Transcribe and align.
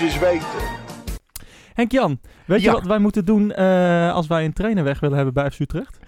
moest 0.00 0.14
eens 0.14 0.18
weten. 0.18 0.80
Henk-Jan, 1.74 2.20
weet 2.46 2.62
je 2.62 2.70
wat 2.70 2.86
wij 2.86 2.98
moeten 2.98 3.24
doen 3.24 3.52
eh, 3.52 4.12
als 4.12 4.26
wij 4.26 4.44
een 4.44 4.52
trainer 4.52 4.84
weg 4.84 5.00
willen 5.00 5.16
hebben 5.16 5.34
bij 5.34 5.50
FC 5.50 5.58
Utrecht? 5.60 5.98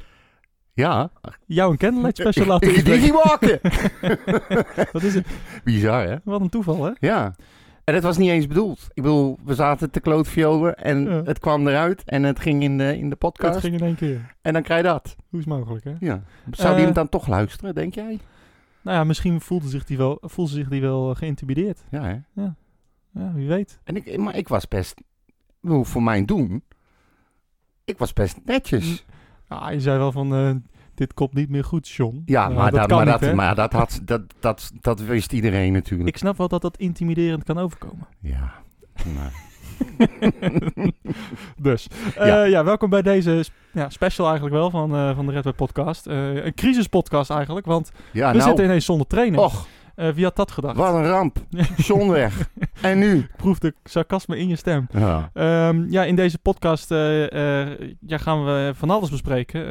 Ja. 0.72 1.10
Jou 1.46 1.70
een 1.70 1.76
candlelight 1.78 2.16
special 2.18 2.46
laten 2.52 2.68
Ik 2.70 2.76
inbrengen. 2.76 3.02
die 3.02 3.12
walken. 3.12 3.60
Wat 4.92 5.02
is 5.02 5.14
het? 5.14 5.26
Bizar, 5.64 6.06
hè? 6.06 6.16
Wat 6.24 6.40
een 6.40 6.48
toeval, 6.48 6.84
hè? 6.84 6.90
Ja. 6.98 7.34
En 7.84 7.94
het 7.94 8.02
was 8.02 8.16
niet 8.18 8.30
eens 8.30 8.46
bedoeld. 8.46 8.86
Ik 8.94 9.02
bedoel, 9.02 9.38
we 9.44 9.54
zaten 9.54 9.90
te 9.90 10.00
klootviolen 10.00 10.74
en 10.76 11.04
Ja. 11.04 11.22
het 11.24 11.38
kwam 11.38 11.68
eruit 11.68 12.02
en 12.04 12.22
het 12.22 12.40
ging 12.40 12.62
in 12.62 12.78
de, 12.78 12.98
in 12.98 13.10
de 13.10 13.16
podcast. 13.16 13.52
Dat 13.52 13.62
ging 13.62 13.74
in 13.80 13.86
één 13.86 13.94
keer. 13.96 14.34
En 14.42 14.52
dan 14.52 14.62
krijg 14.62 14.82
je 14.82 14.88
dat. 14.88 15.16
Hoe 15.30 15.40
is 15.40 15.44
het 15.46 15.54
mogelijk, 15.54 15.84
hè? 15.84 15.92
Ja. 16.00 16.22
Zou 16.50 16.68
die 16.70 16.78
Eh, 16.78 16.84
hem 16.84 16.92
dan 16.94 17.08
toch 17.08 17.26
luisteren, 17.26 17.74
denk 17.74 17.94
jij? 17.94 18.18
Nou 18.82 18.96
ja, 18.96 19.04
misschien 19.04 19.40
voelde 19.40 19.68
zich 19.68 19.84
die 19.84 19.96
wel, 19.96 20.18
voelde 20.20 20.50
zich 20.50 20.68
die 20.68 20.80
wel 20.80 21.10
eh, 21.10 21.16
geïntimideerd. 21.16 21.84
Ja, 21.90 22.02
hè? 22.02 22.16
Ja, 22.42 22.54
wie 23.14 23.48
weet. 23.48 23.80
En 23.84 23.96
ik, 23.96 24.18
maar 24.18 24.36
ik 24.36 24.48
was 24.48 24.68
best, 24.68 25.00
bedoel, 25.60 25.84
voor 25.84 26.02
mijn 26.02 26.26
doen, 26.26 26.64
ik 27.84 27.98
was 27.98 28.12
best 28.12 28.38
netjes. 28.44 29.04
Ah, 29.48 29.72
je 29.72 29.80
zei 29.80 29.98
wel 29.98 30.12
van, 30.12 30.34
eh, 30.34 30.54
dit 30.94 31.14
komt 31.14 31.34
niet 31.34 31.48
meer 31.48 31.64
goed, 31.64 31.88
John. 31.88 32.22
Ja, 32.24 32.42
Nou, 32.42 32.54
maar, 32.54 32.70
dat, 32.70 32.90
maar, 32.90 33.04
dat, 33.04 33.20
hè? 33.20 33.34
maar 33.34 33.54
dat, 33.54 33.72
had, 33.72 34.00
dat, 34.04 34.22
dat, 34.40 34.72
dat 34.80 35.00
wist 35.00 35.32
iedereen 35.32 35.72
natuurlijk. 35.72 36.08
Ik 36.08 36.16
snap 36.16 36.36
wel 36.36 36.48
dat 36.48 36.62
dat 36.62 36.76
intimiderend 36.76 37.44
kan 37.44 37.58
overkomen. 37.58 38.06
Ja. 38.20 38.52
Dus, 41.56 41.86
eh, 42.16 42.26
Ja. 42.26 42.44
ja. 42.44 42.64
welkom 42.64 42.90
bij 42.90 43.02
deze 43.02 43.44
ja, 43.72 43.90
special 43.90 44.26
eigenlijk 44.26 44.56
wel 44.56 44.70
van, 44.70 44.94
eh, 44.94 45.14
van 45.14 45.26
de 45.26 45.32
Red 45.32 45.44
Web 45.44 45.56
Podcast. 45.56 46.06
Eh, 46.06 46.44
een 46.44 46.54
crisispodcast 46.54 47.30
eigenlijk, 47.30 47.66
want 47.66 47.92
ja, 48.12 48.30
we 48.30 48.36
nou, 48.36 48.48
zitten 48.48 48.64
ineens 48.64 48.84
zonder 48.84 49.06
trainer. 49.06 49.40
och, 49.40 49.66
Eh, 49.94 50.08
wie 50.08 50.24
had 50.24 50.36
dat 50.36 50.50
gedacht? 50.50 50.76
wat 50.76 50.94
een 50.94 51.06
ramp. 51.06 51.38
John 51.76 52.10
weg. 52.10 52.50
En 52.82 52.98
nu? 52.98 53.18
Ik 53.18 53.36
proefde 53.36 53.74
sarcasme 53.84 54.38
in 54.38 54.48
je 54.48 54.56
stem. 54.56 54.86
Ja. 54.92 55.30
Ehm, 55.32 55.84
ja, 55.90 56.04
in 56.04 56.16
deze 56.16 56.38
podcast 56.38 56.90
eh, 56.90 57.62
eh, 57.62 57.78
ja, 58.00 58.18
gaan 58.18 58.44
we 58.44 58.72
van 58.74 58.90
alles 58.90 59.10
bespreken. 59.10 59.62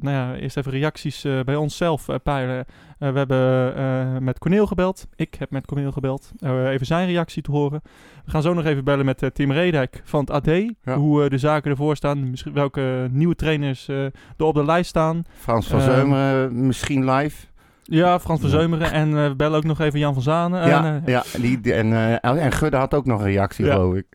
Nou 0.00 0.16
ja, 0.16 0.34
eerst 0.34 0.56
even 0.56 0.72
reacties 0.72 1.26
bij 1.44 1.56
onszelf 1.56 2.06
peilen. 2.22 2.64
We 2.98 3.04
hebben 3.18 4.24
met 4.24 4.38
Corneel 4.38 4.66
gebeld. 4.66 5.06
Ik 5.16 5.34
heb 5.34 5.50
met 5.50 5.66
Corneel 5.66 5.92
gebeld. 5.92 6.32
Even 6.44 6.86
zijn 6.86 7.06
reactie 7.06 7.42
te 7.42 7.50
horen. 7.50 7.80
We 8.24 8.30
gaan 8.30 8.42
zo 8.42 8.54
nog 8.54 8.64
even 8.64 8.84
bellen 8.84 9.04
met 9.04 9.30
Tim 9.32 9.52
Redijk 9.52 10.00
van 10.04 10.20
het 10.20 10.30
AD. 10.30 10.50
Hoe 10.84 11.28
de 11.28 11.38
zaken 11.38 11.70
ervoor 11.70 11.96
staan. 11.96 12.30
Misschien 12.30 12.52
welke 12.52 13.08
nieuwe 13.10 13.34
trainers 13.34 13.88
er 13.88 14.12
op 14.36 14.54
de 14.54 14.64
lijst 14.64 14.88
staan. 14.88 15.22
Frans 15.36 15.66
van 15.66 15.80
Ehm, 15.80 15.90
Zeumeren 15.90 16.66
misschien 16.66 17.10
live. 17.10 17.46
Ja, 17.90 18.20
Frans 18.20 18.40
van. 18.40 18.50
Zeumeren. 18.50 18.92
En 18.92 19.16
eh, 19.16 19.28
we 19.28 19.34
bellen 19.36 19.56
ook 19.56 19.64
nog 19.64 19.80
even 19.80 19.98
Jan 19.98 20.14
van 20.14 20.22
Zanen. 20.22 20.66
ja, 20.68 20.84
en, 20.84 21.02
eh, 21.04 21.12
ja 21.12 21.22
die, 21.40 21.60
die- 21.60 21.72
en, 21.72 21.92
eh, 21.92 22.44
en 22.44 22.52
Gudde 22.52 22.76
had 22.76 22.94
ook 22.94 23.06
nog 23.06 23.20
een 23.20 23.26
reactie, 23.26 23.64
geloof 23.64 23.94
ik. 23.94 24.06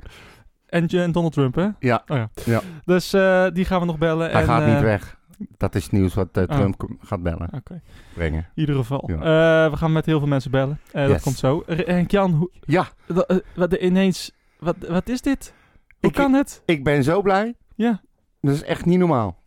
en, 0.67 0.87
en 0.87 1.11
Donald 1.11 1.33
Trump, 1.33 1.55
hè? 1.55 1.67
Ja. 1.79 2.03
Oh, 2.07 2.17
ja. 2.17 2.29
Ja. 2.45 2.61
Dus 2.85 3.09
die 3.53 3.65
gaan 3.65 3.79
we 3.79 3.85
nog 3.85 3.97
bellen. 3.97 4.31
Hij 4.31 4.41
en, 4.41 4.47
gaat 4.47 4.65
niet 4.65 4.81
weg. 4.81 5.17
Dat 5.57 5.75
is 5.75 5.83
het 5.83 5.91
nieuws 5.91 6.13
wat 6.13 6.37
Oh. 6.37 6.43
Trump 6.43 6.87
gaat 6.99 7.23
bellen, 7.23 7.49
Oké. 7.53 7.81
brengen. 8.13 8.39
In 8.39 8.59
ieder 8.61 8.75
geval. 8.75 9.03
Ja. 9.11 9.69
We 9.71 9.77
gaan 9.77 9.91
met 9.91 10.05
heel 10.05 10.19
veel 10.19 10.27
mensen 10.27 10.51
bellen. 10.51 10.79
Dat 10.91 11.21
komt 11.21 11.37
zo. 11.37 11.63
R- 11.67 11.71
Henk-Jan, 11.77 12.31
hoe- 12.31 12.51
Ja, 12.65 12.87
wa- 13.07 13.39
wat 13.55 13.73
ineens... 13.73 14.31
Wat, 14.59 14.75
wat 14.89 15.09
is 15.09 15.21
dit? 15.21 15.53
Hoe 15.99 16.09
Ik- 16.09 16.15
kan 16.15 16.33
het? 16.33 16.61
ik 16.65 16.83
ben 16.83 17.03
zo 17.03 17.21
blij. 17.21 17.53
Ja. 17.75 18.01
Dat 18.41 18.53
is 18.55 18.63
echt 18.63 18.85
niet 18.85 18.99
normaal. 18.99 19.41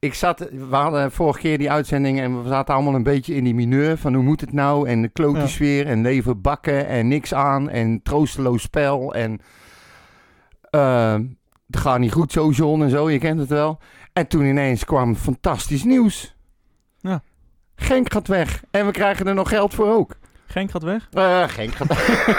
Ik 0.00 0.14
zat, 0.14 0.38
we 0.50 0.76
hadden 0.76 1.12
vorige 1.12 1.38
keer 1.38 1.58
die 1.58 1.70
uitzending 1.70 2.20
en 2.20 2.42
we 2.42 2.48
zaten 2.48 2.74
allemaal 2.74 2.94
een 2.94 3.02
beetje 3.02 3.34
in 3.34 3.44
die 3.44 3.54
mineur 3.54 3.98
van 3.98 4.14
hoe 4.14 4.22
moet 4.22 4.40
het 4.40 4.52
nou 4.52 4.88
en 4.88 5.02
de 5.02 5.08
klote 5.08 5.46
sfeer 5.48 5.86
en 5.86 6.02
leven 6.02 6.40
bakken 6.40 6.86
en 6.86 7.08
niks 7.08 7.34
aan 7.34 7.68
en 7.68 8.02
troosteloos 8.02 8.62
spel 8.62 9.14
en 9.14 9.40
eh, 10.70 11.14
het 11.66 11.76
gaat 11.76 11.98
niet 11.98 12.12
goed 12.12 12.32
zo 12.32 12.50
John 12.50 12.82
en 12.82 12.90
zo, 12.90 13.10
je 13.10 13.18
kent 13.18 13.40
het 13.40 13.48
wel. 13.48 13.78
En 14.12 14.26
toen 14.26 14.44
ineens 14.44 14.84
kwam 14.84 15.16
fantastisch 15.16 15.84
nieuws. 15.84 16.34
Ja. 16.98 17.22
Genk 17.76 18.12
gaat 18.12 18.28
weg 18.28 18.62
en 18.70 18.86
we 18.86 18.92
krijgen 18.92 19.26
er 19.26 19.34
nog 19.34 19.48
geld 19.48 19.74
voor 19.74 19.88
ook. 19.88 20.16
Genk 20.46 20.70
gaat 20.70 20.82
weg. 20.82 21.08
Eh, 21.12 21.48
Genk 21.48 21.74
gaat 21.74 21.88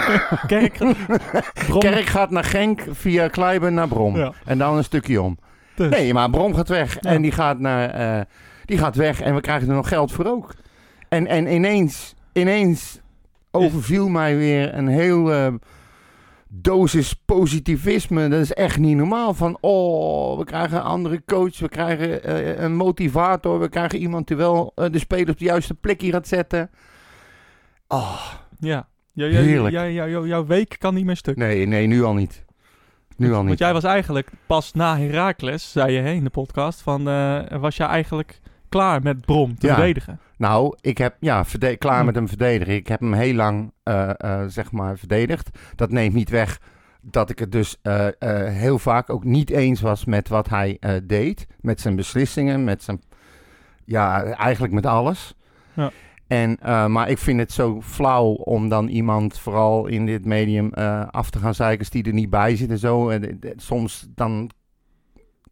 Kerk 0.46 0.76
gaat... 0.76 0.96
Kerk 1.78 2.06
gaat 2.06 2.30
naar 2.30 2.44
Genk 2.44 2.84
via 2.90 3.28
Kleiben 3.28 3.74
naar 3.74 3.88
Brom. 3.88 4.16
Ja. 4.16 4.32
En 4.44 4.58
dan 4.58 4.76
een 4.76 4.84
stukje 4.84 5.22
om. 5.22 5.38
Dus. 5.74 5.90
Nee, 5.90 6.12
maar 6.12 6.30
Brom 6.30 6.54
gaat 6.54 6.68
weg. 6.68 6.94
Ja. 7.00 7.10
En 7.10 7.22
die 7.22 7.32
gaat, 7.32 7.58
naar, 7.58 7.90
eh, 7.90 8.24
die 8.64 8.78
gaat 8.78 8.96
weg 8.96 9.20
en 9.20 9.34
we 9.34 9.40
krijgen 9.40 9.68
er 9.68 9.74
nog 9.74 9.88
geld 9.88 10.12
voor 10.12 10.26
ook. 10.26 10.54
En, 11.08 11.26
en 11.26 11.52
ineens, 11.52 12.14
ineens 12.32 13.00
overviel 13.50 14.08
mij 14.08 14.36
weer 14.36 14.74
een 14.74 14.88
heel 14.88 15.32
eh, 15.32 15.54
dosis 16.48 17.14
positivisme. 17.14 18.28
Dat 18.28 18.40
is 18.40 18.52
echt 18.52 18.78
niet 18.78 18.96
normaal. 18.96 19.34
Van, 19.34 19.58
oh, 19.60 20.38
we 20.38 20.44
krijgen 20.44 20.76
een 20.76 20.82
andere 20.82 21.22
coach. 21.26 21.58
We 21.58 21.68
krijgen 21.68 22.24
eh, 22.24 22.62
een 22.62 22.76
motivator. 22.76 23.60
We 23.60 23.68
krijgen 23.68 23.98
iemand 23.98 24.28
die 24.28 24.36
wel 24.36 24.72
de 24.74 24.98
speler 24.98 25.30
op 25.30 25.38
de 25.38 25.44
juiste 25.44 25.74
plek 25.74 26.00
hier 26.00 26.12
gaat 26.12 26.28
zetten. 26.28 26.70
Oh, 27.88 28.32
Ja. 28.58 28.90
Ja, 29.14 29.26
ja, 29.26 29.68
ja, 29.68 29.82
ja, 29.82 30.06
jouw 30.06 30.46
week 30.46 30.76
kan 30.78 30.94
niet 30.94 31.04
meer 31.04 31.16
stuk. 31.16 31.36
nee, 31.36 31.66
nee, 31.66 31.86
nu 31.86 32.02
al 32.02 32.14
niet. 32.14 32.44
Nu 33.16 33.28
al 33.28 33.34
Want 33.36 33.48
niet. 33.48 33.58
jij 33.58 33.72
was 33.72 33.84
eigenlijk 33.84 34.30
pas 34.46 34.72
na 34.72 34.98
Heracles, 34.98 35.72
zei 35.72 35.92
je 35.92 36.00
hè, 36.00 36.10
in 36.10 36.24
de 36.24 36.30
podcast, 36.30 36.80
van 36.80 37.08
eh, 37.08 37.40
was 37.60 37.76
jij 37.76 37.86
eigenlijk 37.86 38.40
klaar 38.68 39.02
met 39.02 39.20
Brom 39.26 39.58
te 39.58 39.66
Ja. 39.66 39.74
verdedigen. 39.74 40.20
Nou, 40.36 40.76
ik 40.80 40.98
heb 40.98 41.16
ja, 41.20 41.44
klaar 41.78 41.98
Hm. 42.00 42.04
met 42.06 42.14
hem 42.14 42.28
verdedigen. 42.28 42.74
Ik 42.74 42.86
heb 42.86 43.00
hem 43.00 43.12
heel 43.12 43.34
lang 43.34 43.72
eh, 43.82 44.10
eh, 44.16 44.40
zeg 44.46 44.72
maar 44.72 44.98
verdedigd. 44.98 45.50
Dat 45.76 45.90
neemt 45.90 46.14
niet 46.14 46.30
weg 46.30 46.60
dat 47.00 47.30
ik 47.30 47.38
het 47.38 47.52
dus 47.52 47.76
heel 48.50 48.78
vaak 48.78 49.10
ook 49.10 49.24
niet 49.24 49.50
eens 49.50 49.80
was 49.80 50.04
met 50.04 50.28
wat 50.28 50.48
hij 50.48 50.78
deed. 51.04 51.46
Met 51.60 51.80
zijn 51.80 51.96
beslissingen, 51.96 52.64
met 52.64 52.82
zijn. 52.82 53.00
Ja, 53.84 54.24
eigenlijk 54.24 54.72
met 54.72 54.86
alles. 54.86 55.34
Ja. 55.72 55.90
En, 56.32 56.56
eh, 56.60 56.86
maar 56.86 57.10
ik 57.10 57.18
vind 57.18 57.38
het 57.38 57.52
zo 57.52 57.80
flauw 57.82 58.32
om 58.32 58.68
dan 58.68 58.88
iemand, 58.88 59.38
vooral 59.38 59.86
in 59.86 60.06
dit 60.06 60.24
medium, 60.24 60.72
eh, 60.72 61.06
af 61.10 61.30
te 61.30 61.38
gaan 61.38 61.54
zeiken 61.54 61.90
die 61.90 62.04
er 62.04 62.12
niet 62.12 62.30
bij 62.30 62.56
zit 62.56 62.70
en 62.70 62.78
zo. 62.78 63.08
En, 63.08 63.40
eh, 63.40 63.50
soms 63.56 64.06
dan, 64.14 64.50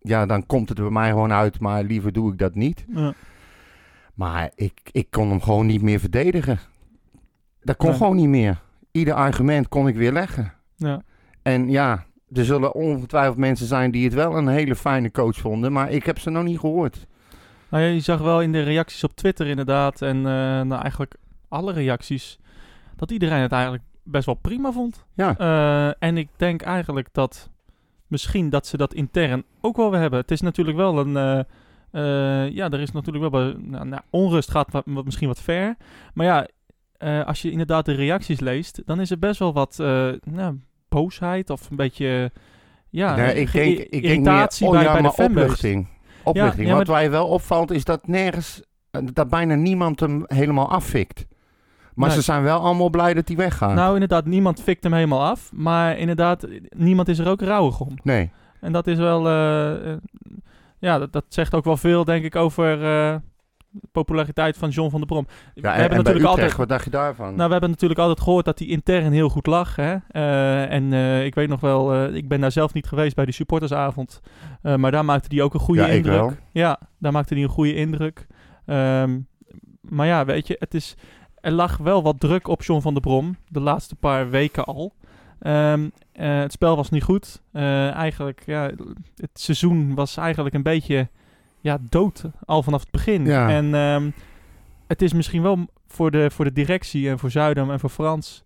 ja, 0.01 0.27
dan 0.27 0.47
komt 0.47 0.69
het 0.69 0.79
er 0.79 0.85
bij 0.85 0.93
mij 0.93 1.09
gewoon 1.09 1.33
uit, 1.33 1.61
maar 1.61 1.83
liever 1.83 2.13
doe 2.13 2.33
ik 2.33 2.39
dat 2.39 2.55
niet. 2.55 2.85
Ja. 2.95 3.15
Maar 4.15 4.51
ik, 4.55 4.81
ik 4.93 5.07
kon 5.11 5.29
hem 5.29 5.41
gewoon 5.41 5.67
niet 5.67 5.83
meer 5.83 6.01
verdedigen. 6.01 6.59
Dat 7.63 7.77
kon 7.77 7.95
gewoon 7.95 8.17
niet 8.17 8.29
meer. 8.29 8.63
Ieder 8.91 9.15
argument 9.15 9.69
kon 9.69 9.89
ik 9.89 9.97
weer 9.97 10.13
leggen. 10.13 10.53
Ja. 10.77 11.03
En 11.43 11.71
ja, 11.71 12.05
er 12.33 12.45
zullen 12.45 12.75
ongetwijfeld 12.75 13.37
mensen 13.37 13.67
zijn 13.67 13.91
die 13.91 14.05
het 14.05 14.15
wel 14.15 14.37
een 14.37 14.49
hele 14.49 14.77
fijne 14.77 15.11
coach 15.11 15.37
vonden, 15.37 15.73
maar 15.73 15.91
ik 15.91 16.07
heb 16.07 16.19
ze 16.19 16.31
nog 16.31 16.45
niet 16.45 16.59
gehoord. 16.59 17.07
Nou 17.71 17.85
ja, 17.85 17.91
je 17.91 18.01
zag 18.01 18.21
wel 18.21 18.41
in 18.43 18.53
de 18.53 18.63
reacties 18.63 19.05
op 19.05 19.15
Twitter 19.17 19.47
inderdaad, 19.47 20.03
en 20.03 20.17
eh, 20.17 20.23
nou 20.61 20.81
eigenlijk 20.83 21.15
alle 21.49 21.73
reacties, 21.73 22.39
dat 22.97 23.11
iedereen 23.11 23.41
het 23.41 23.53
eigenlijk 23.53 23.83
best 24.03 24.27
wel 24.27 24.35
prima 24.35 24.73
vond. 24.73 25.05
Ja, 25.15 25.35
Eh, 25.39 26.09
en 26.09 26.17
ik 26.17 26.29
denk 26.37 26.63
eigenlijk 26.63 27.09
dat 27.13 27.51
misschien 28.07 28.51
dat 28.51 28.67
ze 28.67 28.77
dat 28.77 28.95
intern 28.95 29.45
ook 29.61 29.77
wel 29.77 29.91
weer 29.91 30.01
hebben. 30.01 30.21
Het 30.21 30.31
is 30.31 30.41
natuurlijk 30.41 30.77
wel 30.77 30.99
een. 30.99 31.17
eh, 31.91 32.49
ja, 32.55 32.71
er 32.71 32.81
is 32.81 32.93
natuurlijk 32.93 33.31
wel. 33.33 33.55
Nou, 33.59 33.87
nou, 33.87 34.03
onrust 34.11 34.51
gaat 34.51 34.73
wat, 34.73 34.83
wat- 34.87 35.05
misschien 35.05 35.29
wat 35.29 35.41
ver. 35.43 35.77
Maar 36.15 36.27
ja, 36.27 36.47
als 37.25 37.43
je 37.43 37.51
inderdaad 37.51 37.85
de 37.85 37.93
reacties 37.93 38.41
leest, 38.41 38.83
dan 38.87 39.01
is 39.01 39.11
er 39.11 39.19
best 39.19 39.39
wel 39.39 39.53
wat 39.53 39.77
nou, 40.25 40.59
boosheid 40.89 41.51
of 41.51 41.71
een 41.71 41.77
beetje. 41.77 42.31
Ja, 42.89 43.17
nee, 43.17 43.35
ik 43.35 43.53
denk, 43.53 43.79
ik 43.79 43.91
denk 43.91 44.03
meer, 44.03 44.11
irritatie 44.11 44.67
oh 44.67 44.73
bij, 44.73 44.83
ja, 44.83 44.93
bij 44.93 45.03
de 45.03 45.13
fanbase. 45.13 45.85
Ja, 46.33 46.77
Wat 46.77 46.87
mij 46.87 47.11
wel 47.11 47.27
opvalt 47.27 47.71
is 47.71 47.85
dat 47.85 48.07
nergens, 48.07 48.63
eh, 48.91 49.01
dat 49.13 49.29
bijna 49.29 49.55
niemand 49.55 50.01
hem 50.01 50.23
helemaal 50.27 50.71
afvikt. 50.71 51.27
Maar 51.95 52.09
Nee. 52.09 52.17
ze 52.19 52.23
zijn 52.25 52.43
wel 52.43 52.61
allemaal 52.61 52.91
blij 52.91 53.15
dat 53.15 53.29
hij 53.29 53.37
weggaat. 53.37 53.75
Nou, 53.75 53.93
inderdaad, 53.95 54.25
niemand 54.25 54.63
fikt 54.63 54.83
hem 54.83 54.93
helemaal 54.93 55.23
af. 55.25 55.51
Maar 55.53 55.99
inderdaad, 55.99 56.47
niemand 56.69 57.09
is 57.09 57.19
er 57.19 57.29
ook 57.29 57.41
rouwig 57.41 57.81
om. 57.81 57.99
nee. 58.03 58.31
En 58.61 58.73
dat 58.73 58.87
is 58.87 58.99
wel, 58.99 59.27
eh, 59.29 59.93
eh, 59.93 59.97
ja, 60.79 60.99
dat, 60.99 61.13
dat 61.13 61.25
zegt 61.29 61.55
ook 61.55 61.65
wel 61.65 61.77
veel, 61.77 62.05
denk 62.05 62.25
ik, 62.25 62.37
over 62.37 62.79
populariteit 63.93 64.57
van 64.57 64.69
John 64.69 64.91
van 64.91 64.99
der 64.99 65.09
Brom. 65.09 65.27
Ja, 65.29 65.63
we 65.63 65.69
en, 65.69 65.73
hebben 65.73 65.91
en 65.91 65.97
natuurlijk 65.97 66.25
Utrecht, 66.25 66.39
altijd, 66.39 66.57
wat 66.57 66.69
dacht 66.69 66.85
je 66.85 66.91
daarvan? 66.91 67.35
nou, 67.35 67.47
we 67.47 67.53
hebben 67.53 67.71
natuurlijk 67.71 68.01
altijd 68.01 68.21
gehoord 68.21 68.45
dat 68.45 68.59
hij 68.59 68.69
intern 68.69 69.13
heel 69.13 69.29
goed 69.29 69.47
lag. 69.47 69.77
Hè? 69.77 69.97
Eh, 70.09 70.73
en 70.73 70.93
eh, 70.93 71.25
ik 71.25 71.35
weet 71.35 71.49
nog 71.49 71.61
wel, 71.61 71.95
eh, 71.95 72.15
ik 72.15 72.29
ben 72.29 72.41
daar 72.41 72.53
zelf 72.53 72.73
niet 72.73 72.87
geweest 72.87 73.15
bij 73.15 73.25
die 73.25 73.35
supportersavond, 73.35 74.21
maar 74.63 74.91
daar 74.91 75.05
maakte 75.05 75.35
hij 75.35 75.45
ook 75.45 75.55
een 75.55 75.61
goede 75.61 75.81
Ja, 75.81 75.87
ik 75.87 75.95
indruk. 75.95 76.15
wel. 76.15 76.33
Ja, 76.53 76.81
daar 76.99 77.13
maakte 77.13 77.35
hij 77.35 77.43
een 77.43 77.49
goede 77.49 77.75
indruk. 77.75 78.27
Ehm, 78.67 79.19
maar 79.81 80.07
ja, 80.07 80.25
weet 80.25 80.47
je, 80.47 80.57
het 80.59 80.75
is, 80.75 80.95
er 81.35 81.53
lag 81.53 81.77
wel 81.77 82.03
wat 82.03 82.21
druk 82.21 82.49
op 82.49 82.63
John 82.63 82.81
van 82.81 82.93
der 82.93 83.03
Brom, 83.03 83.37
de 83.49 83.61
laatste 83.61 83.97
paar 83.97 84.31
weken 84.31 84.65
al. 84.65 84.95
Ehm, 85.41 85.89
eh, 86.13 86.39
het 86.39 86.53
spel 86.53 86.77
was 86.77 86.91
niet 86.91 87.03
goed. 87.03 87.43
Eigenlijk, 87.53 88.43
ja, 88.47 88.71
het 89.17 89.31
seizoen 89.33 89.95
was 89.95 90.17
eigenlijk 90.17 90.55
een 90.55 90.63
beetje 90.63 91.09
ja, 91.61 91.79
dood 91.81 92.25
al 92.45 92.63
vanaf 92.63 92.81
het 92.81 92.91
begin. 92.91 93.25
Ja. 93.25 93.49
En 93.49 93.75
ehm, 93.75 94.11
het 94.87 95.03
is 95.03 95.13
misschien 95.13 95.43
wel 95.43 95.67
voor 95.87 96.11
de, 96.11 96.31
voor 96.31 96.45
de 96.45 96.53
directie 96.53 97.09
en 97.09 97.19
voor 97.19 97.31
Zuidam 97.31 97.71
en 97.71 97.81
voor 97.81 97.91
Frans 97.91 98.45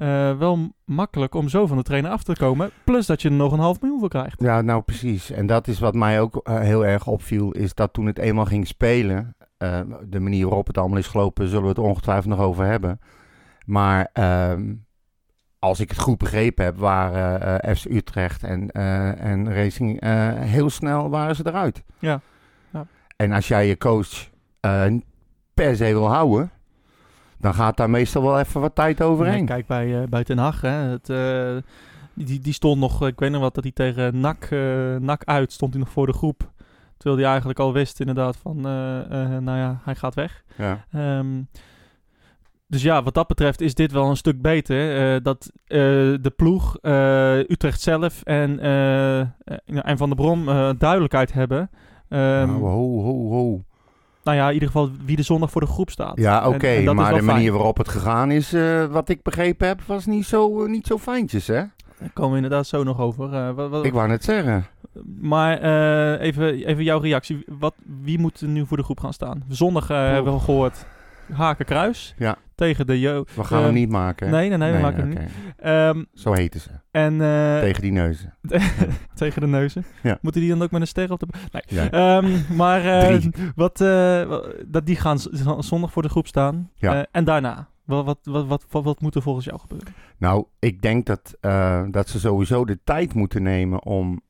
eh, 0.00 0.38
wel 0.38 0.72
makkelijk 0.84 1.34
om 1.34 1.48
zo 1.48 1.66
van 1.66 1.76
de 1.76 1.82
trainer 1.82 2.10
af 2.10 2.22
te 2.22 2.32
komen. 2.32 2.70
Plus 2.84 3.06
dat 3.06 3.22
je 3.22 3.28
er 3.28 3.34
nog 3.34 3.52
een 3.52 3.58
half 3.58 3.80
miljoen 3.80 4.00
voor 4.00 4.08
krijgt. 4.08 4.40
Ja, 4.42 4.60
nou 4.60 4.82
precies. 4.82 5.30
En 5.30 5.46
dat 5.46 5.68
is 5.68 5.78
wat 5.78 5.94
mij 5.94 6.20
ook 6.20 6.40
eh, 6.42 6.58
heel 6.60 6.86
erg 6.86 7.06
opviel, 7.06 7.50
is 7.50 7.74
dat 7.74 7.92
toen 7.92 8.06
het 8.06 8.18
eenmaal 8.18 8.44
ging 8.44 8.66
spelen, 8.66 9.36
eh, 9.56 9.80
de 10.08 10.20
manier 10.20 10.46
waarop 10.46 10.66
het 10.66 10.78
allemaal 10.78 10.98
is 10.98 11.06
gelopen, 11.06 11.48
zullen 11.48 11.62
we 11.62 11.68
het 11.68 11.78
ongetwijfeld 11.78 12.36
nog 12.36 12.46
over 12.46 12.64
hebben. 12.64 13.00
Maar 13.66 14.08
ehm, 14.12 14.74
als 15.58 15.80
ik 15.80 15.88
het 15.88 15.98
goed 15.98 16.18
begrepen 16.18 16.64
heb, 16.64 16.76
waren 16.76 17.76
FC 17.76 17.84
Utrecht 17.84 18.42
en, 18.42 18.70
en 18.70 19.54
Racing 19.54 20.04
heel 20.38 20.70
snel 20.70 21.10
waren 21.10 21.36
ze 21.36 21.46
eruit. 21.46 21.82
Ja. 21.98 22.20
En 23.20 23.32
als 23.32 23.48
jij 23.48 23.66
je 23.66 23.78
coach 23.78 24.28
eh, 24.60 24.86
per 25.54 25.76
se 25.76 25.84
wil 25.84 26.08
houden, 26.08 26.50
dan 27.38 27.54
gaat 27.54 27.76
daar 27.76 27.90
meestal 27.90 28.22
wel 28.22 28.38
even 28.38 28.60
wat 28.60 28.74
tijd 28.74 29.02
overheen. 29.02 29.34
Nee, 29.34 29.44
kijk 29.44 29.66
bij, 29.66 30.02
eh, 30.02 30.08
bij 30.08 30.24
Ten 30.24 30.38
Hag. 30.38 30.60
Hè, 30.60 30.68
het, 30.68 31.10
eh, 31.10 31.56
die, 32.14 32.40
die 32.40 32.52
stond 32.52 32.80
nog, 32.80 33.06
ik 33.06 33.18
weet 33.18 33.30
nog 33.30 33.40
wat, 33.40 33.54
dat 33.54 33.64
hij 33.64 33.72
tegen 33.72 34.20
NAC, 34.20 34.50
NAC 35.00 35.24
uit 35.24 35.52
stond 35.52 35.72
hij 35.72 35.82
nog 35.82 35.92
voor 35.92 36.06
de 36.06 36.12
groep. 36.12 36.50
Terwijl 36.96 37.20
hij 37.20 37.30
eigenlijk 37.30 37.58
al 37.58 37.72
wist 37.72 38.00
inderdaad 38.00 38.36
van, 38.36 38.60
nou 39.44 39.58
ja, 39.58 39.80
hij 39.84 39.94
gaat 39.94 40.14
weg. 40.14 40.44
Ja. 40.56 40.84
Ehm, 40.92 41.42
dus 42.66 42.82
ja, 42.82 43.02
wat 43.02 43.14
dat 43.14 43.26
betreft 43.26 43.60
is 43.60 43.74
dit 43.74 43.92
wel 43.92 44.10
een 44.10 44.16
stuk 44.16 44.42
beter. 44.42 45.22
dat 45.22 45.50
de 45.66 46.32
ploeg, 46.36 46.76
Utrecht 47.48 47.80
zelf 47.80 48.22
en, 48.22 48.58
eh, 48.60 49.20
en 49.66 49.96
Van 49.98 50.08
der 50.08 50.16
Brom 50.16 50.44
duidelijkheid 50.78 51.32
hebben. 51.32 51.70
Ehm, 52.10 52.46
Nou, 52.46 52.60
ho, 52.60 53.02
ho, 53.02 53.28
ho. 53.30 53.60
Nou 54.24 54.36
ja, 54.36 54.46
in 54.48 54.52
ieder 54.52 54.68
geval 54.68 54.90
wie 55.04 55.16
de 55.16 55.22
zondag 55.22 55.50
voor 55.50 55.60
de 55.60 55.66
groep 55.66 55.90
staat. 55.90 56.12
Ja, 56.18 56.48
oké, 56.48 56.82
maar 56.82 57.14
de 57.14 57.22
manier 57.22 57.22
fijn. 57.40 57.52
waarop 57.52 57.76
het 57.76 57.88
gegaan 57.88 58.30
is, 58.30 58.52
eh, 58.52 58.84
wat 58.84 59.08
ik 59.08 59.22
begrepen 59.22 59.68
heb, 59.68 59.80
was 59.86 60.06
niet 60.06 60.26
zo, 60.26 60.62
eh, 60.64 60.70
niet 60.70 60.86
zo 60.86 60.98
fijntjes, 60.98 61.46
hè? 61.46 61.54
Daar 61.98 62.10
komen 62.12 62.30
we 62.30 62.36
inderdaad 62.36 62.66
zo 62.66 62.82
nog 62.82 62.98
over. 63.00 63.34
Eh, 63.34 63.50
wat, 63.50 63.70
wat- 63.70 63.84
Ik 63.84 63.92
wou 63.92 64.08
net 64.08 64.24
zeggen. 64.24 64.66
Maar 65.20 65.58
eh, 65.58 66.26
even, 66.26 66.64
even 66.66 66.84
jouw 66.84 66.98
reactie. 66.98 67.44
Wat, 67.58 67.74
wie 68.02 68.18
moet 68.18 68.40
er 68.40 68.48
nu 68.48 68.66
voor 68.66 68.76
de 68.76 68.82
groep 68.82 69.00
gaan 69.00 69.12
staan? 69.12 69.42
Zondag 69.48 69.90
eh, 69.90 69.96
hebben 69.96 70.32
we 70.34 70.40
gehoord 70.40 70.86
Haken 71.32 71.64
Kruis 71.64 72.14
Ja. 72.18 72.36
Tegen 72.60 72.86
de. 72.86 73.24
We 73.34 73.44
gaan 73.44 73.58
Eh, 73.58 73.64
hem 73.64 73.74
niet 73.74 73.88
maken. 73.88 74.30
Nee, 74.30 74.48
nee, 74.48 74.58
nee, 74.58 74.72
we 74.72 74.78
maken 74.78 74.98
hem 74.98 75.08
niet. 75.08 75.30
Ehm, 75.56 76.04
Zo 76.14 76.32
heten 76.32 76.60
ze. 76.60 76.70
en 76.90 77.20
eh, 77.20 77.58
Tegen 77.60 77.82
die 77.82 77.92
neuzen. 77.92 78.34
tegen 79.14 79.40
de 79.40 79.46
neuzen. 79.46 79.84
Ja. 80.02 80.18
Moeten 80.20 80.40
die 80.40 80.50
dan 80.50 80.62
ook 80.62 80.70
met 80.70 80.80
een 80.80 80.86
ster 80.86 81.12
op 81.12 81.18
de... 81.20 81.26
Nee. 81.52 81.62
Ja. 81.66 81.90
Ehm, 81.90 82.56
maar 82.56 82.84
eh, 82.84 83.24
wat, 83.54 83.80
eh, 83.80 83.88
wa- 84.24 84.42
dat 84.66 84.86
die 84.86 84.96
gaan 84.96 85.18
zondag 85.58 85.92
voor 85.92 86.02
de 86.02 86.08
groep 86.08 86.26
staan. 86.26 86.70
Ja. 86.74 87.06
En 87.10 87.24
daarna? 87.24 87.68
Wat, 87.84 88.04
wat, 88.04 88.18
wat, 88.22 88.46
wat, 88.46 88.64
wat, 88.70 88.84
wat 88.84 89.00
moet 89.00 89.14
er 89.14 89.22
volgens 89.22 89.44
jou 89.44 89.58
gebeuren? 89.60 89.94
Nou, 90.18 90.44
ik 90.58 90.82
denk 90.82 91.06
dat, 91.06 91.36
dat 91.92 92.08
ze 92.08 92.20
sowieso 92.20 92.64
de 92.64 92.78
tijd 92.84 93.14
moeten 93.14 93.42
nemen 93.42 93.84
om, 93.84 94.20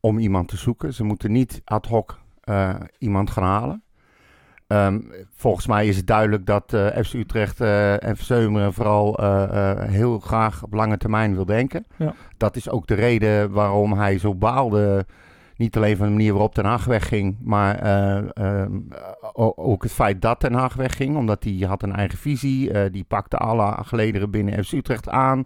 om 0.00 0.18
iemand 0.18 0.48
te 0.48 0.56
zoeken. 0.56 0.94
Ze 0.94 1.04
moeten 1.04 1.32
niet 1.32 1.60
ad 1.64 1.86
hoc 1.86 2.18
iemand 2.98 3.30
gaan 3.30 3.44
halen. 3.44 3.82
Ehm, 4.70 5.00
volgens 5.34 5.66
mij 5.66 5.86
is 5.86 5.96
het 5.96 6.06
duidelijk 6.06 6.46
dat 6.46 6.72
eh 6.72 6.86
FC 6.86 7.14
Utrecht 7.14 7.60
eh, 7.60 8.04
en 8.04 8.16
Verzeumeren 8.16 8.72
vooral 8.72 9.18
eh, 9.18 9.72
heel 9.80 10.18
graag 10.18 10.62
op 10.62 10.72
lange 10.72 10.96
termijn 10.96 11.34
wil 11.34 11.44
denken. 11.44 11.84
Ja. 11.96 12.14
Dat 12.36 12.56
is 12.56 12.68
ook 12.68 12.86
de 12.86 12.94
reden 12.94 13.50
waarom 13.50 13.92
hij 13.92 14.18
zo 14.18 14.34
baalde. 14.34 15.06
Niet 15.56 15.76
alleen 15.76 15.96
van 15.96 16.06
de 16.06 16.12
manier 16.12 16.32
waarop 16.32 16.54
Den 16.54 16.64
Haag 16.64 16.84
wegging, 16.84 17.36
maar 17.42 17.78
eh, 17.78 18.22
ehm, 18.32 18.78
ook 19.56 19.82
het 19.82 19.92
feit 19.92 20.22
dat 20.22 20.40
Den 20.40 20.54
Haag 20.54 20.74
wegging. 20.74 21.16
Omdat 21.16 21.44
hij 21.44 21.66
had 21.66 21.82
een 21.82 21.96
eigen 21.96 22.18
visie. 22.18 22.90
die 22.90 23.04
pakte 23.04 23.36
alle 23.36 23.76
gelederen 23.84 24.30
binnen 24.30 24.64
FC 24.64 24.72
Utrecht 24.72 25.08
aan. 25.08 25.44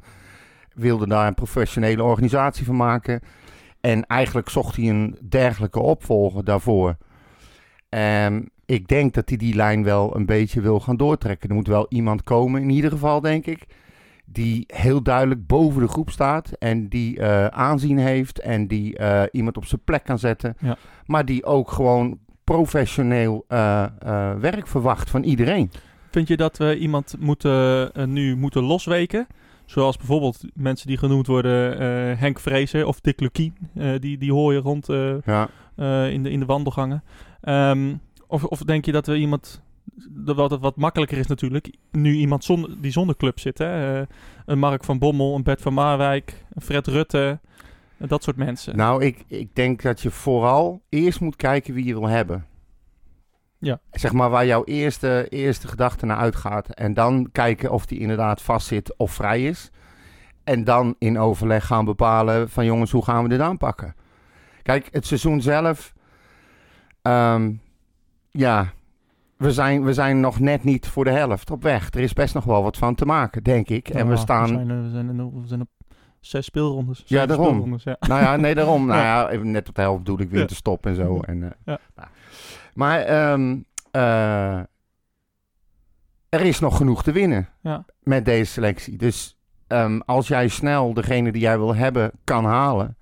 Wilde 0.74 1.08
daar 1.08 1.26
een 1.26 1.34
professionele 1.34 2.02
organisatie 2.02 2.64
van 2.64 2.76
maken. 2.76 3.20
En 3.80 4.06
eigenlijk 4.06 4.48
zocht 4.48 4.76
hij 4.76 4.88
een 4.88 5.18
dergelijke 5.28 5.80
opvolger 5.80 6.44
daarvoor. 6.44 6.96
Ehm, 7.88 8.40
ik 8.66 8.88
denk 8.88 9.14
dat 9.14 9.28
hij 9.28 9.38
die 9.38 9.54
lijn 9.54 9.84
wel 9.84 10.16
een 10.16 10.26
beetje 10.26 10.60
wil 10.60 10.80
gaan 10.80 10.96
doortrekken. 10.96 11.48
Er 11.48 11.54
moet 11.54 11.66
wel 11.66 11.86
iemand 11.88 12.22
komen, 12.22 12.62
in 12.62 12.70
ieder 12.70 12.90
geval 12.90 13.20
denk 13.20 13.46
ik. 13.46 13.66
Die 14.24 14.64
heel 14.66 15.02
duidelijk 15.02 15.46
boven 15.46 15.82
de 15.82 15.88
groep 15.88 16.10
staat. 16.10 16.50
En 16.58 16.88
die 16.88 17.18
eh, 17.18 17.46
aanzien 17.46 17.98
heeft. 17.98 18.38
En 18.40 18.66
die 18.66 18.96
eh, 18.96 19.22
iemand 19.32 19.56
op 19.56 19.64
zijn 19.64 19.80
plek 19.84 20.04
kan 20.04 20.18
zetten. 20.18 20.56
Ja. 20.60 20.76
Maar 21.06 21.24
die 21.24 21.44
ook 21.44 21.70
gewoon 21.70 22.18
professioneel 22.44 23.44
eh, 23.48 23.84
werk 24.40 24.66
verwacht 24.66 25.10
van 25.10 25.22
iedereen. 25.22 25.70
Vind 26.10 26.28
je 26.28 26.36
dat 26.36 26.56
we 26.56 26.78
iemand 26.78 27.16
moeten, 27.20 27.90
nu 28.12 28.36
moeten 28.36 28.62
losweken? 28.62 29.26
Zoals 29.64 29.96
bijvoorbeeld 29.96 30.44
mensen 30.54 30.86
die 30.86 30.98
genoemd 30.98 31.26
worden 31.26 31.78
Henk 32.18 32.38
Vrezen 32.40 32.86
of 32.86 33.00
Dick 33.00 33.20
Lukien. 33.20 33.54
die, 34.00 34.18
die 34.18 34.32
hoor 34.32 34.52
je 34.52 34.58
rond 34.58 34.86
Ja. 35.24 35.48
in, 36.08 36.22
de, 36.22 36.30
in 36.30 36.40
de 36.40 36.46
wandelgangen. 36.46 37.02
Ehm, 37.40 37.94
of, 38.34 38.44
of 38.44 38.58
denk 38.58 38.84
je 38.84 38.92
dat 38.92 39.06
we 39.06 39.16
iemand... 39.16 39.62
Dat 40.08 40.36
wat, 40.36 40.58
wat 40.60 40.76
makkelijker 40.76 41.18
is 41.18 41.26
natuurlijk. 41.26 41.74
Nu 41.90 42.14
iemand 42.14 42.44
zonder, 42.44 42.80
die 42.80 42.90
zonder 42.92 43.16
club 43.16 43.40
zit. 43.40 43.58
Hè? 43.58 44.00
Eh, 44.00 44.06
een 44.46 44.58
Mark 44.58 44.84
van 44.84 44.98
Bommel, 44.98 45.34
een 45.34 45.42
Bert 45.42 45.60
van 45.60 45.74
Marwijk, 45.74 46.44
een 46.52 46.62
Fred 46.62 46.86
Rutte. 46.86 47.38
eh, 47.98 48.08
dat 48.08 48.22
soort 48.22 48.36
mensen. 48.36 48.76
Nou, 48.76 49.04
ik, 49.04 49.24
ik 49.26 49.54
denk 49.54 49.82
dat 49.82 50.00
je 50.00 50.10
vooral 50.10 50.82
eerst 50.88 51.20
moet 51.20 51.36
kijken 51.36 51.74
wie 51.74 51.84
je 51.84 51.92
wil 51.98 52.08
hebben. 52.08 52.46
Ja. 53.58 53.80
Zeg 53.90 54.12
maar 54.12 54.30
waar 54.30 54.46
jouw 54.46 54.64
eerste, 54.64 55.26
eerste 55.28 55.68
gedachte 55.68 56.06
naar 56.06 56.16
uitgaat. 56.16 56.68
En 56.68 56.94
dan 56.94 57.28
kijken 57.32 57.70
of 57.70 57.86
die 57.86 57.98
inderdaad 57.98 58.42
vastzit 58.42 58.96
of 58.96 59.12
vrij 59.12 59.44
is. 59.44 59.70
En 60.44 60.64
dan 60.64 60.94
in 60.98 61.18
overleg 61.18 61.66
gaan 61.66 61.84
bepalen 61.84 62.50
van 62.50 62.64
jongens, 62.64 62.90
hoe 62.90 63.04
gaan 63.04 63.22
we 63.22 63.28
dit 63.28 63.40
aanpakken? 63.40 63.94
Kijk, 64.62 64.88
het 64.90 65.06
seizoen 65.06 65.40
zelf. 65.42 65.92
ehm, 67.02 67.52
ja, 68.38 68.72
we 69.36 69.52
zijn, 69.52 69.84
we 69.84 69.92
zijn 69.94 70.20
nog 70.20 70.40
net 70.40 70.64
niet 70.64 70.86
voor 70.88 71.04
de 71.04 71.10
helft 71.10 71.50
op 71.50 71.62
weg. 71.62 71.90
Er 71.94 72.00
is 72.00 72.12
best 72.12 72.34
nog 72.34 72.44
wel 72.44 72.62
wat 72.62 72.76
van 72.76 72.94
te 72.94 73.04
maken, 73.06 73.42
denk 73.42 73.68
ik. 73.68 73.88
en 73.88 74.08
we 74.08 74.16
staan... 74.16 74.42
We 74.42 74.48
zijn, 74.66 74.82
we 74.84 74.90
zijn, 74.90 75.16
nog- 75.16 75.32
we 75.32 75.46
zijn 75.46 75.60
op 75.60 75.68
zes 76.20 76.44
speelrondes. 76.44 77.02
Ja, 77.06 77.26
daarom. 77.26 77.46
speelrondes, 77.46 77.82
ja. 77.82 77.96
Nou 78.00 78.22
ja, 78.22 78.36
nee, 78.36 78.54
daarom. 78.54 78.86
Nou 78.86 79.00
Ja. 79.00 79.28
even 79.30 79.50
net 79.50 79.68
op 79.68 79.74
de 79.74 79.80
helft 79.80 79.98
bedoel 79.98 80.20
ik 80.20 80.30
weer 80.30 80.46
te 80.46 80.54
stoppen 80.54 80.90
en 80.90 80.96
zo. 80.96 81.20
En, 81.20 81.42
eh, 81.42 81.50
Ja. 81.64 81.78
nou. 81.94 82.08
Maar 82.74 83.00
ehm, 83.00 83.56
eh, 83.90 84.58
er 86.28 86.40
is 86.40 86.58
nog 86.60 86.76
genoeg 86.76 87.02
te 87.02 87.12
winnen 87.12 87.48
Ja. 87.60 87.84
met 88.02 88.24
deze 88.24 88.52
selectie. 88.52 88.96
Dus 88.96 89.38
ehm, 89.66 89.98
als 90.04 90.28
jij 90.28 90.48
snel 90.48 90.94
degene 90.94 91.32
die 91.32 91.40
jij 91.42 91.58
wil 91.58 91.74
hebben 91.74 92.10
kan 92.24 92.44
halen, 92.44 92.96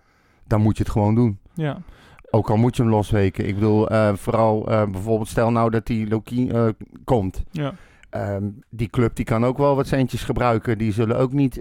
dan 0.46 0.60
moet 0.60 0.76
je 0.76 0.82
het 0.82 0.92
gewoon 0.92 1.14
doen. 1.14 1.38
ja. 1.54 1.78
Ook 2.34 2.50
al 2.50 2.56
moet 2.56 2.76
je 2.76 2.82
hem 2.82 2.90
losweken. 2.90 3.48
Ik 3.48 3.54
bedoel, 3.54 3.88
eh, 3.88 4.14
vooral 4.14 4.68
eh, 4.68 4.90
bijvoorbeeld 4.90 5.28
stel 5.28 5.50
nou 5.50 5.70
dat 5.70 5.86
die 5.86 6.08
Loki 6.08 6.48
eh, 6.48 6.68
komt. 7.04 7.42
ja. 7.50 7.74
Ehm, 8.10 8.44
die 8.70 8.88
club 8.88 9.16
die 9.16 9.24
kan 9.24 9.44
ook 9.44 9.58
wel 9.58 9.76
wat 9.76 9.86
centjes 9.86 10.22
gebruiken. 10.22 10.78
Die 10.78 10.92
zullen 10.92 11.18
ook 11.18 11.32
niet, 11.32 11.58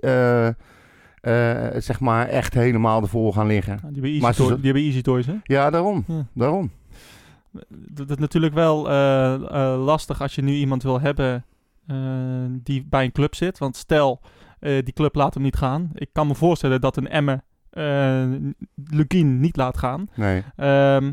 zeg 1.77 1.99
maar, 1.99 2.27
echt 2.27 2.53
helemaal 2.53 3.01
ervoor 3.01 3.33
gaan 3.33 3.47
liggen. 3.47 3.75
Die 3.75 3.91
hebben 3.91 4.09
Easy, 4.09 4.21
Maar 4.21 4.33
ze 4.33 4.45
die 4.45 4.65
hebben 4.65 4.83
Easy 4.83 5.01
Toys, 5.01 5.25
hè? 5.25 5.35
Ja, 5.43 5.69
daarom. 5.69 6.03
Ja. 6.07 6.25
Daarom. 6.33 6.71
Dat 7.69 8.09
is 8.09 8.17
natuurlijk 8.17 8.53
wel 8.53 8.89
lastig 9.77 10.21
als 10.21 10.35
je 10.35 10.41
nu 10.41 10.51
iemand 10.53 10.83
wil 10.83 11.01
hebben 11.01 11.45
die 12.63 12.85
bij 12.89 13.03
een 13.03 13.11
club 13.11 13.35
zit. 13.35 13.57
Want 13.57 13.75
stel, 13.75 14.21
die 14.59 14.93
club 14.93 15.15
laat 15.15 15.33
hem 15.33 15.43
niet 15.43 15.57
gaan. 15.57 15.89
Ik 15.93 16.09
kan 16.11 16.27
me 16.27 16.35
voorstellen 16.35 16.81
dat 16.81 16.97
een 16.97 17.07
Emme 17.07 17.33
eh 17.33 17.50
Lukien 18.85 19.39
niet 19.39 19.55
laat 19.55 19.77
gaan. 19.77 20.09
Nee. 20.15 20.43
Ehm, 20.55 21.11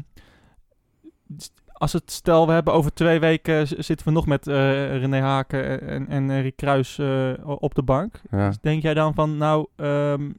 als 1.78 1.92
het 1.92 2.10
stel, 2.10 2.46
we 2.46 2.52
hebben 2.52 2.72
over 2.72 2.94
twee 2.94 3.20
weken 3.20 3.66
zitten 3.66 4.06
we 4.06 4.12
nog 4.12 4.26
met 4.26 4.46
eh, 4.46 4.54
René 4.98 5.20
Haken 5.20 5.80
en, 5.80 6.08
en 6.08 6.30
Erik 6.30 6.56
Kruis 6.56 6.98
eh, 6.98 7.30
op 7.44 7.74
de 7.74 7.82
bank. 7.82 8.20
Ja. 8.30 8.52
Denk 8.60 8.82
jij 8.82 8.94
dan 8.94 9.14
van, 9.14 9.36
nou, 9.36 9.66
ehm, 9.76 10.30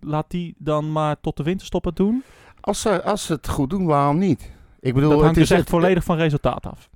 laat 0.00 0.30
die 0.30 0.54
dan 0.58 0.92
maar 0.92 1.20
tot 1.20 1.36
de 1.36 1.42
winterstop 1.42 1.84
het 1.84 1.96
doen? 1.96 2.22
Als, 2.60 2.80
ze, 2.80 3.02
als 3.02 3.26
ze 3.26 3.32
het 3.32 3.48
goed 3.48 3.70
doen, 3.70 3.86
waarom 3.86 4.18
niet? 4.18 4.52
Ik 4.80 4.94
bedoel, 4.94 5.10
dat 5.10 5.20
hangt 5.20 5.34
het 5.34 5.44
is 5.44 5.48
dus 5.48 5.58
echt 5.58 5.70
volledig 5.70 6.04
van 6.04 6.16
resultaat 6.16 6.66
af. 6.66 6.90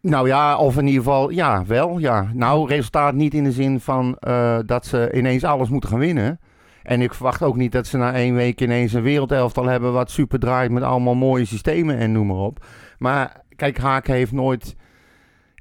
Nou 0.00 0.28
ja, 0.28 0.56
of 0.56 0.76
in 0.76 0.86
ieder 0.86 1.02
geval, 1.02 1.30
ja, 1.30 1.64
wel, 1.66 1.98
ja. 1.98 2.30
Nou, 2.32 2.68
resultaat 2.68 3.14
niet 3.14 3.34
in 3.34 3.44
de 3.44 3.52
zin 3.52 3.80
van 3.80 4.16
eh, 4.18 4.58
dat 4.66 4.86
ze 4.86 5.12
ineens 5.14 5.44
alles 5.44 5.68
moeten 5.68 5.90
gaan 5.90 5.98
winnen. 5.98 6.40
En 6.84 7.00
ik 7.00 7.14
verwacht 7.14 7.42
ook 7.42 7.56
niet 7.56 7.72
dat 7.72 7.86
ze 7.86 7.96
na 7.96 8.12
één 8.12 8.34
week 8.34 8.60
ineens 8.60 8.92
een 8.92 9.02
wereldelftal 9.02 9.64
hebben 9.64 9.92
wat 9.92 10.10
super 10.10 10.38
draait 10.38 10.70
met 10.70 10.82
allemaal 10.82 11.14
mooie 11.14 11.44
systemen 11.44 11.98
en 11.98 12.12
noem 12.12 12.26
maar 12.26 12.36
op. 12.36 12.64
Maar 12.98 13.42
kijk, 13.56 13.78
Haken 13.78 14.14
heeft 14.14 14.32
nooit 14.32 14.76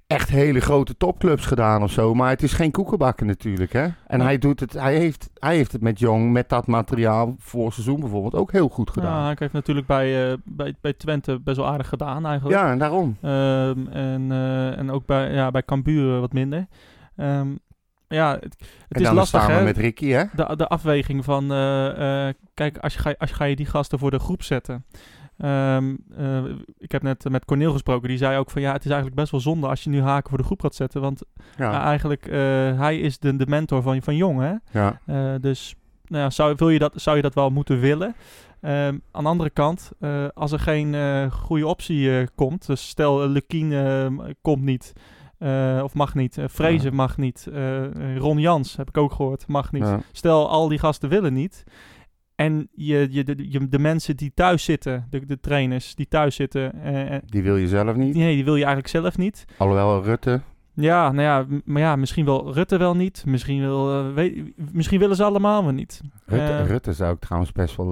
echt 0.08 0.30
hele 0.30 0.60
grote 0.60 0.98
topclubs 0.98 1.46
gedaan 1.46 1.84
of 1.84 1.92
zo. 1.92 2.13
Maar 2.13 2.30
het 2.30 2.44
is 2.44 2.53
geen 2.53 2.72
koekenbakken 2.72 3.25
natuurlijk, 3.27 3.74
hè. 3.74 3.88
En 4.08 4.20
Ja. 4.20 4.24
hij, 4.24 4.38
doet 4.38 4.60
het, 4.60 4.74
hij, 4.74 4.98
heeft, 4.98 5.30
hij 5.34 5.56
heeft 5.56 5.72
het 5.72 5.82
met 5.82 6.00
Jong, 6.00 6.32
met 6.32 6.50
dat 6.50 6.68
materiaal 6.68 7.36
voor 7.39 7.74
seizoen 7.74 8.00
bijvoorbeeld, 8.00 8.36
ook 8.36 8.51
heel 8.51 8.70
goed 8.70 8.89
gedaan. 8.89 9.20
Ja, 9.20 9.25
hij 9.25 9.36
heeft 9.39 9.53
natuurlijk 9.53 9.88
bij, 9.88 10.32
eh, 10.32 10.38
bij, 10.44 10.75
bij 10.82 10.94
Twente 10.94 11.39
best 11.39 11.58
wel 11.58 11.68
aardig 11.68 11.88
gedaan 11.89 12.25
eigenlijk. 12.25 12.60
Ja, 12.60 12.72
en 12.72 12.77
daarom. 12.77 13.18
Ehm, 13.22 13.88
en, 13.88 14.32
eh, 14.32 14.77
en 14.77 14.92
ook 14.92 15.06
bij, 15.06 15.34
ja, 15.34 15.51
bij 15.51 15.63
Cambuur 15.63 16.20
wat 16.20 16.34
minder. 16.34 16.68
Ehm, 17.15 17.48
ja, 18.13 18.34
het, 18.34 18.43
het 18.43 18.58
en 18.88 19.01
is 19.01 19.08
dan 19.08 19.15
lastig, 19.15 19.41
samen 19.41 19.58
hè? 19.58 19.63
met 19.63 19.77
Ricky, 19.77 20.08
hè? 20.08 20.24
de, 20.36 20.55
de 20.55 20.67
afweging 20.67 21.24
van, 21.24 21.51
eh, 21.51 22.27
eh, 22.27 22.34
kijk, 22.53 22.77
als 22.77 22.93
je, 22.93 23.00
ga, 23.00 23.15
als 23.17 23.29
je 23.29 23.36
ga 23.36 23.43
je 23.43 23.55
die 23.55 23.65
gasten 23.65 24.00
voor 24.00 24.12
de 24.12 24.20
groep 24.20 24.43
zetten. 24.43 24.86
Ehm, 25.38 25.96
eh, 26.17 26.43
ik 26.77 26.91
heb 26.91 27.01
net 27.01 27.29
met 27.29 27.46
Corneel 27.46 27.72
gesproken, 27.72 28.08
die 28.10 28.17
zei 28.17 28.38
ook 28.38 28.51
van 28.51 28.62
ja, 28.62 28.72
het 28.72 28.84
is 28.84 28.91
eigenlijk 28.91 29.20
best 29.20 29.32
wel 29.32 29.39
zonde 29.39 29.67
als 29.67 29.84
je 29.84 29.89
nu 29.89 30.01
haken 30.01 30.29
voor 30.29 30.38
de 30.38 30.43
groep 30.43 30.62
gaat 30.62 30.75
zetten. 30.75 31.01
Want 31.01 31.24
Ja. 31.58 31.84
eigenlijk, 31.84 32.25
hij 32.77 33.00
is 33.00 33.20
de, 33.20 33.36
de 33.36 33.48
mentor 33.48 33.82
van, 33.82 34.01
van 34.01 34.15
Jong, 34.15 34.39
hè? 34.39 34.79
ja. 34.79 35.00
Dus 35.38 35.75
nou 36.08 36.24
ja, 36.24 36.29
zou, 36.29 36.53
wil 36.58 36.70
je 36.70 36.79
dat, 36.79 36.93
zou 36.96 37.15
je 37.15 37.22
dat 37.22 37.34
wel 37.34 37.50
moeten 37.50 37.79
willen? 37.79 38.15
Ehm, 38.62 38.98
aan 39.12 39.24
de 39.24 39.29
andere 39.29 39.50
kant, 39.50 39.91
als 40.34 40.51
er 40.51 40.60
geen 40.60 40.96
goede 41.32 41.67
optie 41.67 42.27
komt, 42.36 42.67
dus 42.67 42.88
stel 42.88 43.27
Lukien 43.27 44.36
komt 44.41 44.63
niet, 44.63 44.93
eh, 45.44 45.84
of 45.84 45.94
mag 45.94 46.16
niet, 46.16 46.38
uh, 46.38 46.46
Vrezen 46.48 46.90
Ja. 46.90 46.96
mag 46.96 47.18
niet, 47.18 47.48
eh, 47.54 48.18
Ron 48.18 48.38
Jans 48.40 48.76
heb 48.76 48.88
ik 48.88 48.98
ook 48.98 49.12
gehoord, 49.12 49.48
mag 49.48 49.72
niet. 49.72 49.84
Ja. 49.84 50.00
Stel 50.12 50.50
al 50.50 50.68
die 50.68 50.80
gasten 50.80 51.10
willen 51.10 51.34
niet. 51.34 51.64
En 52.36 52.68
je, 52.72 53.08
je, 53.12 53.24
de, 53.24 53.52
je, 53.52 53.68
de 53.68 53.80
mensen 53.80 54.18
die 54.18 54.32
thuis 54.34 54.64
zitten, 54.64 55.08
de, 55.10 55.26
de 55.26 55.40
trainers 55.40 55.96
die 55.96 56.08
thuis 56.08 56.36
zitten, 56.36 56.74
Die 57.26 57.44
wil 57.44 57.56
je 57.58 57.68
zelf 57.68 57.96
niet. 57.96 58.16
nee, 58.16 58.36
die 58.36 58.44
wil 58.44 58.56
je 58.56 58.66
eigenlijk 58.66 58.94
zelf 58.94 59.18
niet. 59.18 59.46
Alhoewel 59.58 60.04
Rutte. 60.04 60.42
Ja, 60.74 61.12
nou 61.12 61.22
ja, 61.22 61.62
maar 61.66 61.82
ja, 61.82 61.96
misschien 61.96 62.26
wil 62.26 62.54
Rutte 62.54 62.78
wel 62.78 62.96
niet. 62.96 63.24
Misschien, 63.26 63.60
wil, 63.60 64.14
weet, 64.14 64.54
misschien 64.72 65.00
willen 65.00 65.16
ze 65.16 65.24
allemaal 65.24 65.64
wel 65.64 65.74
niet. 65.74 66.02
Rutte, 66.26 66.64
Rutte 66.64 66.94
zou 66.94 67.14
ik 67.14 67.20
trouwens 67.20 67.52
best 67.52 67.76
wel... 67.76 67.92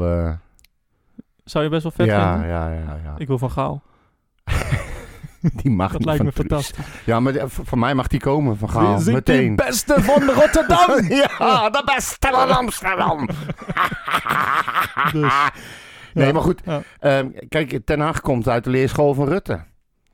Zou 1.44 1.64
je 1.64 1.70
best 1.70 1.84
wel 1.84 1.92
vet 1.92 2.06
ja, 2.06 2.32
vinden? 2.32 2.50
ja, 2.50 2.72
ja, 2.74 3.00
ja. 3.04 3.16
Ik 3.18 3.28
wil 3.28 3.38
van 3.38 3.52
Gaal. 3.52 3.82
Die 5.62 5.72
mag 5.72 5.92
Dat 5.92 5.98
niet 6.00 6.06
lijkt 6.08 6.24
van 6.24 6.26
me 6.44 6.48
Truus. 6.48 6.66
fantastisch. 6.72 7.04
Ja, 7.06 7.20
maar 7.20 7.34
de- 7.34 7.50
v- 7.50 7.60
voor 7.64 7.78
mij 7.80 7.96
mag 7.96 8.08
die 8.08 8.20
komen 8.20 8.58
van 8.58 8.70
Gaal. 8.70 9.00
Meteen. 9.06 9.56
die 9.56 9.66
beste 9.66 10.02
van 10.02 10.24
Rotterdam! 10.30 11.04
ja, 11.40 11.70
de 11.70 11.82
beste 11.96 12.28
van 12.32 12.50
Amsterdam. 12.58 13.28
Dus, 15.14 15.34
Nee, 16.14 16.26
ja. 16.28 16.32
maar 16.34 16.42
goed. 16.42 16.62
Ja. 16.66 16.82
ehm, 17.00 17.28
kijk, 17.50 17.80
Ten 17.86 18.00
Hag 18.00 18.22
komt 18.22 18.48
uit 18.48 18.64
de 18.64 18.70
leerschool 18.70 19.14
van 19.14 19.28
Rutte. 19.28 19.64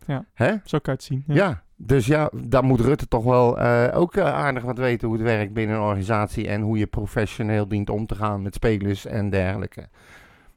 Ja. 0.06 0.26
Hè? 0.34 0.48
Zo 0.64 0.80
kan 0.80 0.82
je 0.84 0.92
het 0.92 1.04
zien. 1.04 1.24
Ja. 1.28 1.62
Dus 1.76 2.06
ja, 2.06 2.30
dan 2.34 2.66
moet 2.66 2.80
Rutte 2.80 3.08
toch 3.08 3.24
wel 3.24 3.60
eh, 3.60 3.98
ook 4.00 4.16
eh, 4.16 4.24
aardig 4.34 4.64
wat 4.64 4.78
weten 4.78 5.08
hoe 5.08 5.18
het 5.18 5.26
werkt 5.26 5.54
binnen 5.54 5.76
een 5.76 5.82
organisatie 5.82 6.48
en 6.48 6.62
hoe 6.62 6.78
je 6.78 6.86
professioneel 6.88 7.68
dient 7.68 7.90
om 7.90 8.06
te 8.06 8.16
gaan 8.16 8.42
met 8.42 8.54
spelers 8.56 9.06
en 9.06 9.30
dergelijke. 9.30 9.90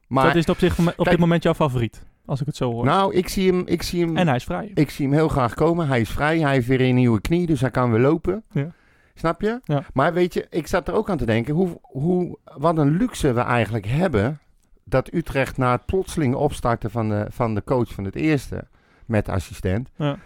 Maar 0.07 0.25
dat 0.25 0.35
is 0.35 0.45
op, 0.45 0.57
zich, 0.59 0.97
op 0.97 1.05
dit 1.09 1.19
moment 1.19 1.43
jouw 1.43 1.53
favoriet, 1.53 2.05
als 2.25 2.39
ik 2.41 2.45
het 2.45 2.55
zo 2.55 2.71
hoor. 2.71 2.85
nou, 2.85 3.13
ik 3.15 3.27
zie 3.27 3.51
hem, 3.51 3.63
ik 3.65 3.81
zie 3.81 4.05
hem, 4.05 4.17
en 4.17 4.27
hij 4.27 4.35
is 4.35 4.43
vrij. 4.43 4.71
ik 4.73 4.89
zie 4.89 5.05
hem 5.05 5.15
heel 5.15 5.27
graag 5.27 5.53
komen. 5.53 5.87
Hij 5.87 6.01
is 6.01 6.09
vrij, 6.09 6.39
hij 6.39 6.53
heeft 6.53 6.67
weer 6.67 6.81
een 6.81 6.95
nieuwe 6.95 7.21
knie, 7.21 7.45
dus 7.45 7.61
hij 7.61 7.71
kan 7.71 7.91
weer 7.91 8.01
lopen. 8.01 8.43
Ja. 8.51 8.71
Snap 9.15 9.41
je? 9.41 9.59
Ja. 9.63 9.83
Maar 9.93 10.13
weet 10.13 10.33
je, 10.33 10.47
ik 10.49 10.67
zat 10.67 10.87
er 10.87 10.93
ook 10.93 11.09
aan 11.09 11.17
te 11.17 11.25
denken, 11.25 11.53
hoe, 11.53 11.77
hoe, 11.81 12.37
wat 12.57 12.77
een 12.77 12.97
luxe 12.97 13.33
we 13.33 13.41
eigenlijk 13.41 13.85
hebben 13.85 14.39
dat 14.83 15.13
Utrecht 15.13 15.57
na 15.57 15.71
het 15.71 15.85
plotseling 15.85 16.35
opstarten 16.35 16.91
van 16.91 17.09
de, 17.09 17.25
van 17.29 17.55
de 17.55 17.63
coach 17.63 17.93
van 17.93 18.03
het 18.03 18.15
eerste 18.15 18.67
met 19.05 19.29
assistent, 19.29 19.89
Ja. 19.95 20.17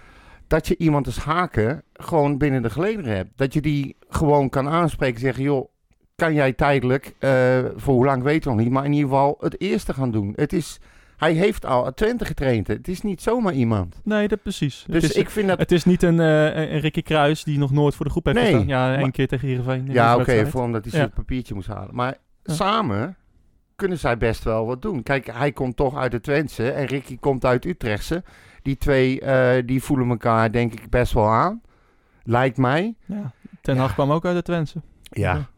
dat 0.47 0.67
je 0.67 0.77
iemand 0.77 1.05
als 1.05 1.17
Haken 1.17 1.83
gewoon 1.93 2.37
binnen 2.37 2.61
de 2.61 2.69
gelederen 2.69 3.15
hebt. 3.15 3.29
Dat 3.35 3.53
je 3.53 3.61
die 3.61 3.95
gewoon 4.09 4.49
kan 4.49 4.67
aanspreken 4.69 5.15
en 5.15 5.21
zeggen, 5.21 5.43
joh, 5.43 5.67
kan 6.15 6.33
jij 6.33 6.53
tijdelijk, 6.53 7.13
eh, 7.19 7.59
voor 7.75 7.93
hoe 7.93 8.05
lang 8.05 8.23
weten 8.23 8.49
we 8.49 8.55
nog 8.55 8.63
niet, 8.65 8.73
maar 8.73 8.85
in 8.85 8.93
ieder 8.93 9.09
geval 9.09 9.37
het 9.39 9.61
eerste 9.61 9.93
gaan 9.93 10.11
doen. 10.11 10.33
Het 10.35 10.53
is, 10.53 10.79
hij 11.17 11.33
heeft 11.33 11.65
al 11.65 11.93
Twente 11.93 12.25
getraind. 12.25 12.67
Het 12.67 12.87
is 12.87 13.01
niet 13.01 13.21
zomaar 13.21 13.53
iemand. 13.53 13.99
Nee, 14.03 14.27
dat 14.27 14.41
precies. 14.41 14.83
Dus 14.87 15.01
het, 15.03 15.11
is, 15.11 15.17
ik 15.17 15.29
vind 15.29 15.47
dat... 15.47 15.59
het 15.59 15.71
is 15.71 15.83
niet 15.85 16.03
een, 16.03 16.19
eh, 16.19 16.71
een 16.73 16.79
Ricky 16.79 17.01
Kruis 17.01 17.43
die 17.43 17.57
nog 17.57 17.71
nooit 17.71 17.95
voor 17.95 18.05
de 18.05 18.11
groep 18.11 18.25
heeft 18.25 18.37
Nee, 18.37 18.45
gestaan. 18.45 18.67
Ja, 18.67 18.91
één 18.91 19.01
maar- 19.01 19.11
keer 19.11 19.27
tegen 19.27 19.47
Heerenveen. 19.47 19.87
Ja, 19.91 20.07
oké, 20.07 20.15
wedstrijd. 20.17 20.49
voor 20.49 20.63
omdat 20.63 20.83
hij 20.83 20.91
Ja. 20.91 20.97
zijn 20.97 21.09
papiertje 21.11 21.53
moest 21.53 21.67
halen. 21.67 21.95
Maar 21.95 22.17
Ja. 22.43 22.53
samen 22.53 23.17
kunnen 23.75 23.97
zij 23.99 24.17
best 24.17 24.43
wel 24.43 24.65
wat 24.65 24.81
doen. 24.81 25.03
Kijk, 25.03 25.27
hij 25.31 25.51
komt 25.51 25.75
toch 25.75 25.97
uit 25.97 26.11
de 26.11 26.21
Twentse 26.21 26.71
en 26.71 26.85
Ricky 26.85 27.17
komt 27.19 27.45
uit 27.45 27.65
Utrechtse. 27.65 28.23
Die 28.61 28.77
twee, 28.77 29.21
eh, 29.21 29.63
die 29.65 29.83
voelen 29.83 30.09
elkaar 30.09 30.51
denk 30.51 30.73
ik 30.73 30.89
best 30.89 31.13
wel 31.13 31.29
aan. 31.29 31.61
Lijkt 32.23 32.57
mij. 32.57 32.95
Ja. 33.05 33.31
Ten 33.61 33.77
Hag 33.77 33.93
kwam 33.93 34.11
ook 34.11 34.25
uit 34.25 34.35
de 34.35 34.41
Twentse. 34.41 34.81
Ja, 35.09 35.49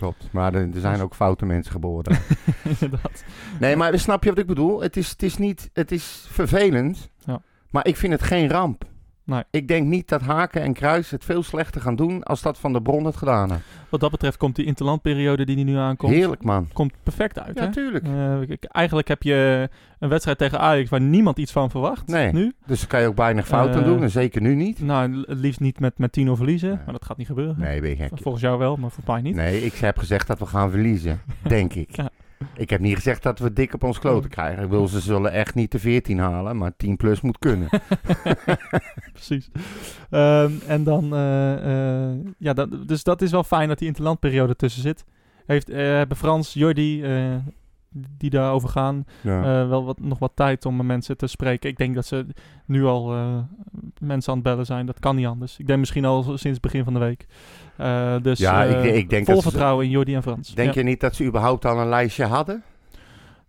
klopt. 0.00 0.28
Maar 0.32 0.54
er, 0.54 0.74
er 0.74 0.80
zijn 0.80 1.00
ook 1.00 1.14
foute 1.14 1.46
mensen 1.46 1.72
geboren. 1.72 2.18
Inderdaad. 2.80 3.24
nee, 3.60 3.76
maar 3.76 3.98
snap 3.98 4.24
je 4.24 4.30
wat 4.30 4.38
ik 4.38 4.46
bedoel? 4.46 4.80
Het 4.80 4.96
is, 4.96 5.10
het 5.10 5.22
is 5.22 5.36
niet, 5.36 5.70
het 5.72 5.92
is 5.92 6.26
vervelend. 6.30 7.10
Ja. 7.24 7.42
Maar 7.70 7.86
ik 7.86 7.96
vind 7.96 8.12
het 8.12 8.22
geen 8.22 8.50
ramp. 8.50 8.84
Nee. 9.24 9.42
Ik 9.50 9.68
denk 9.68 9.86
niet 9.86 10.08
dat 10.08 10.20
Haken 10.20 10.62
en 10.62 10.72
Kruis 10.72 11.10
het 11.10 11.24
veel 11.24 11.42
slechter 11.42 11.80
gaan 11.80 11.96
doen 11.96 12.22
als 12.22 12.42
dat 12.42 12.58
Van 12.58 12.72
de 12.72 12.82
Bron 12.82 13.04
het 13.04 13.16
gedaan 13.16 13.50
heeft. 13.50 13.62
Wat 13.88 14.00
dat 14.00 14.10
betreft 14.10 14.36
komt 14.36 14.56
die 14.56 14.64
interlandperiode 14.64 15.44
die 15.44 15.64
nu 15.64 15.76
aankomt, 15.76 16.12
Heerlijk 16.12 16.42
man. 16.44 16.68
komt 16.72 16.92
perfect 17.02 17.38
uit. 17.38 17.58
Ja, 17.58 17.64
hè? 17.64 17.72
tuurlijk. 17.72 18.06
Eh, 18.06 18.40
ik- 18.40 18.64
eigenlijk 18.64 19.08
heb 19.08 19.22
je 19.22 19.68
een 19.98 20.08
wedstrijd 20.08 20.38
tegen 20.38 20.60
Ajax 20.60 20.90
waar 20.90 21.00
niemand 21.00 21.38
iets 21.38 21.52
van 21.52 21.70
verwacht. 21.70 22.06
Nee. 22.06 22.32
Nu. 22.32 22.52
Dus 22.66 22.78
daar 22.80 22.88
kan 22.88 23.00
je 23.00 23.06
ook 23.06 23.16
weinig 23.16 23.46
fout 23.46 23.74
aan 23.74 23.80
Eh, 23.80 23.84
doen. 23.86 24.02
En 24.02 24.10
zeker 24.10 24.40
nu 24.42 24.54
niet. 24.54 24.80
Nou, 24.82 25.24
het 25.26 25.38
liefst 25.38 25.60
niet 25.60 25.80
met, 25.80 25.98
met 25.98 26.12
10 26.12 26.36
verliezen. 26.36 26.68
Nee. 26.68 26.78
Maar 26.84 26.92
dat 26.94 27.04
gaat 27.04 27.16
niet 27.16 27.26
gebeuren. 27.26 27.56
Nee, 27.58 27.80
ben 27.80 27.90
je 27.90 27.96
gek. 27.96 28.10
Volgens 28.14 28.42
jou 28.42 28.58
wel, 28.58 28.76
maar 28.76 28.90
volgens 28.90 29.06
mij 29.06 29.20
niet. 29.20 29.34
Nee, 29.34 29.64
ik 29.64 29.74
heb 29.74 29.98
gezegd 29.98 30.26
dat 30.26 30.38
we 30.38 30.46
gaan 30.46 30.70
verliezen. 30.70 31.20
Denk 31.42 31.74
ik. 31.74 31.88
Ja. 32.00 32.10
Ik 32.54 32.70
heb 32.70 32.80
niet 32.80 32.94
gezegd 32.94 33.22
dat 33.22 33.38
we 33.38 33.52
dik 33.52 33.74
op 33.74 33.82
ons 33.84 33.98
kloten 33.98 34.30
krijgen. 34.30 34.62
Ik 34.64 34.70
wil, 34.70 34.88
ze 34.88 35.00
zullen 35.00 35.32
echt 35.32 35.54
niet 35.54 35.72
de 35.72 35.78
14 35.78 36.18
halen, 36.18 36.56
maar 36.56 36.76
10 36.76 36.96
plus 36.96 37.20
moet 37.20 37.38
kunnen. 37.38 37.68
Precies. 39.12 39.50
Ehm, 40.10 40.52
en 40.66 40.84
dan, 40.84 41.14
eh, 41.14 42.08
eh, 42.10 42.16
ja, 42.38 42.52
dat, 42.52 42.88
dus 42.88 43.02
dat 43.04 43.22
is 43.22 43.30
wel 43.30 43.44
fijn 43.44 43.68
dat 43.68 43.78
die 43.78 43.86
interlandperiode 43.88 44.56
tussen 44.56 44.82
zit. 44.82 45.04
Heeft, 45.46 45.68
eh, 45.68 45.76
hebben 45.76 46.16
Frans, 46.16 46.52
Jordi, 46.52 47.04
die 47.92 48.30
daarover 48.30 48.68
gaan, 48.68 49.04
Ja. 49.22 49.66
wel 49.66 49.84
wat, 49.84 50.00
nog 50.00 50.18
wat 50.18 50.32
tijd 50.34 50.66
om 50.66 50.76
met 50.76 50.86
mensen 50.86 51.16
te 51.16 51.26
spreken. 51.26 51.70
Ik 51.70 51.76
denk 51.76 51.94
dat 51.94 52.06
ze 52.06 52.26
nu 52.66 52.84
al 52.84 53.06
mensen 54.00 54.30
aan 54.32 54.38
het 54.38 54.46
bellen 54.48 54.66
zijn. 54.66 54.86
Dat 54.86 55.00
kan 55.00 55.16
niet 55.16 55.26
anders. 55.26 55.58
Ik 55.58 55.66
denk 55.66 55.78
misschien 55.78 56.04
al 56.04 56.22
sinds 56.22 56.42
het 56.44 56.60
begin 56.60 56.84
van 56.84 56.92
de 56.92 56.98
week. 56.98 57.26
Eh, 57.80 58.14
dus 58.22 58.38
Ja, 58.38 58.66
eh, 58.66 58.84
ik- 58.84 58.94
ik 58.94 59.10
denk 59.10 59.24
vol 59.24 59.34
dat 59.34 59.42
ze- 59.42 59.48
vertrouwen 59.50 59.84
in 59.84 59.90
Jordi 59.90 60.14
en 60.14 60.22
Frans. 60.22 60.54
Denk 60.54 60.74
Ja. 60.74 60.80
je 60.80 60.86
niet 60.86 61.00
dat 61.00 61.14
ze 61.14 61.24
überhaupt 61.24 61.64
al 61.64 61.78
een 61.80 61.88
lijstje 61.88 62.24
hadden? 62.24 62.62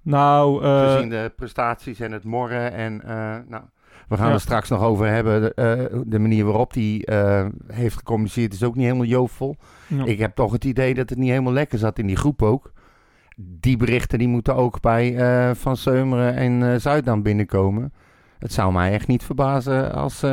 Nou, 0.01 0.63
eh, 0.63 0.93
Gezien 0.93 1.09
de 1.09 1.31
prestaties 1.35 1.99
en 1.99 2.11
het 2.11 2.23
morren. 2.23 2.73
En, 2.73 3.01
eh, 3.03 3.09
nou, 3.47 3.63
we 4.07 4.17
gaan 4.17 4.27
Ja. 4.27 4.33
er 4.33 4.39
straks 4.39 4.69
nog 4.69 4.81
over 4.81 5.07
hebben. 5.07 5.41
De, 5.41 5.53
eh, 5.53 5.99
de 6.05 6.19
manier 6.19 6.45
waarop 6.45 6.73
hij 6.73 7.01
eh, 7.05 7.45
heeft 7.67 7.95
gecommuniceerd 7.95 8.53
is 8.53 8.63
ook 8.63 8.75
niet 8.75 8.85
helemaal 8.85 9.05
joofvol. 9.05 9.55
ja. 9.87 10.05
Ik 10.05 10.19
heb 10.19 10.35
toch 10.35 10.51
het 10.51 10.65
idee 10.65 10.93
dat 10.93 11.09
het 11.09 11.17
niet 11.19 11.29
helemaal 11.29 11.53
lekker 11.53 11.77
zat 11.77 11.99
in 11.99 12.07
die 12.07 12.15
groep 12.15 12.41
ook. 12.41 12.71
Die 13.37 13.77
berichten 13.77 14.19
die 14.19 14.27
moeten 14.27 14.55
ook 14.55 14.81
bij 14.81 15.15
eh, 15.15 15.55
Van 15.55 15.77
Seumeren 15.77 16.35
en 16.35 16.73
eh 16.73 16.79
Zuidam 16.79 17.21
binnenkomen. 17.23 17.93
Het 18.39 18.53
zou 18.53 18.73
mij 18.73 18.91
echt 18.91 19.07
niet 19.07 19.23
verbazen 19.23 19.93
als 19.93 20.23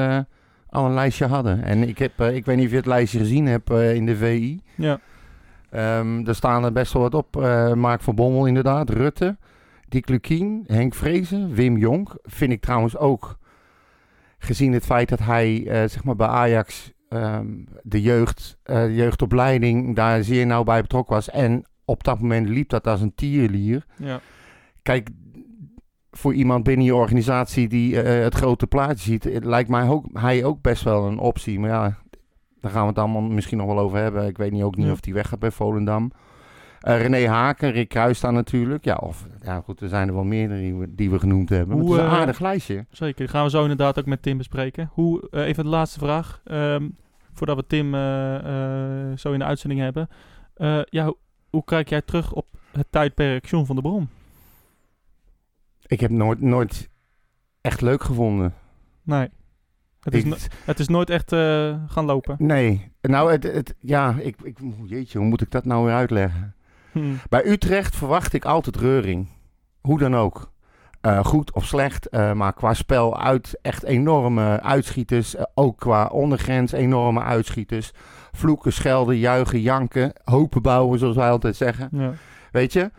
al 0.71 0.87
een 0.87 0.95
lijstje 0.95 1.27
hadden. 1.27 1.63
En 1.63 1.89
ik, 1.89 1.99
heb, 1.99 2.21
eh, 2.21 2.35
ik 2.35 2.45
weet 2.45 2.57
niet 2.57 2.65
of 2.65 2.71
je 2.71 2.77
het 2.77 2.87
lijstje 2.87 3.19
gezien 3.19 3.47
hebt 3.47 3.71
eh, 3.71 3.95
in 3.95 4.07
de 4.07 4.17
VI. 4.17 4.61
ja. 4.75 5.01
Ehm 5.71 6.27
er 6.27 6.35
staan 6.35 6.65
er 6.65 6.73
best 6.73 6.93
wel 6.93 7.03
wat 7.03 7.15
op. 7.15 7.43
Eh, 7.43 7.73
Mark 7.73 8.01
van 8.01 8.15
Bommel 8.15 8.47
inderdaad, 8.47 8.91
Rutte, 8.91 9.37
Dick 9.89 10.09
Lukien, 10.09 10.65
Henk 10.67 10.95
Vrezen, 10.95 11.55
Wim 11.55 11.77
Jonk. 11.77 12.17
Vind 12.23 12.53
ik 12.53 12.61
trouwens 12.61 12.97
ook, 12.97 13.39
gezien 14.39 14.73
het 14.73 14.85
feit 14.85 15.09
dat 15.09 15.19
hij 15.19 15.63
zeg 15.67 16.05
maar 16.05 16.17
bij 16.17 16.27
Ajax 16.27 16.93
ehm, 17.09 17.47
de, 17.83 18.03
jeugd, 18.03 18.59
eh, 18.63 18.83
de 18.83 18.95
jeugdopleiding 18.95 19.97
daar 19.97 20.25
zeer 20.25 20.47
nauw 20.47 20.65
bij 20.65 20.81
betrokken 20.81 21.15
was. 21.15 21.31
En 21.31 21.65
op 21.85 22.05
dat 22.05 22.21
moment 22.21 22.49
liep 22.49 22.69
dat 22.69 22.87
als 22.87 23.01
een 23.01 23.15
tierlier. 23.15 23.85
ja. 23.97 24.21
Kijk, 24.83 25.09
voor 26.11 26.35
iemand 26.35 26.65
binnen 26.65 26.85
je 26.87 26.95
organisatie 26.95 27.69
die 27.69 28.01
eh, 28.03 28.23
het 28.23 28.35
grote 28.35 28.67
plaatje 28.67 29.11
ziet, 29.11 29.45
lijkt 29.45 29.69
mij 29.69 29.89
ook, 29.89 30.05
hij 30.13 30.45
ook 30.45 30.63
best 30.63 30.83
wel 30.83 31.07
een 31.07 31.19
optie. 31.19 31.61
Maar 31.61 31.71
ja, 31.71 31.97
daar 32.61 32.71
gaan 32.73 32.83
we 32.83 32.89
het 32.89 32.99
allemaal 32.99 33.23
misschien 33.23 33.59
nog 33.59 33.67
wel 33.67 33.79
over 33.79 33.99
hebben. 33.99 34.27
Ik 34.27 34.37
weet 34.39 34.51
niet, 34.53 34.63
ook 34.63 34.77
niet 34.77 34.87
Ja. 34.87 34.93
of 34.93 35.01
die 35.01 35.15
weggaat 35.15 35.39
bij 35.39 35.51
Volendam. 35.51 36.11
Eh, 36.81 37.01
René 37.01 37.27
Haken, 37.29 37.71
Rick 37.71 37.89
Kruis 37.89 38.17
staan 38.17 38.35
natuurlijk. 38.35 38.85
Ja, 38.85 38.95
of, 38.95 39.27
ja, 39.43 39.61
goed, 39.61 39.81
er 39.81 39.89
zijn 39.89 40.09
er 40.09 40.15
wel 40.15 40.25
meerdere 40.25 40.61
die 40.61 40.75
we, 40.75 40.95
die 40.95 41.11
we 41.11 41.19
genoemd 41.19 41.49
hebben. 41.49 41.79
Hoe, 41.79 41.93
het 41.93 42.01
is 42.01 42.07
een 42.07 42.13
eh, 42.13 42.19
aardig 42.19 42.39
lijstje. 42.41 42.87
Zeker, 42.91 43.29
gaan 43.29 43.45
we 43.45 43.51
zo 43.51 43.63
inderdaad 43.63 43.99
ook 43.99 44.07
met 44.07 44.23
Tim 44.23 44.37
bespreken. 44.37 44.91
Hoe, 44.93 45.29
eh, 45.31 45.47
even 45.47 45.65
de 45.65 45.71
laatste 45.71 45.99
vraag, 45.99 46.41
ehm, 46.45 46.89
voordat 47.33 47.57
we 47.57 47.67
Tim 47.67 47.95
eh, 47.95 48.35
eh, 49.11 49.17
zo 49.19 49.33
in 49.33 49.39
de 49.39 49.45
uitzending 49.45 49.81
hebben. 49.81 50.09
Eh, 50.55 50.81
ja, 50.85 51.05
hoe, 51.05 51.17
hoe 51.51 51.65
kijk 51.65 51.89
jij 51.89 52.03
terug 52.03 52.33
op 52.33 52.47
het 52.73 52.87
tijdperk 52.91 53.47
John 53.47 53.65
van 53.65 53.75
der 53.77 53.85
Brom? 53.85 54.09
Ik 55.89 56.01
heb 56.01 56.11
nooit, 56.11 56.41
nooit 56.41 56.89
echt 57.61 57.81
leuk 57.81 58.03
gevonden. 58.05 58.55
Nee, 59.03 59.29
het 60.01 60.15
is, 60.15 60.23
Ik- 60.23 60.29
no- 60.29 60.37
het 60.65 60.79
is 60.79 60.89
nooit 60.89 61.11
echt 61.11 61.33
eh, 61.33 61.75
gaan 61.87 62.05
lopen. 62.05 62.37
nee, 62.39 62.93
nou, 63.01 63.31
het, 63.33 63.43
het, 63.43 63.75
ja, 63.81 64.15
ik, 64.19 64.37
ik, 64.43 64.59
jeetje, 64.85 65.19
hoe 65.19 65.27
moet 65.27 65.41
ik 65.41 65.51
dat 65.51 65.65
nou 65.65 65.85
weer 65.85 65.95
uitleggen? 65.95 66.55
Hm. 66.93 67.15
Bij 67.29 67.47
Utrecht 67.47 67.97
verwacht 67.97 68.33
ik 68.33 68.45
altijd 68.45 68.77
reuring. 68.77 69.29
Hoe 69.81 69.99
dan 69.99 70.17
ook. 70.17 70.51
eh, 71.01 71.25
goed 71.25 71.53
of 71.53 71.65
slecht. 71.65 72.09
eh, 72.09 72.33
maar 72.33 72.53
qua 72.53 72.75
spel 72.75 73.21
uit 73.21 73.59
echt 73.63 73.83
enorme 73.83 74.61
uitschieters. 74.63 75.35
Ook 75.55 75.79
qua 75.79 76.07
ondergrens 76.07 76.73
enorme 76.73 77.23
uitschieters. 77.23 77.91
Vloeken, 78.33 78.73
schelden, 78.73 79.17
juichen, 79.19 79.61
janken. 79.61 80.13
Hopen 80.25 80.63
bouwen, 80.63 80.99
zoals 80.99 81.17
wij 81.17 81.31
altijd 81.31 81.57
zeggen. 81.57 81.89
Ja. 81.93 82.13
Weet 82.53 82.73
je? 82.73 82.91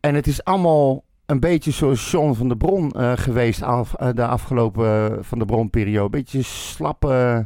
En 0.00 0.14
het 0.14 0.26
is 0.26 0.44
allemaal 0.44 1.04
een 1.28 1.40
beetje 1.40 1.70
zoals 1.70 2.10
John 2.10 2.32
van 2.34 2.48
der 2.48 2.56
Bron 2.56 2.90
eh, 2.92 3.12
geweest 3.16 3.62
af, 3.62 3.94
eh, 3.94 4.08
de 4.14 4.26
afgelopen 4.26 5.12
eh, 5.12 5.22
van 5.22 5.38
de 5.38 5.44
Bron-periode. 5.44 6.10
Beetje 6.10 6.42
slap, 6.42 7.04
eh, 7.04 7.38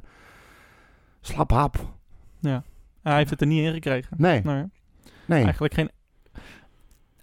slap 1.21 1.51
hap. 1.51 1.77
Hij 3.03 3.17
heeft 3.17 3.31
het 3.31 3.41
er 3.41 3.47
niet 3.47 3.65
in 3.67 3.73
gekregen. 3.73 4.17
Nee, 4.19 4.41
Nee. 4.43 4.65
nee. 5.27 5.43
Eigenlijk 5.43 5.75
geen... 5.75 5.91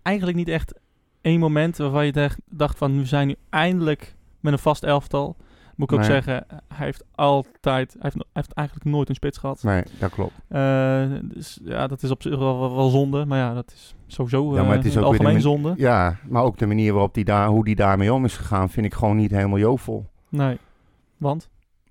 Eigenlijk 0.01 0.37
niet 0.37 0.47
echt 0.47 0.73
één 1.21 1.39
moment 1.39 1.77
waarvan 1.77 2.05
je 2.05 2.11
dacht- 2.11 2.39
dacht 2.49 2.77
van... 2.77 2.97
We 2.97 3.05
zijn 3.05 3.27
nu 3.27 3.35
eindelijk 3.49 4.15
met 4.39 4.53
een 4.53 4.59
vast 4.59 4.83
elftal. 4.83 5.35
Moet 5.79 5.91
ik 5.91 5.97
ook 5.97 6.03
zeggen, 6.03 6.45
hij 6.73 6.85
heeft 6.85 7.03
altijd... 7.15 7.91
Hij 7.93 8.01
heeft, 8.01 8.15
no- 8.15 8.23
hij 8.33 8.41
heeft 8.41 8.53
eigenlijk 8.53 8.89
nooit 8.89 9.09
een 9.09 9.15
spits 9.15 9.37
gehad. 9.37 9.63
Nee, 9.63 9.83
dat 9.99 10.11
klopt. 10.11 10.33
Eh, 10.47 11.05
dus 11.23 11.59
ja, 11.63 11.87
dat 11.87 12.03
is 12.03 12.11
op 12.11 12.21
zich 12.21 12.37
wel, 12.37 12.59
wel, 12.59 12.75
wel 12.75 12.89
zonde. 12.89 13.25
Maar 13.25 13.37
ja, 13.37 13.53
dat 13.53 13.71
is 13.71 13.95
sowieso 14.07 14.55
Ja, 14.55 14.61
maar 14.61 14.71
eh, 14.71 14.77
het 14.77 14.85
is 14.85 14.95
in 14.95 14.99
ook 15.01 15.05
algemeen 15.05 15.41
zonde. 15.41 15.73
Ja, 15.77 16.17
maar 16.27 16.43
ook 16.43 16.57
de 16.57 16.65
manier 16.65 16.91
waarop 16.93 17.13
die 17.13 17.23
daar, 17.25 17.47
hoe 17.47 17.65
die 17.65 17.75
daarmee 17.75 18.13
om 18.13 18.25
is 18.25 18.37
gegaan, 18.37 18.69
vind 18.69 18.85
ik 18.85 18.93
gewoon 18.93 19.15
niet 19.15 19.31
helemaal 19.31 19.57
jovel. 19.57 20.09
Nee. 20.29 20.57
Want? 21.17 21.49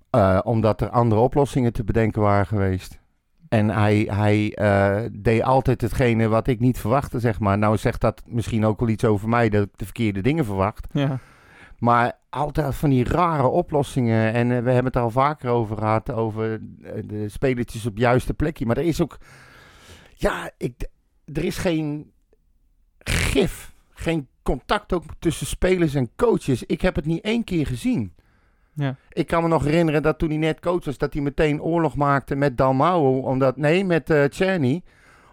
Eh, 0.09 0.39
omdat 0.43 0.81
er 0.81 0.89
andere 0.89 1.21
oplossingen 1.21 1.73
te 1.73 1.83
bedenken 1.83 2.21
waren 2.21 2.47
geweest. 2.47 2.99
En 3.49 3.69
hij, 3.69 4.07
hij 4.11 4.53
eh, 4.53 5.09
deed 5.11 5.43
altijd 5.43 5.81
hetgene 5.81 6.27
wat 6.27 6.47
ik 6.47 6.59
niet 6.59 6.79
verwachtte, 6.79 7.19
zeg 7.19 7.39
maar. 7.39 7.57
Nou 7.57 7.77
zegt 7.77 8.01
dat 8.01 8.21
misschien 8.25 8.65
ook 8.65 8.79
wel 8.79 8.89
iets 8.89 9.05
over 9.05 9.29
mij, 9.29 9.49
dat 9.49 9.63
ik 9.63 9.69
de 9.75 9.85
verkeerde 9.85 10.21
dingen 10.21 10.45
verwacht. 10.45 10.87
Ja. 10.91 11.19
Maar 11.79 12.17
altijd 12.29 12.75
van 12.75 12.89
die 12.89 13.03
rare 13.03 13.47
oplossingen. 13.47 14.33
En 14.33 14.51
eh, 14.51 14.63
we 14.63 14.71
hebben 14.71 14.85
het 14.85 14.95
er 14.95 15.01
al 15.01 15.09
vaker 15.09 15.49
over 15.49 15.77
gehad, 15.77 16.11
over 16.11 16.53
eh, 16.53 16.91
de 17.05 17.29
spelertjes 17.29 17.85
op 17.85 17.93
het 17.93 18.01
juiste 18.01 18.33
plekje. 18.33 18.65
Maar 18.65 18.77
er 18.77 18.83
is 18.83 19.01
ook, 19.01 19.17
ja, 20.15 20.51
ik, 20.57 20.89
er 21.33 21.43
is 21.43 21.57
geen 21.57 22.11
gif, 22.99 23.73
geen 23.93 24.27
contact 24.43 24.93
ook 24.93 25.03
tussen 25.19 25.47
spelers 25.47 25.93
en 25.95 26.09
coaches. 26.15 26.63
Ik 26.63 26.81
heb 26.81 26.95
het 26.95 27.05
niet 27.05 27.23
één 27.23 27.43
keer 27.43 27.67
gezien. 27.67 28.13
Ja. 28.73 28.95
Ik 29.09 29.27
kan 29.27 29.43
me 29.43 29.49
nog 29.49 29.63
herinneren 29.63 30.01
dat 30.01 30.19
toen 30.19 30.29
hij 30.29 30.37
net 30.37 30.59
coach 30.59 30.85
was, 30.85 30.97
dat 30.97 31.13
hij 31.13 31.21
meteen 31.21 31.61
oorlog 31.61 31.95
maakte 31.95 32.35
met 32.35 32.57
Dalmau. 32.57 33.23
Omdat, 33.23 33.57
nee, 33.57 33.85
met 33.85 34.09
eh 34.09 34.25
Czerny. 34.25 34.81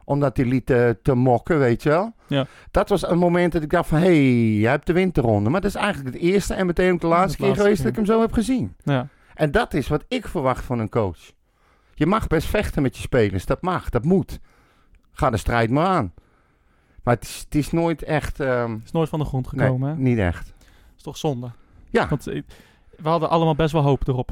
Omdat 0.09 0.37
hij 0.37 0.47
liet 0.47 0.67
te 0.67 1.15
mokken, 1.15 1.59
weet 1.59 1.83
je 1.83 1.89
wel. 1.89 2.15
Ja. 2.27 2.47
Dat 2.71 2.89
was 2.89 3.09
een 3.09 3.19
moment 3.19 3.53
dat 3.53 3.63
ik 3.63 3.71
dacht 3.71 3.89
van, 3.89 3.99
hé, 3.99 4.05
hey, 4.05 4.53
jij 4.59 4.71
hebt 4.71 4.87
de 4.87 4.93
winterronde. 4.93 5.51
Maar 5.51 5.61
dat 5.61 5.71
is 5.71 5.77
eigenlijk 5.77 6.15
het 6.15 6.25
eerste 6.25 6.55
en 6.55 6.67
meteen 6.67 6.93
ook 6.93 7.01
de 7.01 7.07
laatste 7.07 7.29
het 7.29 7.37
keer 7.37 7.47
laatste 7.47 7.63
geweest 7.63 7.83
keer. 7.83 7.91
dat 7.93 8.01
ik 8.01 8.07
hem 8.07 8.17
zo 8.17 8.21
heb 8.23 8.33
gezien. 8.33 8.75
Ja. 8.83 9.09
En 9.35 9.51
dat 9.51 9.75
is 9.75 9.89
wat 9.89 10.05
ik 10.09 10.27
verwacht 10.27 10.65
van 10.65 10.79
een 10.79 10.89
coach. 10.89 11.19
Je 11.95 12.07
mag 12.07 12.27
best 12.27 12.47
vechten 12.49 12.83
met 12.83 12.97
je 12.97 13.03
spelers. 13.03 13.47
Dat 13.47 13.63
mag, 13.63 13.89
dat 13.91 14.05
moet. 14.05 14.39
Ga 15.13 15.31
de 15.31 15.37
strijd 15.37 15.71
maar 15.71 15.87
aan. 15.87 16.13
Maar 17.03 17.15
het 17.15 17.25
is, 17.25 17.39
het 17.45 17.55
is 17.55 17.71
nooit 17.73 18.03
echt... 18.03 18.41
ehm, 18.41 18.77
Is 18.85 18.93
nooit 18.93 19.09
van 19.09 19.19
de 19.19 19.25
grond 19.25 19.53
nee, 19.53 19.65
gekomen. 19.67 19.89
hè? 19.91 19.97
niet 19.97 20.19
echt. 20.19 20.55
is 20.97 21.03
toch 21.03 21.17
zonde? 21.17 21.51
Ja. 21.91 22.09
Want 22.09 22.27
eh, 22.27 22.43
we 22.97 23.09
hadden 23.09 23.31
allemaal 23.31 23.55
best 23.55 23.73
wel 23.73 23.83
hoop 23.83 24.09
erop. 24.09 24.31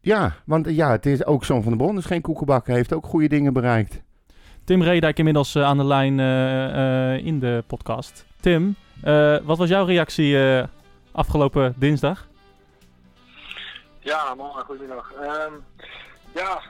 Ja, 0.00 0.34
want 0.44 0.68
ja, 0.70 0.90
het 0.90 1.06
is 1.06 1.24
ook 1.24 1.44
Zoon 1.44 1.62
van 1.62 1.72
de 1.72 1.78
Bron. 1.78 1.96
is 1.98 2.04
geen 2.04 2.20
koekenbakker. 2.22 2.74
Heeft 2.74 2.92
ook 2.92 3.06
goede 3.06 3.28
dingen 3.28 3.52
bereikt. 3.52 4.02
Tim 4.64 4.82
Redijk 4.82 5.18
inmiddels 5.18 5.54
eh, 5.54 5.64
aan 5.64 5.76
de 5.76 5.84
lijn 5.84 6.20
eh, 6.20 7.14
eh, 7.14 7.26
in 7.26 7.38
de 7.38 7.64
podcast. 7.66 8.26
Tim, 8.40 8.76
wat 9.42 9.58
was 9.58 9.68
jouw 9.68 9.84
reactie 9.84 10.38
afgelopen 11.12 11.74
dinsdag? 11.76 12.26
Ja, 13.98 14.34
morgen, 14.34 14.64
goedemiddag. 14.64 15.12
Ehm, 15.12 15.52
ja, 16.34 16.62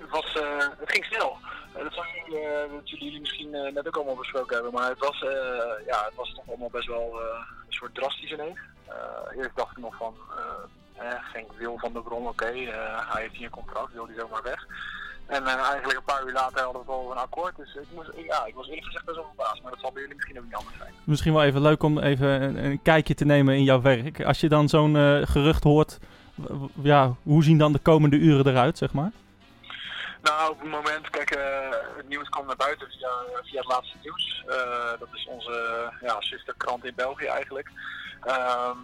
het, 0.00 0.10
was, 0.10 0.36
het 0.78 0.90
ging 0.90 1.04
snel. 1.04 1.36
Dat 1.72 1.94
jullie, 2.26 2.42
dat 2.70 2.80
zullen 2.84 3.04
jullie 3.04 3.20
misschien 3.20 3.50
net 3.50 3.86
ook 3.86 3.96
allemaal 3.96 4.16
besproken 4.16 4.54
hebben. 4.54 4.72
Maar 4.72 4.88
het 4.88 4.98
was, 4.98 5.18
ja, 5.86 6.04
het 6.04 6.14
was 6.14 6.34
toch 6.34 6.48
allemaal 6.48 6.70
best 6.70 6.86
wel 6.86 7.20
een 7.66 7.72
soort 7.72 7.94
drastisch 7.94 8.32
ineens. 8.32 8.58
Eh 8.86 9.36
eerst 9.36 9.56
dacht 9.56 9.76
ik 9.76 9.82
nog 9.82 9.96
van, 9.96 10.14
eh, 10.98 11.14
Genk 11.32 11.52
wil 11.52 11.78
van 11.78 11.92
de 11.92 12.00
bron, 12.00 12.26
oké, 12.26 12.46
hij 12.46 13.22
heeft 13.22 13.34
hier 13.34 13.44
een 13.44 13.50
contract, 13.50 13.92
wil 13.92 14.06
hij 14.06 14.14
zomaar 14.18 14.42
weg. 14.42 14.66
En 15.28 15.46
eh, 15.46 15.54
eigenlijk 15.54 15.98
een 15.98 16.04
paar 16.04 16.26
uur 16.26 16.32
later 16.32 16.62
hadden 16.62 16.84
we 16.84 16.92
al 16.92 17.10
een 17.10 17.16
akkoord. 17.16 17.56
Dus 17.56 17.74
ik, 17.74 17.86
moest, 17.94 18.10
ja, 18.16 18.44
ik 18.46 18.54
was 18.54 18.66
eerlijk 18.66 18.84
gezegd 18.84 19.04
best 19.04 19.16
wel 19.16 19.26
verbaasd. 19.26 19.62
Maar 19.62 19.70
dat 19.70 19.80
zal 19.80 19.92
bij 19.92 20.00
jullie 20.00 20.16
misschien 20.16 20.38
ook 20.38 20.44
niet 20.44 20.54
anders 20.54 20.76
zijn. 20.76 20.92
Misschien 21.04 21.32
wel 21.32 21.42
even 21.42 21.62
leuk 21.62 21.82
om 21.82 21.98
even 21.98 22.42
een, 22.42 22.64
een 22.64 22.82
kijkje 22.82 23.14
te 23.14 23.24
nemen 23.24 23.54
in 23.54 23.64
jouw 23.64 23.80
werk. 23.80 24.24
Als 24.24 24.40
je 24.40 24.48
dan 24.48 24.68
zo'n 24.68 24.96
eh, 24.96 25.20
gerucht 25.22 25.64
hoort, 25.64 25.98
ja, 26.82 27.14
hoe 27.22 27.44
zien 27.44 27.58
dan 27.58 27.72
de 27.72 27.78
komende 27.78 28.16
uren 28.16 28.46
eruit, 28.46 28.78
zeg 28.78 28.92
maar? 28.92 29.10
Nou, 30.22 30.50
op 30.50 30.60
het 30.60 30.70
moment, 30.70 31.10
kijk, 31.10 31.30
eh, 31.30 31.70
het 31.96 32.08
nieuws 32.08 32.28
kwam 32.28 32.46
naar 32.46 32.56
buiten 32.56 32.88
via, 32.90 33.08
via 33.42 33.60
het 33.60 33.68
laatste 33.68 33.96
nieuws. 34.02 34.44
Dat 34.98 35.08
is 35.12 35.26
onze 35.30 35.92
ja, 36.00 36.16
zusterkrant 36.20 36.84
in 36.84 36.92
België 36.96 37.26
eigenlijk. 37.26 37.70
Ehm, 38.20 38.76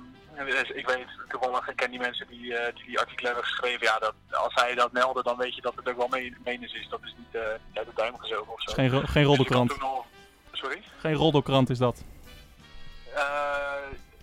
ik 0.74 0.86
weet 0.86 1.06
toevallig, 1.28 1.68
ik 1.68 1.76
ken 1.76 1.90
die 1.90 2.00
mensen 2.00 2.26
die 2.26 2.56
eh, 2.56 2.74
die, 2.74 2.84
die 2.84 2.98
artikelen 2.98 3.32
hebben 3.32 3.50
geschreven. 3.50 3.86
Ja, 3.86 3.98
dat, 3.98 4.14
als 4.30 4.54
zij 4.54 4.74
dat 4.74 4.92
melden, 4.92 5.24
dan 5.24 5.36
weet 5.36 5.54
je 5.54 5.60
dat 5.60 5.74
het 5.76 5.88
ook 5.88 5.96
wel 5.96 6.08
me- 6.08 6.36
menens 6.44 6.72
is. 6.72 6.88
Dat 6.88 7.00
is 7.04 7.14
niet, 7.16 7.34
eh, 7.34 7.40
uit 7.74 7.86
de 7.86 7.92
duim 7.94 8.18
gezogen 8.18 8.52
of 8.52 8.62
zo. 8.62 8.72
geen, 8.72 8.90
ro- 8.90 8.98
geen 8.98 9.04
Dus 9.06 9.16
ik 9.16 9.24
roddelkrant. 9.26 9.80
al- 9.80 10.06
Sorry? 10.52 10.82
Geen 10.98 11.14
roddelkrant 11.14 11.70
is 11.70 11.78
dat. 11.78 12.04
Eh, 13.14 13.22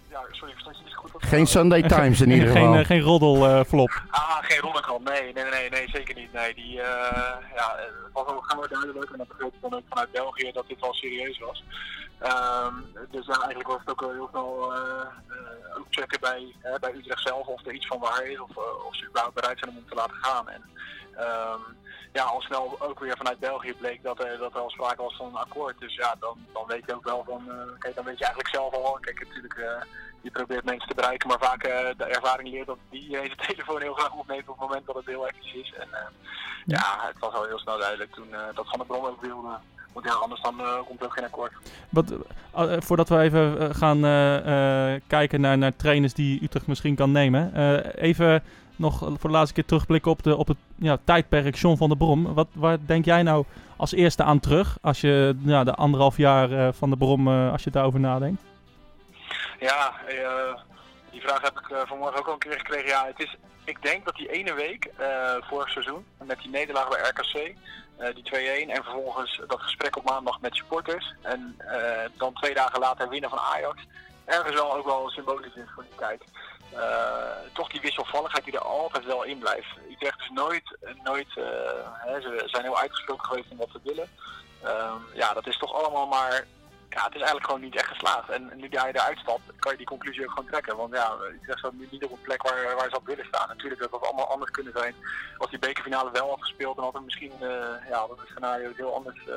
ja, 0.09 0.21
sorry, 0.31 0.51
verstond 0.53 0.77
je 0.77 0.83
niet 0.83 0.95
goed? 0.95 1.11
wat- 1.11 1.23
Geen 1.23 1.47
Sunday 1.47 1.81
Times 1.97 2.21
in 2.21 2.29
ieder 2.31 2.47
geen, 2.49 2.57
geval. 2.61 2.79
eh, 2.79 2.85
geen 2.85 3.01
roddelflop. 3.01 4.01
Ah, 4.09 4.37
geen 4.41 4.59
rollerkrant. 4.59 5.03
Nee, 5.03 5.33
nee, 5.33 5.43
nee, 5.43 5.69
nee, 5.69 5.89
zeker 5.89 6.15
niet. 6.15 6.33
Nee, 6.33 6.53
die, 6.53 6.81
eh, 6.81 7.35
ja, 7.55 7.75
het 7.77 7.93
was 8.13 8.27
ook 8.27 8.45
gauw 8.51 8.67
duidelijk, 8.67 9.11
en 9.11 9.17
dat 9.17 9.27
begreep 9.27 9.53
ik 9.53 9.61
dan 9.61 9.73
ook 9.73 9.83
vanuit 9.89 10.11
België, 10.11 10.51
dat 10.51 10.67
dit 10.67 10.79
wel 10.79 10.93
serieus 10.93 11.39
was. 11.39 11.63
Ehm, 12.21 12.75
dus 13.09 13.25
ja, 13.25 13.33
eigenlijk 13.33 13.67
was 13.67 13.79
het 13.79 13.89
ook 13.89 14.11
heel 14.11 14.27
snel 14.29 14.73
eh, 14.73 15.01
eh, 15.27 15.77
ook 15.77 15.85
checken 15.89 16.19
bij, 16.19 16.55
bij 16.79 16.93
Utrecht 16.93 17.21
zelf 17.21 17.47
of 17.47 17.65
er 17.65 17.73
iets 17.73 17.87
van 17.87 17.99
waar 17.99 18.25
is, 18.25 18.39
of, 18.39 18.49
eh, 18.49 18.85
of 18.85 18.95
ze 18.95 19.07
überhaupt 19.07 19.35
bereid 19.35 19.59
zijn 19.59 19.71
om 19.71 19.75
hem 19.75 19.89
te 19.89 19.95
laten 19.95 20.15
gaan. 20.15 20.49
En 20.49 20.63
ehm, 21.15 21.59
ja, 22.13 22.23
al 22.23 22.41
snel 22.41 22.75
ook 22.79 22.99
weer 22.99 23.17
vanuit 23.17 23.39
België 23.39 23.73
bleek 23.73 24.03
dat, 24.03 24.23
er 24.23 24.37
dat 24.37 24.53
er 24.53 24.59
al 24.59 24.69
sprake 24.69 25.01
was 25.01 25.15
van 25.15 25.27
een 25.27 25.35
akkoord. 25.35 25.79
Dus 25.79 25.95
ja, 25.95 26.15
dan, 26.19 26.37
dan 26.53 26.67
weet 26.67 26.83
je 26.85 26.95
ook 26.95 27.03
wel 27.03 27.23
van, 27.27 27.43
kijk, 27.79 27.95
dan 27.95 28.05
weet 28.05 28.17
je 28.17 28.25
eigenlijk 28.25 28.55
zelf 28.55 28.73
al, 28.73 28.97
kijk, 29.01 29.19
natuurlijk... 29.19 29.85
je 30.21 30.31
probeert 30.31 30.65
mensen 30.65 30.87
te 30.87 30.95
bereiken, 30.95 31.27
maar 31.27 31.39
vaak 31.39 31.63
de 31.97 32.05
ervaring 32.05 32.49
leert 32.49 32.67
dat 32.67 32.77
die 32.89 33.09
deze 33.09 33.35
telefoon 33.47 33.81
heel 33.81 33.93
graag 33.93 34.13
opneemt 34.13 34.49
op 34.49 34.59
het 34.59 34.67
moment 34.67 34.85
dat 34.85 34.95
het 34.95 35.05
heel 35.05 35.23
hectisch 35.23 35.53
is. 35.53 35.73
En 35.73 35.87
eh, 35.93 36.07
ja, 36.65 36.97
het 37.07 37.19
was 37.19 37.33
al 37.33 37.45
heel 37.45 37.59
snel 37.59 37.77
duidelijk 37.77 38.13
toen 38.13 38.35
dat 38.53 38.69
Van 38.69 38.77
der 38.77 38.87
Brom 38.87 39.05
ook 39.05 39.21
wilde. 39.21 39.59
Want 39.93 40.05
ja, 40.05 40.11
anders 40.11 40.41
dan 40.41 40.59
eh, 40.59 40.73
komt 40.85 40.99
er 40.99 41.05
ook 41.05 41.13
geen 41.13 41.23
akkoord. 41.23 41.51
Wat, 41.89 42.11
eh, 42.11 42.73
eh, 42.75 42.81
voordat 42.81 43.09
we 43.09 43.19
even 43.19 43.75
gaan 43.75 44.01
kijken 45.07 45.41
naar, 45.41 45.57
naar 45.57 45.75
trainers 45.75 46.13
die 46.13 46.43
Utrecht 46.43 46.67
misschien 46.67 46.95
kan 46.95 47.11
nemen. 47.11 47.53
even 47.95 48.43
nog 48.75 48.97
voor 48.99 49.29
de 49.29 49.35
laatste 49.35 49.53
keer 49.53 49.65
terugblikken 49.65 50.11
op, 50.11 50.23
de, 50.23 50.35
op 50.35 50.47
het 50.47 50.57
ja, 50.75 50.97
tijdperk 51.03 51.55
John 51.55 51.77
van 51.77 51.89
der 51.89 51.97
Brom. 51.97 52.33
Wat, 52.33 52.47
waar 52.53 52.77
denk 52.85 53.05
jij 53.05 53.23
nou 53.23 53.45
als 53.77 53.91
eerste 53.91 54.23
aan 54.23 54.39
terug? 54.39 54.77
Als 54.81 55.01
je 55.01 55.37
ja, 55.43 55.63
de 55.63 55.73
anderhalf 55.73 56.17
jaar 56.17 56.73
van 56.73 56.89
de 56.89 56.97
Brom, 56.97 57.27
als 57.27 57.63
je 57.63 57.69
daarover 57.69 57.99
nadenkt. 57.99 58.41
Ja, 59.59 59.93
die 61.11 61.21
vraag 61.21 61.41
heb 61.41 61.59
ik 61.59 61.87
vanmorgen 61.87 62.19
ook 62.19 62.27
al 62.27 62.33
een 62.33 62.39
keer 62.39 62.57
gekregen. 62.57 62.87
Ja, 62.87 63.05
het 63.05 63.19
is, 63.19 63.37
ik 63.63 63.81
denk 63.81 64.05
dat 64.05 64.15
die 64.15 64.31
ene 64.31 64.53
week, 64.53 64.89
vorig 65.39 65.69
seizoen, 65.69 66.05
met 66.23 66.39
die 66.39 66.49
nederlaag 66.49 66.89
bij 66.89 66.99
RKC, 66.99 67.55
die 68.09 68.65
2-1 68.67 68.69
en 68.69 68.83
vervolgens 68.83 69.41
dat 69.47 69.61
gesprek 69.61 69.97
op 69.97 70.03
maandag 70.03 70.41
met 70.41 70.55
supporters 70.55 71.13
en 71.21 71.55
eh, 71.57 72.09
dan 72.17 72.33
twee 72.33 72.53
dagen 72.53 72.79
later 72.79 73.09
winnen 73.09 73.29
van 73.29 73.39
Ajax, 73.39 73.87
ergens 74.25 74.55
wel 74.55 74.75
ook 74.75 74.85
wel 74.85 75.09
symbolisch 75.09 75.55
is 75.55 75.69
voor 75.75 75.83
die 75.83 75.97
tijd. 75.97 76.23
Eh, 76.73 77.53
toch 77.53 77.69
die 77.69 77.81
wisselvalligheid 77.81 78.43
die 78.43 78.53
er 78.53 78.59
altijd 78.59 79.05
wel 79.05 79.23
in 79.23 79.39
blijft. 79.39 79.67
Utrecht 79.89 80.19
is 80.19 80.29
nooit, 80.33 80.77
nooit 81.03 81.37
eh, 81.37 81.43
hè, 81.93 82.21
ze 82.21 82.43
zijn 82.45 82.63
heel 82.63 82.77
uitgesproken 82.77 83.25
geweest 83.25 83.51
in 83.51 83.57
wat 83.57 83.69
ze 83.71 83.79
willen. 83.83 84.09
Ehm, 84.63 84.97
ja, 85.13 85.33
dat 85.33 85.47
is 85.47 85.57
toch 85.57 85.73
allemaal 85.73 86.07
maar 86.07 86.45
ja, 86.93 87.03
het 87.03 87.15
is 87.15 87.21
eigenlijk 87.21 87.45
gewoon 87.45 87.61
niet 87.61 87.75
echt 87.75 87.87
geslaagd. 87.87 88.29
En 88.29 88.51
nu 88.55 88.67
jij 88.69 88.91
eruit 88.91 89.19
stapt, 89.19 89.41
kan 89.59 89.71
je 89.71 89.77
die 89.77 89.93
conclusie 89.95 90.23
ook 90.23 90.29
gewoon 90.29 90.49
trekken. 90.49 90.77
Want 90.77 90.93
ja, 90.93 91.15
Utrecht 91.33 91.59
staat 91.59 91.73
nu 91.73 91.87
niet 91.91 92.03
op 92.03 92.11
een 92.11 92.21
plek 92.21 92.41
waar, 92.41 92.75
waar 92.75 92.89
ze 92.89 92.97
op 92.97 93.05
willen 93.05 93.25
staan. 93.25 93.47
Natuurlijk 93.47 93.81
had 93.81 93.91
dat 93.91 94.05
allemaal 94.05 94.31
anders 94.31 94.51
kunnen 94.51 94.73
zijn 94.75 94.95
als 95.37 95.49
die 95.49 95.59
bekerfinale 95.59 96.11
wel 96.11 96.29
had 96.29 96.41
gespeeld. 96.41 96.75
Dan 96.75 96.85
had 96.85 96.93
het 96.93 97.03
misschien, 97.03 97.33
eh 97.39 97.89
ja, 97.89 98.07
het 98.09 98.29
scenario 98.29 98.71
heel 98.75 98.95
anders 98.95 99.27
eh, 99.27 99.35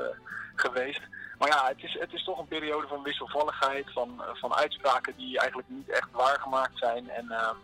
geweest. 0.55 1.01
Maar 1.38 1.49
ja, 1.49 1.67
het 1.67 1.83
is, 1.83 1.97
het 2.01 2.12
is 2.12 2.25
toch 2.25 2.38
een 2.38 2.49
periode 2.49 2.87
van 2.87 3.03
wisselvalligheid, 3.03 3.93
van, 3.93 4.23
van 4.33 4.55
uitspraken 4.55 5.17
die 5.17 5.38
eigenlijk 5.38 5.69
niet 5.69 5.88
echt 5.88 6.09
waargemaakt 6.12 6.79
zijn. 6.79 7.11
En 7.11 7.31
ehm, 7.31 7.57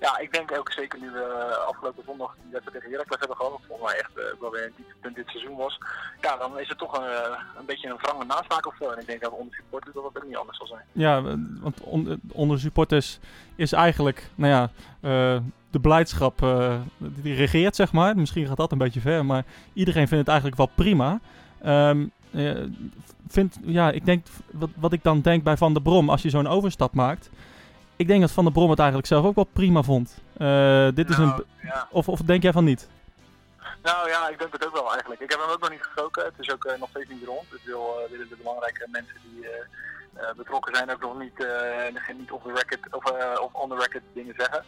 ja, 0.00 0.18
ik 0.18 0.32
denk 0.32 0.58
ook 0.58 0.72
zeker 0.72 1.00
nu 1.00 1.10
we 1.10 1.56
afgelopen 1.68 2.04
zondag 2.06 2.34
die 2.34 2.52
wedstrijd 2.52 2.78
tegen 2.78 2.90
Heracles 2.90 3.18
hebben 3.18 3.36
gehad, 3.36 3.52
wat 3.52 3.60
volgens 3.66 3.90
mij 3.90 3.98
echt 4.00 4.10
uh, 4.16 4.40
wel 4.40 4.50
weer 4.50 4.64
een 4.64 4.72
dieptepunt 4.76 5.16
dit 5.16 5.28
seizoen 5.28 5.56
was. 5.56 5.78
Ja, 6.20 6.36
dan 6.36 6.58
is 6.58 6.68
het 6.68 6.78
toch 6.78 6.98
een, 6.98 7.36
een 7.58 7.66
beetje 7.66 7.88
een 7.88 7.96
wrange 7.96 8.24
nasmaak 8.24 8.66
of 8.66 8.76
zo. 8.76 8.90
En 8.90 9.00
ik 9.00 9.06
denk 9.06 9.20
dat 9.20 9.32
onder 9.32 9.54
supporters 9.54 9.94
dat 9.94 10.04
het 10.04 10.16
ook 10.16 10.28
niet 10.28 10.36
anders 10.36 10.58
zal 10.58 10.66
zijn. 10.66 10.84
Ja, 10.92 11.22
want 11.60 11.80
on, 11.80 12.20
onder 12.32 12.60
supporters 12.60 13.18
is 13.56 13.72
eigenlijk, 13.72 14.30
nou 14.34 14.52
ja, 14.52 14.70
de 15.70 15.80
blijdschap 15.80 16.38
die 16.98 17.34
regeert, 17.34 17.76
zeg 17.76 17.92
maar. 17.92 18.16
Misschien 18.16 18.46
gaat 18.46 18.56
dat 18.56 18.72
een 18.72 18.78
beetje 18.78 19.00
ver, 19.00 19.26
maar 19.26 19.44
iedereen 19.72 20.08
vindt 20.08 20.26
het 20.26 20.28
eigenlijk 20.28 20.56
wel 20.56 20.70
prima. 20.74 21.20
Um, 21.66 22.10
ja, 23.64 23.90
ik 23.90 24.04
denk, 24.04 24.26
wat, 24.50 24.70
wat 24.76 24.92
ik 24.92 25.02
dan 25.02 25.20
denk 25.20 25.42
bij 25.42 25.56
Van 25.56 25.72
der 25.72 25.82
Brom, 25.82 26.10
als 26.10 26.22
je 26.22 26.30
zo'n 26.30 26.46
overstap 26.46 26.94
maakt. 26.94 27.30
Ik 27.96 28.06
denk 28.06 28.20
dat 28.20 28.30
Van 28.30 28.44
der 28.44 28.52
Brom 28.52 28.70
het 28.70 28.78
eigenlijk 28.78 29.08
zelf 29.08 29.24
ook 29.24 29.34
wel 29.34 29.48
prima 29.52 29.82
vond. 29.82 30.18
Uh, 30.38 30.88
dit 30.94 31.10
is 31.10 31.16
nou, 31.16 31.30
een. 31.30 31.44
Ja. 31.62 31.88
Of, 31.90 32.08
of 32.08 32.20
denk 32.20 32.42
jij 32.42 32.52
van 32.52 32.64
niet? 32.64 32.88
Nou 33.82 34.08
ja, 34.08 34.28
ik 34.28 34.38
denk 34.38 34.52
het 34.52 34.66
ook 34.66 34.72
wel 34.72 34.92
eigenlijk. 34.92 35.20
Ik 35.20 35.30
heb 35.30 35.40
hem 35.40 35.48
ook 35.48 35.60
nog 35.60 35.70
niet 35.70 35.82
gesproken. 35.82 36.24
Het 36.24 36.34
is 36.38 36.52
ook 36.52 36.64
uh, 36.64 36.78
nog 36.78 36.88
steeds 36.88 37.08
niet 37.08 37.24
rond. 37.24 37.50
Dus 37.50 37.64
wil, 37.64 38.00
uh, 38.04 38.10
willen 38.10 38.28
de 38.28 38.36
belangrijke 38.36 38.88
mensen 38.90 39.16
die 39.22 39.46
betrokken 40.36 40.74
zijn 40.74 40.90
ook 40.90 41.00
nog 41.00 41.18
niet, 41.18 41.46
niet 42.18 42.30
off 42.30 42.44
the 42.44 42.52
record 42.52 42.94
of, 42.94 43.04
of 43.40 43.52
on 43.52 43.68
the 43.68 43.76
record 43.76 44.02
dingen 44.12 44.34
zeggen. 44.38 44.64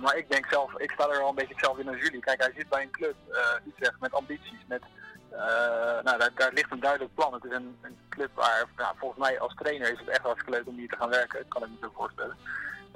maar 0.00 0.16
ik 0.16 0.30
denk 0.30 0.46
zelf, 0.50 0.78
ik 0.78 0.90
sta 0.90 1.08
er 1.08 1.18
wel 1.18 1.28
een 1.28 1.34
beetje 1.34 1.54
hetzelfde 1.54 1.82
in 1.82 1.88
als 1.88 1.98
jullie. 1.98 2.20
Kijk, 2.20 2.40
hij 2.40 2.52
zit 2.56 2.68
bij 2.68 2.82
een 2.82 2.90
club, 2.90 3.14
Utrecht, 3.66 4.00
met 4.00 4.12
ambities, 4.12 4.64
met 4.66 4.82
nou, 6.02 6.18
daar, 6.34 6.50
ligt 6.52 6.70
een 6.70 6.80
duidelijk 6.80 7.14
plan. 7.14 7.34
Het 7.34 7.44
is 7.44 7.52
een, 7.52 7.78
een 7.82 7.98
club 8.08 8.30
waar, 8.34 8.64
nou, 8.76 8.94
volgens 8.98 9.20
mij 9.20 9.40
als 9.40 9.54
trainer 9.54 9.92
is 9.92 9.98
het 9.98 10.08
echt 10.08 10.22
hartstikke 10.22 10.50
leuk 10.50 10.66
om 10.66 10.76
hier 10.76 10.88
te 10.88 10.96
gaan 10.96 11.08
werken. 11.08 11.38
Dat 11.38 11.48
kan 11.48 11.62
ik 11.62 11.68
me 11.68 11.76
zo 11.80 11.90
voorstellen. 11.94 12.36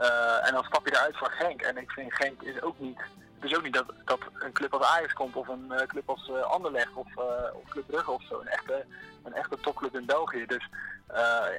Uh, 0.00 0.46
en 0.46 0.52
dan 0.52 0.64
stap 0.64 0.86
je 0.86 0.94
eruit 0.94 1.16
voor 1.16 1.30
Genk. 1.30 1.62
En 1.62 1.76
ik 1.76 1.90
vind 1.90 2.14
Genk 2.14 2.42
is 2.42 2.62
ook 2.62 2.78
niet, 2.78 3.00
is 3.40 3.56
ook 3.56 3.62
niet 3.62 3.74
dat, 3.74 3.92
dat 4.04 4.20
een 4.38 4.52
club 4.52 4.74
als 4.74 4.86
Ajax 4.86 5.12
komt 5.12 5.36
of 5.36 5.48
een 5.48 5.66
uh, 5.68 5.76
club 5.76 6.08
als 6.08 6.28
uh, 6.28 6.50
of, 6.94 7.06
Club 7.68 7.86
Brugge 7.86 8.10
of 8.10 8.22
zo. 8.22 8.40
Een 8.40 8.48
echte, 8.48 8.84
een 9.22 9.34
echte 9.34 9.56
topclub 9.60 9.96
in 9.96 10.06
België. 10.06 10.46
Dus 10.46 10.68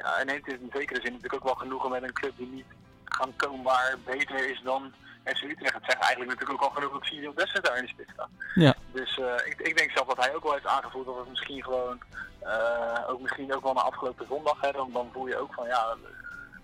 ja, 0.01 0.17
en 0.19 0.27
in 0.27 0.69
zekere 0.73 1.01
zin 1.01 1.12
natuurlijk 1.12 1.34
ook 1.34 1.43
wel 1.43 1.55
genoegen 1.55 1.89
met 1.89 2.03
een 2.03 2.13
club 2.13 2.38
die 2.38 2.47
niet 2.47 2.65
gaan 3.05 3.36
komen 3.36 3.63
waar 3.63 3.97
beter 4.05 4.49
is 4.49 4.62
dan 4.63 4.93
FC 5.23 5.43
Utrecht. 5.43 5.73
Het 5.73 5.84
zegt 5.86 6.01
eigenlijk 6.01 6.31
natuurlijk 6.31 6.63
ook 6.63 6.69
al 6.69 6.75
genoeg 6.75 6.91
dat 6.91 7.03
Cyril 7.03 7.34
Dessers 7.34 7.62
daar 7.62 7.77
in 7.77 7.84
de 7.84 7.89
spits 7.89 8.12
staat. 8.13 8.29
Ja. 8.55 8.75
Dus 8.91 9.17
uh, 9.17 9.25
ik, 9.45 9.60
ik, 9.60 9.77
denk 9.77 9.91
zelf 9.91 10.07
dat 10.07 10.25
hij 10.25 10.36
ook 10.36 10.43
wel 10.43 10.53
heeft 10.53 10.65
aangevoeld 10.65 11.05
dat 11.05 11.17
het 11.17 11.29
misschien 11.29 11.63
gewoon, 11.63 11.99
uh, 12.43 13.10
ook 13.10 13.21
misschien 13.21 13.55
ook 13.55 13.63
wel 13.63 13.73
na 13.73 13.81
afgelopen 13.81 14.25
zondag, 14.27 14.62
hè, 14.62 14.71
dan, 14.71 14.89
dan 14.93 15.10
voel 15.13 15.27
je 15.27 15.38
ook 15.38 15.53
van 15.53 15.67
ja, 15.67 15.95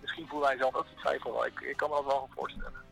misschien 0.01 0.27
voelt 0.27 0.45
hij 0.45 0.57
zelf 0.57 0.75
ook 0.75 0.87
die 0.87 0.99
twijfel. 0.99 1.45
Ik, 1.45 1.59
ik 1.59 1.77
kan 1.77 1.89
me 1.89 1.95
dat 1.95 2.05
wel 2.05 2.29
voorstellen. 2.35 2.85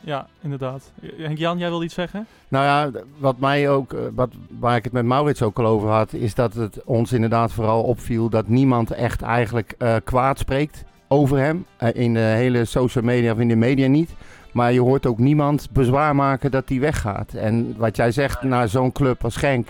Ja, 0.00 0.26
inderdaad. 0.40 0.92
Henk 1.16 1.38
Jan, 1.38 1.58
jij 1.58 1.68
wil 1.68 1.82
iets 1.82 1.94
zeggen? 1.94 2.26
Nou 2.48 2.64
ja, 2.64 3.00
wat 3.16 3.38
mij 3.38 3.70
ook, 3.70 3.94
wat, 4.14 4.30
waar 4.48 4.76
ik 4.76 4.84
het 4.84 4.92
met 4.92 5.04
Maurits 5.04 5.42
ook 5.42 5.58
al 5.58 5.66
over 5.66 5.88
had, 5.88 6.12
is 6.12 6.34
dat 6.34 6.54
het 6.54 6.84
ons 6.84 7.12
inderdaad 7.12 7.52
vooral 7.52 7.82
opviel 7.82 8.28
dat 8.28 8.48
niemand 8.48 8.90
echt 8.90 9.22
eigenlijk 9.22 9.74
uh, 9.78 9.96
kwaad 10.04 10.38
spreekt 10.38 10.84
over 11.08 11.38
hem. 11.38 11.66
Uh, 11.82 11.88
in 11.94 12.14
de 12.14 12.20
hele 12.20 12.64
social 12.64 13.04
media 13.04 13.32
of 13.32 13.38
in 13.38 13.48
de 13.48 13.56
media 13.56 13.86
niet. 13.86 14.14
Maar 14.58 14.72
je 14.72 14.80
hoort 14.80 15.06
ook 15.06 15.18
niemand 15.18 15.70
bezwaar 15.70 16.14
maken 16.14 16.50
dat 16.50 16.68
hij 16.68 16.80
weggaat. 16.80 17.34
En 17.34 17.74
wat 17.76 17.96
jij 17.96 18.10
zegt 18.12 18.42
naar 18.42 18.68
zo'n 18.68 18.92
club 18.92 19.24
als 19.24 19.36
Genk 19.36 19.68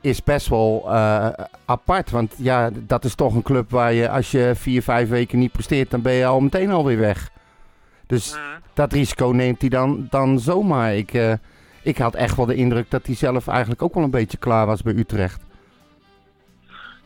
is 0.00 0.22
best 0.22 0.48
wel 0.48 0.82
uh, 0.86 1.28
apart. 1.64 2.10
Want 2.10 2.34
ja, 2.36 2.70
dat 2.72 3.04
is 3.04 3.14
toch 3.14 3.34
een 3.34 3.42
club 3.42 3.70
waar 3.70 3.92
je 3.92 4.08
als 4.08 4.30
je 4.30 4.52
vier, 4.54 4.82
vijf 4.82 5.08
weken 5.08 5.38
niet 5.38 5.52
presteert, 5.52 5.90
dan 5.90 6.02
ben 6.02 6.12
je 6.12 6.26
al 6.26 6.40
meteen 6.40 6.70
alweer 6.70 6.98
weg. 6.98 7.30
Dus 8.06 8.34
mm. 8.34 8.40
dat 8.74 8.92
risico 8.92 9.26
neemt 9.26 9.60
hij 9.60 9.70
dan, 9.70 10.06
dan 10.10 10.40
zomaar. 10.40 10.94
Ik, 10.94 11.14
uh, 11.14 11.32
ik 11.82 11.98
had 11.98 12.14
echt 12.14 12.36
wel 12.36 12.46
de 12.46 12.54
indruk 12.54 12.90
dat 12.90 13.06
hij 13.06 13.14
zelf 13.14 13.48
eigenlijk 13.48 13.82
ook 13.82 13.94
wel 13.94 14.04
een 14.04 14.10
beetje 14.10 14.38
klaar 14.38 14.66
was 14.66 14.82
bij 14.82 14.94
Utrecht. 14.94 15.42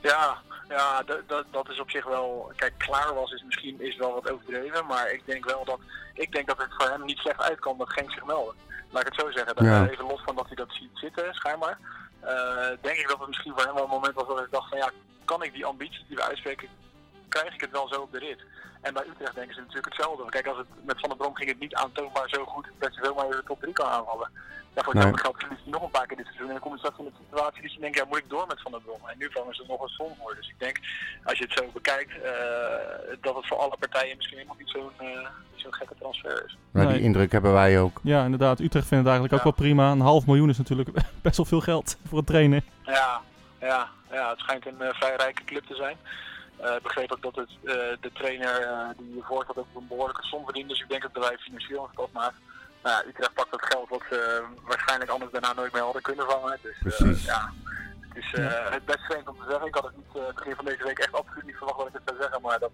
Ja, 0.00 0.37
ja, 0.70 1.02
dat, 1.26 1.44
dat 1.50 1.70
is 1.70 1.80
op 1.80 1.90
zich 1.90 2.04
wel. 2.04 2.52
Kijk, 2.56 2.72
klaar 2.78 3.14
was 3.14 3.33
is 3.33 3.42
misschien 3.42 3.80
is 3.80 3.96
wel 3.96 4.12
wat 4.12 4.30
overdreven. 4.30 4.87
Maar 4.87 5.11
ik 5.11 5.22
denk 5.26 5.44
wel 5.44 5.64
dat. 5.64 5.80
Ik 6.14 6.33
denk 6.33 6.46
dat 6.46 6.59
het 6.59 6.74
voor 6.78 6.88
hem 6.88 7.04
niet 7.04 7.18
slecht 7.18 7.40
uitkwam 7.40 7.78
dat 7.78 7.92
Genk 7.92 8.11
zich 8.11 8.24
meldde. 8.24 8.54
Laat 8.90 9.06
ik 9.06 9.12
het 9.12 9.20
zo 9.20 9.30
zeggen. 9.30 9.54
Dat, 9.54 9.64
ja. 9.64 9.88
Even 9.88 10.06
los 10.06 10.22
van 10.24 10.37
dat 10.37 10.46
hij 10.46 10.56
dat 10.56 10.72
ziet 10.72 10.90
zitten, 10.94 11.35
schijnbaar. 11.35 11.78
Uh, 12.24 12.28
denk 12.80 12.96
ik 12.96 13.09
dat 13.09 13.18
het 13.18 13.28
misschien 13.28 13.52
voor 13.52 13.64
hem 13.64 13.74
wel 13.74 13.85
een 13.85 13.90
moment 13.90 14.14
was 14.14 14.26
dat 14.26 14.40
ik 14.40 14.50
dacht 14.50 14.68
van 14.68 14.78
ja, 14.78 14.90
kan 15.24 15.42
ik 15.42 15.52
die 15.52 15.64
ambitie 15.64 16.04
die 16.09 16.16
we 16.16 16.22
uitspreken, 16.22 16.68
krijg 17.31 17.55
ik 17.55 17.61
het 17.61 17.71
wel 17.71 17.88
zo 17.88 18.01
op 18.01 18.12
de 18.12 18.19
rit. 18.19 18.43
En 18.81 18.95
bij 18.95 19.05
Utrecht 19.11 19.35
denken 19.35 19.55
ze 19.55 19.61
natuurlijk 19.61 19.93
hetzelfde. 19.93 20.31
Kijk, 20.31 20.47
als 20.47 20.59
het 20.59 20.66
met 20.85 21.01
Van 21.01 21.09
der 21.09 21.19
Brom 21.19 21.35
ging 21.35 21.49
het 21.49 21.61
niet 21.61 21.75
aantoonbaar 21.75 22.29
zo 22.29 22.45
goed 22.45 22.66
dat 22.79 22.95
je 22.95 23.05
zomaar 23.05 23.29
de 23.31 23.43
top 23.45 23.61
3 23.61 23.73
kan 23.73 23.87
aanvallen. 23.87 24.31
Daarvoor 24.75 24.95
nee. 24.95 25.19
geld 25.19 25.37
verliest 25.38 25.62
hij 25.62 25.73
nog 25.73 25.83
een 25.83 25.90
paar 25.90 26.07
keer 26.07 26.16
dit 26.16 26.27
seizoen. 26.27 26.47
En 26.47 26.53
dan 26.53 26.62
kom 26.62 26.73
je 26.73 26.79
straks 26.79 26.99
in 26.99 27.05
de 27.05 27.23
situatie 27.25 27.62
dat 27.62 27.73
je 27.73 27.81
denkt, 27.81 27.99
ja, 27.99 28.05
moet 28.09 28.19
ik 28.19 28.29
door 28.29 28.47
met 28.47 28.62
Van 28.62 28.73
der 28.73 28.81
Brom? 28.81 29.01
En 29.07 29.19
nu 29.19 29.29
vangen 29.31 29.55
ze 29.55 29.64
nog 29.69 29.83
een 29.83 29.88
som 29.88 30.12
voor. 30.21 30.35
Dus 30.35 30.49
ik 30.49 30.59
denk, 30.59 30.81
als 31.25 31.38
je 31.38 31.45
het 31.45 31.53
zo 31.59 31.64
bekijkt, 31.73 32.11
uh, 32.16 32.23
dat 33.21 33.35
het 33.35 33.47
voor 33.47 33.57
alle 33.57 33.77
partijen 33.79 34.16
misschien 34.16 34.37
helemaal 34.37 34.59
niet 34.59 34.71
zo'n 34.71 34.90
uh, 35.01 35.29
zo'n 35.55 35.75
gekke 35.75 35.95
transfer 35.99 36.45
is. 36.47 36.57
Maar 36.71 36.87
die 36.87 36.93
nee. 36.93 37.03
indruk 37.03 37.33
hebben 37.33 37.53
wij 37.53 37.81
ook. 37.81 38.01
Ja, 38.03 38.25
inderdaad. 38.25 38.61
Utrecht 38.61 38.87
vindt 38.87 39.05
het 39.05 39.12
eigenlijk 39.12 39.33
ja. 39.33 39.38
ook 39.38 39.57
wel 39.57 39.66
prima. 39.66 39.90
Een 39.90 40.01
half 40.01 40.27
miljoen 40.27 40.49
is 40.49 40.59
natuurlijk 40.59 40.90
best 41.23 41.37
wel 41.37 41.47
veel 41.47 41.61
geld 41.61 41.97
voor 42.07 42.19
een 42.19 42.25
trainer. 42.25 42.62
Ja, 42.83 43.21
ja, 43.61 43.88
ja 44.11 44.31
het 44.31 44.38
schijnt 44.38 44.66
een 44.66 44.77
uh, 44.81 44.88
vrij 44.88 45.16
rijke 45.16 45.45
club 45.45 45.64
te 45.66 45.75
zijn. 45.75 45.97
Uh, 46.64 46.77
begreep 46.83 47.12
ook 47.12 47.23
dat 47.23 47.35
het, 47.35 47.51
uh, 47.62 47.75
de 48.01 48.11
trainer 48.12 48.61
uh, 48.62 48.88
die 48.99 49.12
hiervoor 49.12 49.44
had 49.46 49.57
ook 49.59 49.66
een 49.75 49.88
behoorlijke 49.88 50.23
som 50.23 50.44
verdiend. 50.44 50.68
Dus 50.68 50.81
ik 50.81 50.88
denk 50.88 51.03
dat 51.03 51.25
wij 51.25 51.38
financieel 51.38 51.83
een 51.83 51.92
stap 51.92 52.12
maken. 52.12 52.38
Nou 52.83 52.96
ja, 52.96 53.09
Utrecht 53.09 53.35
pakt 53.35 53.51
dat 53.51 53.62
geld 53.62 53.88
wat 53.88 54.03
ze 54.11 54.42
waarschijnlijk 54.62 55.11
anders 55.11 55.33
daarna 55.33 55.53
nooit 55.53 55.73
meer 55.73 55.83
hadden 55.83 56.03
kunnen 56.03 56.27
vangen. 56.27 56.59
Dus 56.62 56.79
Precies. 56.79 57.25
ja, 57.25 57.53
het 58.09 58.25
is 58.25 58.31
het 58.70 58.85
best 58.85 59.05
vreemd 59.05 59.29
om 59.29 59.37
te 59.37 59.49
zeggen. 59.49 59.66
Ik 59.66 59.75
had 59.75 59.85
het 59.85 59.96
niet 59.96 60.35
begin 60.35 60.55
van 60.55 60.64
deze 60.64 60.85
week 60.85 60.99
echt 60.99 61.12
absoluut 61.12 61.44
niet 61.44 61.57
verwacht 61.57 61.79
dat 61.79 61.87
ik 61.87 61.92
het 61.94 62.03
zou 62.07 62.20
zeggen. 62.20 62.40
Maar 62.40 62.59
dat, 62.59 62.73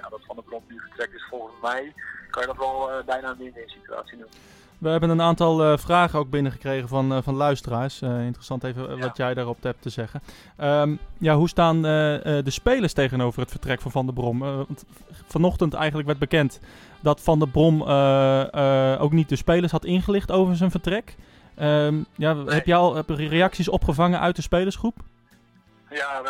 ja, 0.00 0.08
dat 0.08 0.20
Van 0.26 0.36
de 0.36 0.42
Bron 0.42 0.64
nu 0.68 0.80
vertrekt 0.80 1.14
is 1.14 1.26
volgens 1.30 1.60
mij, 1.62 1.94
kan 2.30 2.42
je 2.42 2.48
dat 2.48 2.56
wel 2.56 3.02
bijna 3.06 3.28
een 3.28 3.36
win-win 3.36 3.68
situatie 3.68 4.18
noemen. 4.18 4.38
We 4.78 4.88
hebben 4.88 5.10
een 5.10 5.22
aantal 5.22 5.72
uh, 5.72 5.76
vragen 5.78 6.18
ook 6.18 6.30
binnengekregen 6.30 6.88
van, 6.88 7.12
uh, 7.12 7.18
van 7.22 7.34
luisteraars. 7.34 8.02
Uh, 8.02 8.24
interessant 8.24 8.64
even 8.64 8.98
wat 8.98 9.16
jij 9.16 9.34
daarop 9.34 9.62
hebt 9.62 9.82
te 9.82 9.90
zeggen. 9.90 10.22
Um, 10.60 10.98
ja, 11.18 11.34
hoe 11.34 11.48
staan 11.48 11.82
de 11.82 12.42
spelers 12.44 12.92
tegenover 12.92 13.40
het 13.40 13.50
vertrek 13.50 13.80
van 13.80 13.90
Van 13.90 14.06
der 14.06 14.14
Brom? 14.14 14.38
want 14.38 14.84
vanochtend 15.26 15.74
eigenlijk 15.74 16.06
werd 16.06 16.18
bekend 16.18 16.60
dat 17.00 17.20
Van 17.20 17.38
der 17.38 17.48
Brom 17.48 17.82
ook 19.00 19.12
niet 19.12 19.28
de 19.28 19.36
spelers 19.36 19.72
had 19.72 19.84
ingelicht 19.84 20.30
over 20.30 20.56
zijn 20.56 20.70
vertrek. 20.70 21.16
Um, 21.60 22.06
ja, 22.16 22.32
nee. 22.32 22.54
Heb 22.54 22.66
je 22.66 22.74
al 22.74 22.94
heb 22.94 23.08
reacties 23.08 23.68
opgevangen 23.68 24.20
uit 24.20 24.36
de 24.36 24.42
spelersgroep? 24.42 24.96
Ja, 25.90 26.20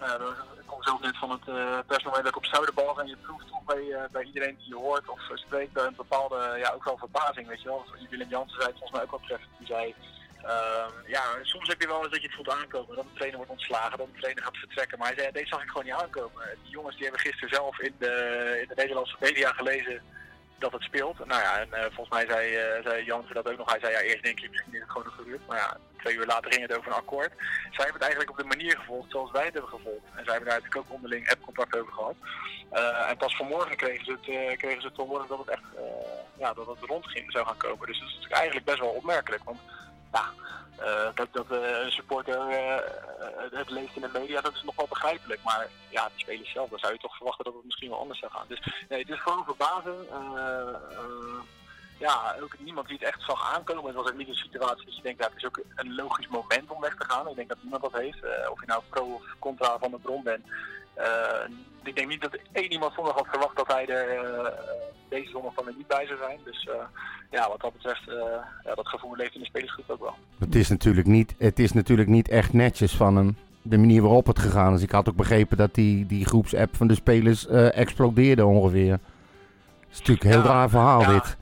nou, 0.00 0.32
zelf 0.84 1.00
net 1.00 1.18
van 1.18 1.30
het 1.30 1.44
persmoment 1.86 2.24
dat 2.24 2.34
ik 2.34 2.36
op 2.36 2.46
Zuiderbal 2.46 3.00
en 3.00 3.06
je 3.06 3.16
proeft 3.16 3.48
toch 3.48 3.64
bij, 3.64 3.82
uh, 3.82 4.02
bij 4.12 4.22
iedereen 4.22 4.56
die 4.58 4.68
je 4.68 4.74
hoort 4.74 5.08
of 5.08 5.20
spreekt 5.34 5.78
een 5.78 5.94
bepaalde, 5.96 6.56
ja, 6.58 6.72
ook 6.74 6.84
wel 6.84 6.98
verbazing, 6.98 7.46
weet 7.48 7.62
je 7.62 7.68
wel. 7.68 7.84
Willem 8.10 8.28
Jansen 8.28 8.60
zei 8.60 8.68
het 8.68 8.78
volgens 8.78 8.98
mij 8.98 9.02
ook 9.02 9.10
wel 9.10 9.26
treffend. 9.26 9.50
Die 9.58 9.66
zei, 9.66 9.94
uh, 10.44 10.86
ja, 11.06 11.22
soms 11.42 11.68
heb 11.68 11.80
je 11.80 11.86
wel 11.86 12.02
eens 12.02 12.12
dat 12.12 12.20
je 12.20 12.26
het 12.26 12.36
voelt 12.36 12.50
aankomen. 12.50 12.96
Dat 12.96 13.04
de 13.04 13.14
trainer 13.14 13.36
wordt 13.36 13.52
ontslagen, 13.52 13.98
dat 13.98 14.06
de 14.12 14.20
trainer 14.20 14.42
gaat 14.42 14.56
vertrekken. 14.56 14.98
Maar 14.98 15.08
hij 15.08 15.18
zei, 15.18 15.32
deze 15.32 15.46
zag 15.46 15.62
ik 15.62 15.68
gewoon 15.68 15.84
niet 15.84 16.02
aankomen. 16.02 16.42
Die 16.62 16.72
jongens 16.72 16.94
die 16.94 17.04
hebben 17.04 17.20
gisteren 17.20 17.54
zelf 17.54 17.78
in 17.80 17.94
de, 17.98 18.14
in 18.62 18.68
de 18.68 18.74
Nederlandse 18.82 19.16
media 19.20 19.52
gelezen 19.52 20.02
dat 20.64 20.72
het 20.72 20.82
speelt. 20.82 21.18
Nou 21.32 21.42
ja, 21.46 21.52
en 21.60 21.68
uh, 21.72 21.80
volgens 21.94 22.16
mij 22.16 22.26
zei, 22.26 22.44
uh, 22.56 22.82
zei 22.86 23.04
Jansen 23.04 23.34
dat 23.34 23.48
ook 23.50 23.58
nog. 23.58 23.70
Hij 23.70 23.80
zei, 23.80 23.92
ja, 23.92 24.00
eerst 24.00 24.22
denk 24.22 24.38
je 24.38 24.48
misschien 24.50 24.74
is 24.74 24.80
het 24.80 24.90
gewoon 24.90 25.06
een 25.06 25.18
gerucht. 25.20 25.46
Maar 25.46 25.58
ja, 25.58 25.76
twee 26.02 26.16
uur 26.16 26.26
later 26.26 26.52
ging 26.52 26.66
het 26.66 26.76
over 26.76 26.90
een 26.90 27.02
akkoord. 27.02 27.32
Zij 27.76 27.84
hebben 27.84 28.00
het 28.00 28.08
eigenlijk 28.08 28.30
op 28.30 28.38
de 28.42 28.52
manier 28.54 28.76
gevolgd 28.78 29.10
zoals 29.10 29.30
wij 29.30 29.44
het 29.44 29.52
hebben 29.52 29.76
gevolgd. 29.76 30.06
En 30.14 30.24
zij 30.24 30.32
hebben 30.34 30.50
daar 30.50 30.60
natuurlijk 30.60 30.86
ook 30.86 30.96
onderling 30.96 31.30
app-contact 31.30 31.76
over 31.76 31.92
gehad. 31.92 32.16
Uh, 32.72 33.10
en 33.10 33.16
pas 33.16 33.36
vanmorgen 33.36 33.76
kregen 33.76 34.04
ze 34.04 34.12
het, 34.12 34.26
uh, 34.28 34.56
kregen 34.56 34.82
ze 34.82 34.92
te 34.92 35.02
horen 35.02 35.28
dat 35.28 35.38
het 35.38 35.48
echt 35.48 35.68
ja, 36.38 36.52
dat 36.54 36.66
het 36.66 36.80
rond 36.80 37.06
ging, 37.06 37.32
zou 37.32 37.46
gaan 37.46 37.56
komen. 37.56 37.86
Dus 37.86 37.98
dat 37.98 38.08
is 38.08 38.14
natuurlijk 38.14 38.40
eigenlijk 38.40 38.66
best 38.66 38.80
wel 38.80 38.98
opmerkelijk. 39.00 39.44
Want 39.44 39.60
ja, 40.14 40.32
dat, 41.14 41.28
dat 41.32 41.50
een 41.50 41.90
supporter 41.90 42.38
het 43.50 43.70
leest 43.70 43.96
in 43.96 44.02
de 44.02 44.18
media, 44.18 44.40
dat 44.40 44.54
is 44.54 44.62
nog 44.62 44.76
wel 44.76 44.86
begrijpelijk. 44.88 45.42
Maar 45.42 45.68
ja, 45.88 46.04
de 46.04 46.12
spelers 46.16 46.52
zelf, 46.52 46.68
dan 46.68 46.78
zou 46.78 46.92
je 46.92 46.98
toch 46.98 47.16
verwachten 47.16 47.44
dat 47.44 47.54
het 47.54 47.64
misschien 47.64 47.90
wel 47.90 47.98
anders 47.98 48.18
zou 48.18 48.32
gaan. 48.32 48.46
Dus 48.48 48.60
nee, 48.88 49.00
het 49.00 49.10
is 49.10 49.20
gewoon 49.20 49.44
verbazing 49.44 50.06
ja, 51.98 52.36
ook 52.42 52.58
niemand 52.58 52.88
die 52.88 52.98
het 52.98 53.06
echt 53.06 53.22
zag 53.22 53.54
aankomen. 53.54 53.84
Het 53.84 53.94
was 53.94 54.06
ook 54.06 54.16
niet 54.16 54.28
een 54.28 54.34
situatie 54.34 54.84
dat 54.84 54.96
je 54.96 55.02
denkt, 55.02 55.20
dat 55.20 55.30
het 55.30 55.38
is 55.38 55.46
ook 55.46 55.60
een 55.74 55.94
logisch 55.94 56.28
moment 56.28 56.70
om 56.70 56.80
weg 56.80 56.96
te 56.96 57.04
gaan. 57.04 57.28
Ik 57.28 57.36
denk 57.36 57.48
dat 57.48 57.62
niemand 57.62 57.82
dat 57.82 58.00
heeft. 58.00 58.18
Of 58.50 58.60
je 58.60 58.66
nou 58.66 58.82
pro 58.88 59.04
of 59.04 59.22
contra 59.38 59.78
van 59.78 59.90
de 59.90 59.98
bron 59.98 60.22
bent. 60.22 60.44
Uh, 60.98 61.56
ik 61.82 61.96
denk 61.96 62.08
niet 62.08 62.20
dat 62.20 62.38
één 62.52 62.72
iemand 62.72 62.92
zondag 62.94 63.14
had 63.14 63.26
verwacht 63.26 63.56
dat 63.56 63.66
hij 63.66 63.86
er 63.86 64.24
uh, 64.24 64.48
deze 65.08 65.30
zondag 65.30 65.54
van 65.54 65.66
er 65.66 65.74
niet 65.76 65.86
bij 65.86 66.06
zou 66.06 66.18
zijn. 66.18 66.38
Dus 66.44 66.68
ja, 67.30 67.48
wat 67.48 67.60
dat 67.60 67.72
betreft, 67.72 68.02
ja, 68.64 68.74
dat 68.74 68.88
gevoel 68.88 69.16
leeft 69.16 69.34
in 69.34 69.40
de 69.40 69.46
spelersgroep 69.46 69.90
ook 69.90 70.00
wel. 70.00 70.14
Het 70.38 70.54
is 70.54 70.68
natuurlijk 70.68 71.06
niet, 71.06 71.34
het 71.38 71.58
is 71.58 71.72
natuurlijk 71.72 72.08
niet 72.08 72.28
echt 72.28 72.52
netjes 72.52 72.92
van 72.96 73.16
hem. 73.16 73.36
De 73.62 73.78
manier 73.78 74.02
waarop 74.02 74.26
het 74.26 74.38
gegaan 74.38 74.74
is. 74.74 74.82
Ik 74.82 74.90
had 74.90 75.08
ook 75.08 75.16
begrepen 75.16 75.56
dat 75.56 75.74
die, 75.74 76.06
die 76.06 76.24
groepsapp 76.24 76.76
van 76.76 76.86
de 76.86 76.94
spelers 76.94 77.46
explodeerde 77.46 78.46
ongeveer. 78.46 78.92
Het 78.92 79.90
is 79.90 79.98
natuurlijk 79.98 80.24
een 80.24 80.30
heel 80.30 80.40
ja, 80.40 80.46
raar 80.46 80.68
verhaal 80.68 81.00
ja. 81.00 81.12
dit. 81.12 81.36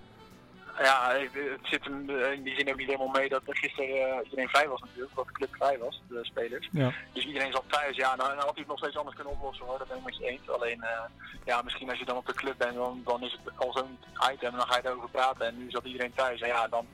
Ja, 0.83 1.13
het 1.33 1.59
zit 1.63 1.85
hem 1.85 2.11
eh, 2.11 2.33
in 2.33 2.43
die 2.43 2.55
zin 2.57 2.69
ook 2.71 2.77
niet 2.77 2.87
helemaal 2.87 3.21
mee 3.21 3.29
dat 3.29 3.43
er 3.47 3.57
gisteren 3.57 3.89
uh, 3.89 4.25
iedereen 4.25 4.49
vrij 4.49 4.69
was 4.69 4.81
natuurlijk, 4.81 5.15
dat 5.15 5.27
de 5.27 5.33
club 5.33 5.55
vrij 5.57 5.79
was, 5.79 6.03
de 6.09 6.25
spelers. 6.25 6.69
Ja. 6.73 6.93
Dus 7.13 7.27
iedereen 7.27 7.53
zat 7.53 7.65
thuis. 7.67 7.97
Ja, 7.97 8.17
nou, 8.17 8.29
nou 8.29 8.41
had 8.41 8.55
hij 8.55 8.65
het 8.65 8.67
nog 8.67 8.79
steeds 8.79 8.97
anders 8.97 9.17
kunnen 9.17 9.33
oplossen 9.33 9.67
hoor, 9.67 9.79
dat 9.79 9.89
ben 9.89 9.97
ik 9.97 10.05
met 10.05 10.17
je 10.17 10.27
eens. 10.27 10.49
Alleen, 10.49 10.79
uh, 10.79 11.05
ja, 11.45 11.63
misschien 11.63 11.91
als 11.91 11.99
je 11.99 12.05
dan 12.05 12.17
op 12.17 12.27
de 12.27 12.35
club 12.35 12.59
bent, 12.59 12.75
dan, 12.75 13.03
dan 13.05 13.23
is 13.23 13.39
het 13.45 13.53
al 13.57 13.73
zo'n 13.73 13.99
item 14.33 14.51
en 14.51 14.59
dan 14.59 14.67
ga 14.67 14.77
je 14.77 14.89
erover 14.89 15.11
praten. 15.11 15.47
En 15.47 15.59
nu 15.59 15.71
zat 15.71 15.85
iedereen 15.85 16.15
thuis. 16.15 16.41
En 16.41 16.49
ja, 16.49 16.69
dan, 16.69 16.87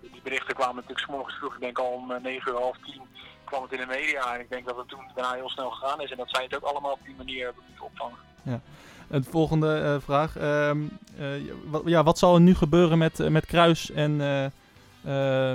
die 0.00 0.20
berichten 0.22 0.54
kwamen 0.54 0.74
natuurlijk 0.74 1.06
s 1.06 1.10
morgens 1.10 1.36
vroeg, 1.36 1.54
ik 1.54 1.60
denk 1.60 1.78
al 1.78 1.92
om 1.92 2.22
9 2.22 2.52
uur, 2.52 2.58
half 2.58 2.76
10 2.84 3.02
kwam 3.46 3.62
het 3.62 3.72
in 3.72 3.78
de 3.78 3.86
media. 3.86 4.34
En 4.34 4.40
ik 4.40 4.50
denk 4.50 4.66
dat 4.66 4.76
het 4.76 4.88
toen 4.88 5.00
daarna 5.14 5.34
heel 5.34 5.50
snel 5.50 5.70
gegaan 5.70 6.00
is 6.00 6.10
en 6.10 6.16
dat 6.16 6.30
zij 6.30 6.42
het 6.42 6.56
ook 6.56 6.62
allemaal 6.62 6.92
op 6.92 7.04
die 7.04 7.14
manier 7.16 7.44
hebben 7.44 7.62
moeten 7.66 7.84
opvangen. 7.84 8.18
Ja. 8.42 8.60
Een 9.08 9.24
volgende 9.24 9.80
uh, 9.82 9.96
vraag. 10.04 10.36
Uh, 10.36 10.70
uh, 11.18 11.52
wat, 11.64 11.82
ja, 11.84 12.02
wat 12.02 12.18
zal 12.18 12.34
er 12.34 12.40
nu 12.40 12.54
gebeuren 12.54 12.98
met, 12.98 13.30
met 13.30 13.46
Kruis 13.46 13.90
en 13.90 14.16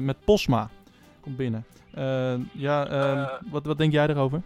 met 0.06 0.26
Posma? 0.26 0.70
Komt 1.22 1.38
binnen. 1.38 1.66
ja, 2.52 2.88
ehm, 2.88 3.26
wat, 3.50 3.66
wat 3.66 3.78
denk 3.78 3.92
jij 3.92 4.08
erover? 4.08 4.42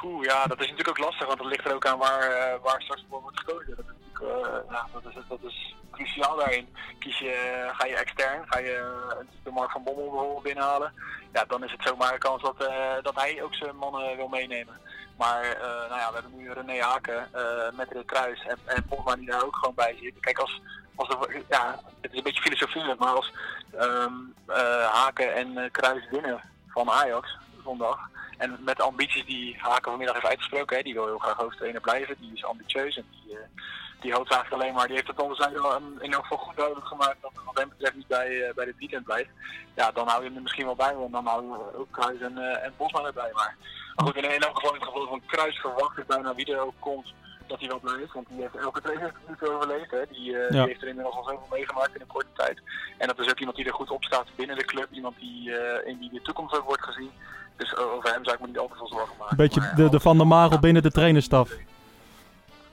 Poeh, 0.00 0.24
ja, 0.24 0.46
dat 0.46 0.60
is 0.60 0.70
natuurlijk 0.70 0.88
ook 0.88 1.04
lastig, 1.04 1.26
want 1.26 1.38
het 1.38 1.48
ligt 1.48 1.66
er 1.66 1.74
ook 1.74 1.86
aan 1.86 1.98
waar, 1.98 2.58
waar 2.62 2.82
straks 2.82 3.04
voor 3.08 3.22
wordt 3.22 3.40
gekozen. 3.40 3.76
Dat 3.76 3.84
is, 4.22 4.28
natuurlijk, 4.28 4.70
nou, 4.70 4.86
dat, 4.92 5.02
is, 5.04 5.28
dat 5.28 5.38
is 5.42 5.74
cruciaal 5.90 6.36
daarin. 6.36 6.76
Kies 6.98 7.18
je, 7.18 7.68
ga 7.72 7.86
je 7.86 7.96
extern, 7.96 8.46
ga 8.46 8.58
je 8.58 9.02
de 9.42 9.50
Mark 9.50 9.70
van 9.70 9.82
Bommel 9.82 10.40
binnenhalen, 10.42 10.92
ja, 11.32 11.44
dan 11.44 11.64
is 11.64 11.72
het 11.72 11.82
zomaar 11.82 12.12
een 12.12 12.18
kans 12.18 12.42
dat, 12.42 12.58
dat 13.02 13.14
hij 13.14 13.42
ook 13.42 13.54
zijn 13.54 13.76
mannen 13.76 14.16
wil 14.16 14.28
meenemen. 14.28 14.80
Maar 15.16 15.42
nou 15.88 16.00
ja, 16.00 16.08
we 16.08 16.14
hebben 16.14 16.36
nu 16.36 16.52
René 16.52 16.82
Haken 16.82 17.28
met 17.74 17.92
Rick 17.92 18.06
Kruis 18.06 18.42
en, 18.46 18.58
en 18.64 18.84
die 19.18 19.26
daar 19.26 19.44
ook 19.44 19.56
gewoon 19.56 19.74
bij 19.74 19.96
zit. 20.00 20.20
Kijk, 20.20 20.38
als, 20.38 20.60
als 20.94 21.08
ja, 21.48 21.80
het 22.00 22.12
is 22.12 22.18
een 22.18 22.24
beetje 22.24 22.42
filosofie, 22.42 22.94
maar 22.98 23.14
als 23.14 23.32
uh, 23.74 24.92
Haken 24.92 25.34
en 25.34 25.70
Kruis 25.70 26.08
winnen 26.10 26.40
van 26.68 26.90
Ajax 26.90 27.36
zondag. 27.64 28.10
En 28.38 28.58
met 28.60 28.76
de 28.76 28.82
ambities 28.82 29.24
die 29.24 29.56
Haken 29.58 29.90
vanmiddag 29.90 30.14
heeft 30.14 30.26
uitgesproken, 30.26 30.76
hè, 30.76 30.82
die 30.82 30.94
wil 30.94 31.06
heel 31.06 31.18
graag 31.18 31.36
hoofdtrainer 31.36 31.80
blijven, 31.80 32.16
die 32.20 32.32
is 32.34 32.44
ambitieus 32.44 32.96
en 32.96 33.06
die, 33.10 33.38
die 34.02 34.12
hoopt 34.12 34.32
eigenlijk 34.32 34.62
alleen 34.62 34.74
maar, 34.74 34.86
die 34.86 34.96
heeft 34.96 35.08
het 35.08 35.20
onder 35.20 35.36
zijn 35.36 35.52
in 36.00 36.12
elk 36.12 36.22
geval 36.22 36.44
goed 36.46 36.56
duidelijk 36.56 36.86
gemaakt 36.86 37.16
dat 37.20 37.30
het 37.34 37.44
wat 37.44 37.58
hem 37.58 37.68
betreft 37.68 37.96
niet 37.96 38.06
bij, 38.06 38.52
bij 38.54 38.64
dit 38.64 38.78
weekend 38.78 39.04
blijft. 39.04 39.30
Ja, 39.74 39.90
dan 39.90 40.08
hou 40.08 40.20
je 40.20 40.26
hem 40.28 40.36
er 40.36 40.42
misschien 40.42 40.64
wel 40.64 40.74
bij, 40.74 40.94
want 40.94 41.12
dan 41.12 41.26
houden 41.26 41.50
we 41.50 41.78
ook 41.78 41.90
Kruis 41.90 42.20
en, 42.20 42.38
en 42.38 42.72
Bosman 42.76 43.06
erbij. 43.06 43.30
Maar 43.32 43.56
maar 43.94 44.06
goed, 44.06 44.16
in, 44.16 44.34
in 44.34 44.40
elk 44.40 44.54
geval 44.54 44.74
in 44.74 44.80
het 44.80 44.88
geval 44.88 45.06
van 45.06 45.22
Kruis 45.26 45.60
verwacht 45.60 45.98
ik 45.98 46.06
bijna 46.06 46.34
wie 46.34 46.52
er 46.52 46.60
ook 46.60 46.74
komt 46.78 47.14
dat 47.46 47.60
hij 47.60 47.68
wel 47.68 47.80
blijft. 47.80 48.12
Want 48.12 48.26
die 48.28 48.40
heeft 48.40 48.56
elke 48.56 48.80
training 48.80 49.12
minuten 49.24 49.54
overleefd. 49.54 49.90
Hè. 49.90 50.02
Die, 50.10 50.30
uh, 50.30 50.40
ja. 50.40 50.48
die 50.48 50.60
heeft 50.60 50.82
er 50.82 50.88
inmiddels 50.88 51.16
al 51.16 51.24
zoveel 51.24 51.46
meegemaakt 51.50 51.94
in 51.94 52.00
een 52.00 52.06
korte 52.06 52.32
tijd. 52.34 52.60
En 52.98 53.06
dat 53.06 53.18
is 53.18 53.30
ook 53.30 53.38
iemand 53.38 53.56
die 53.56 53.66
er 53.66 53.74
goed 53.74 53.90
op 53.90 54.04
staat 54.04 54.26
binnen 54.36 54.56
de 54.56 54.64
club. 54.64 54.88
Iemand 54.90 55.18
die 55.18 55.48
uh, 55.48 55.56
in 55.84 55.98
wie 55.98 56.10
de 56.10 56.22
toekomst 56.22 56.56
ook 56.56 56.64
wordt 56.64 56.84
gezien. 56.84 57.10
Dus 57.56 57.76
over 57.76 58.12
hem 58.12 58.24
zou 58.24 58.36
ik 58.36 58.40
me 58.40 58.46
niet 58.46 58.58
altijd 58.58 58.78
veel 58.78 58.88
zorgen 58.88 59.16
maken. 59.18 59.30
Een 59.30 59.44
beetje 59.44 59.60
maar, 59.60 59.74
de, 59.74 59.88
de 59.88 60.00
Van 60.00 60.16
der 60.16 60.26
Marel 60.26 60.58
binnen 60.58 60.82
de 60.82 60.90
trainerstaf. 60.90 61.50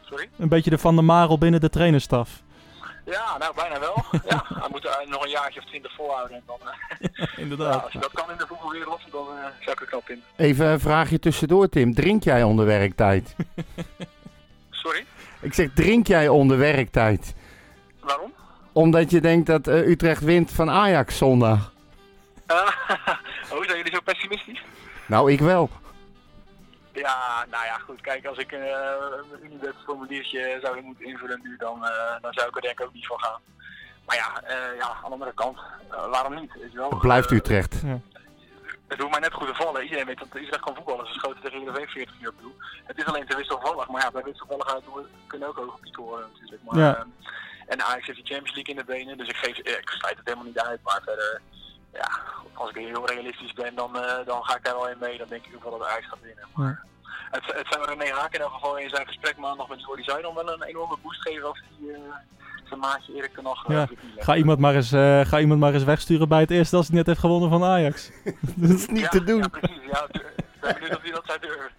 Sorry? 0.10 0.30
Een 0.38 0.50
beetje 0.50 0.70
de 0.70 0.78
Van 0.78 0.96
der 0.96 1.04
Marel 1.04 1.38
binnen 1.38 1.60
de 1.60 1.70
trainerstaf. 1.70 2.42
Ja, 3.06 3.38
nou 3.38 3.56
bijna 3.56 3.80
wel. 3.80 4.04
ja, 4.30 4.46
hij 4.48 4.68
moet 4.72 4.86
er 4.86 5.06
nog 5.08 5.24
een 5.24 5.30
jaartje 5.30 5.60
of 5.60 5.66
twintig 5.66 5.94
volhouden. 5.96 6.36
En 6.36 6.44
dan, 6.46 6.60
ja, 7.12 7.28
inderdaad. 7.44 7.74
Ja, 7.74 7.80
als 7.80 7.94
je 7.94 8.00
dat 8.00 8.12
kan 8.14 8.32
in 8.32 8.38
de 8.38 8.48
voetbalwereld, 8.48 9.02
dan 9.12 9.28
uh, 9.28 9.44
zou 9.60 9.72
ik 9.72 9.80
er 9.80 9.86
knap 9.86 10.10
in. 10.10 10.24
Even 10.36 10.66
een 10.66 10.80
vraagje 10.80 11.20
tussendoor, 11.20 11.70
Tim. 11.70 11.94
Drink 11.94 12.24
jij 12.24 12.44
onder 12.44 12.66
werktijd? 12.66 13.36
Sorry? 14.70 15.06
Ik 15.42 15.54
zeg, 15.54 15.70
drink 15.74 16.08
jij 16.08 16.28
onder 16.28 16.58
werktijd? 16.58 17.34
Waarom? 18.00 18.34
Omdat 18.72 19.12
je 19.12 19.22
denkt 19.22 19.48
dat 19.48 19.68
uh, 19.68 19.88
Utrecht 19.88 20.22
wint 20.22 20.52
van 20.52 20.70
Ajax 20.70 21.18
zondag. 21.18 21.74
Uh, 22.48 22.56
oh, 23.52 23.64
zijn 23.64 23.78
jullie 23.78 23.94
zo 23.94 24.02
pessimistisch? 24.04 24.62
Nou, 25.06 25.32
ik 25.32 25.40
wel. 25.40 25.70
Ja, 27.00 27.46
nou 27.50 27.66
ja, 27.66 27.78
goed. 27.78 28.02
Kijk, 28.02 28.26
als 28.26 28.38
ik 28.38 28.52
uh, 28.52 28.60
een 29.32 29.44
Unibet 29.46 29.76
formuliertje 29.86 30.60
zou 30.62 30.82
moeten 30.82 31.06
invullen 31.06 31.40
nu, 31.44 31.58
dan, 31.58 31.78
uh, 31.84 32.22
dan 32.22 32.34
zou 32.34 32.48
ik 32.48 32.56
er 32.56 32.62
denk 32.62 32.80
ik 32.80 32.86
ook 32.86 32.94
niet 32.94 33.08
voor 33.08 33.20
gaan. 33.20 33.42
Maar 34.06 34.16
ja, 34.16 34.44
uh, 34.44 34.78
ja 34.78 34.88
aan 34.88 35.04
de 35.06 35.12
andere 35.12 35.34
kant, 35.34 35.58
waarom 35.90 36.36
niet? 36.36 36.52
Wel? 36.74 36.90
Het 36.90 37.00
blijft 37.00 37.32
Utrecht. 37.32 37.82
Ja. 37.86 38.00
Het 38.88 39.00
hoeft 39.00 39.12
mij 39.12 39.20
net 39.20 39.34
goed 39.34 39.48
te 39.48 39.56
vallen. 39.56 39.84
Iedereen 39.84 40.06
weet 40.06 40.20
dat 40.20 40.28
Utrecht 40.34 40.60
kan 40.60 40.76
voetballen. 40.76 41.08
Ze 41.08 41.14
schoten 41.14 41.42
tegen 41.42 41.60
Heerenveen 41.60 41.88
40 41.88 42.16
uur 42.22 42.30
op 42.30 42.42
doel. 42.42 42.56
Het 42.84 42.98
is 42.98 43.06
alleen 43.06 43.26
te 43.26 43.36
wisselvallig. 43.36 43.88
Maar 43.88 44.02
ja, 44.02 44.12
bij 44.12 44.24
wisselvalligheid 44.24 44.84
kunnen 45.28 45.48
ook 45.48 45.56
hoge 45.56 45.80
pieken 45.82 46.04
worden 46.04 46.30
natuurlijk. 46.34 46.62
Maar, 46.64 46.80
ja. 46.80 47.06
en 47.68 47.82
Ajax 47.82 48.06
heeft 48.06 48.18
die 48.18 48.34
Champions 48.34 48.56
League 48.56 48.74
in 48.74 48.80
de 48.80 48.94
benen. 48.94 49.18
Dus 49.18 49.28
ik, 49.28 49.36
geef, 49.36 49.58
ik 49.58 49.90
sluit 49.90 50.18
het 50.18 50.26
helemaal 50.26 50.48
niet 50.48 50.60
uit. 50.60 50.80
Maar 50.84 51.02
verder, 51.06 51.42
ja, 51.94 52.10
als 52.54 52.70
ik 52.70 52.76
heel 52.76 53.08
realistisch 53.08 53.54
ben, 53.54 53.76
dan, 53.76 53.94
dan 54.26 54.44
ga 54.44 54.56
ik 54.56 54.64
daar 54.64 54.76
wel 54.76 54.90
in 54.90 54.98
mee. 55.00 55.18
Dan 55.18 55.28
denk 55.28 55.46
ik 55.46 55.56
ook 55.56 55.64
wel 55.64 55.78
dat 55.78 55.88
Ajax 55.88 56.08
gaat 56.08 56.22
winnen. 56.22 56.48
Maar, 56.54 56.68
Ja. 56.68 56.88
Het, 57.30 57.46
het 57.46 57.68
zou 57.70 57.86
René 57.86 58.12
Haak 58.12 58.34
in 58.34 58.42
elk 58.42 58.54
geval 58.54 58.78
in 58.78 58.90
zijn 58.90 59.08
gesprek 59.08 59.38
maandag 59.38 59.68
met 59.68 59.82
Jordi 59.82 60.04
Zuidam 60.04 60.36
wel 60.36 60.54
een 60.54 60.64
enorme 60.64 60.98
boost 61.04 61.22
geven 61.22 61.48
als 61.48 61.62
hij 61.80 61.90
uh, 61.90 61.98
zijn 62.64 62.80
maatje 62.80 63.14
Erik 63.14 63.34
ten 63.34 63.46
Hag 63.46 63.68
ja. 63.68 63.88
ga, 64.18 64.36
iemand 64.36 64.60
maar 64.60 64.76
eens, 64.76 64.94
uh, 64.94 65.26
ga 65.26 65.40
iemand 65.40 65.60
maar 65.60 65.74
eens 65.74 65.84
wegsturen 65.84 66.28
bij 66.28 66.40
het 66.40 66.52
eerste 66.52 66.76
als 66.76 66.88
hij 66.88 66.96
net 66.96 67.06
heeft 67.06 67.20
gewonnen 67.20 67.50
van 67.50 67.64
Ajax. 67.64 68.12
dat 68.56 68.70
is 68.70 68.88
niet 68.88 69.00
ja, 69.00 69.08
te 69.08 69.24
doen. 69.24 69.40
Ja, 69.40 69.48
precies. 69.48 69.82
Ja, 69.92 70.04
ik 70.04 70.22
ben 70.62 70.74
benieuwd 70.80 70.96
of 70.96 71.02
hij 71.02 71.12
dat 71.12 71.24
zou 71.26 71.40
durven. 71.40 71.72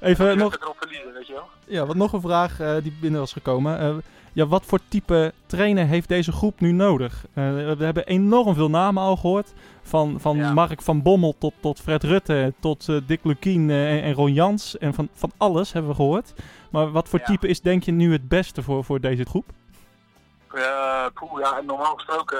Even 0.00 0.38
nog, 0.38 0.56
erop 0.56 0.76
verliezen, 0.78 1.12
weet 1.12 1.26
je 1.26 1.32
wel? 1.32 1.48
Ja, 1.66 1.86
wat 1.86 1.96
nog 1.96 2.12
een 2.12 2.20
vraag 2.20 2.60
uh, 2.60 2.76
die 2.82 2.96
binnen 3.00 3.20
was 3.20 3.32
gekomen. 3.32 4.02
Ja, 4.36 4.46
wat 4.46 4.64
voor 4.64 4.78
type 4.88 5.32
trainer 5.46 5.86
heeft 5.86 6.08
deze 6.08 6.32
groep 6.32 6.60
nu 6.60 6.72
nodig? 6.72 7.24
we 7.32 7.76
hebben 7.78 8.06
enorm 8.06 8.54
veel 8.54 8.70
namen 8.70 9.02
al 9.02 9.16
gehoord. 9.16 9.52
Van, 9.82 10.20
van 10.20 10.36
Ja. 10.36 10.52
Mark 10.52 10.82
van 10.82 11.02
Bommel 11.02 11.34
tot, 11.38 11.54
tot 11.60 11.80
Fred 11.80 12.02
Rutte, 12.02 12.54
tot 12.60 12.88
eh, 12.88 12.96
Dick 13.06 13.24
Lukien 13.24 13.70
eh, 13.70 13.96
en, 13.96 14.02
en 14.02 14.12
Ron 14.12 14.32
Jans. 14.32 14.78
En 14.78 14.94
van, 14.94 15.08
van 15.12 15.30
alles 15.36 15.72
hebben 15.72 15.90
we 15.90 15.96
gehoord. 15.96 16.32
Maar 16.70 16.90
wat 16.90 17.08
voor 17.08 17.18
Ja. 17.18 17.24
type 17.24 17.48
is 17.48 17.60
denk 17.60 17.82
je 17.82 17.92
nu 17.92 18.12
het 18.12 18.28
beste 18.28 18.62
voor, 18.62 18.84
voor 18.84 19.00
deze 19.00 19.24
groep? 19.24 19.44
Uh, 20.54 21.06
poeh, 21.14 21.40
ja, 21.40 21.60
normaal 21.60 21.94
gesproken, 21.94 22.38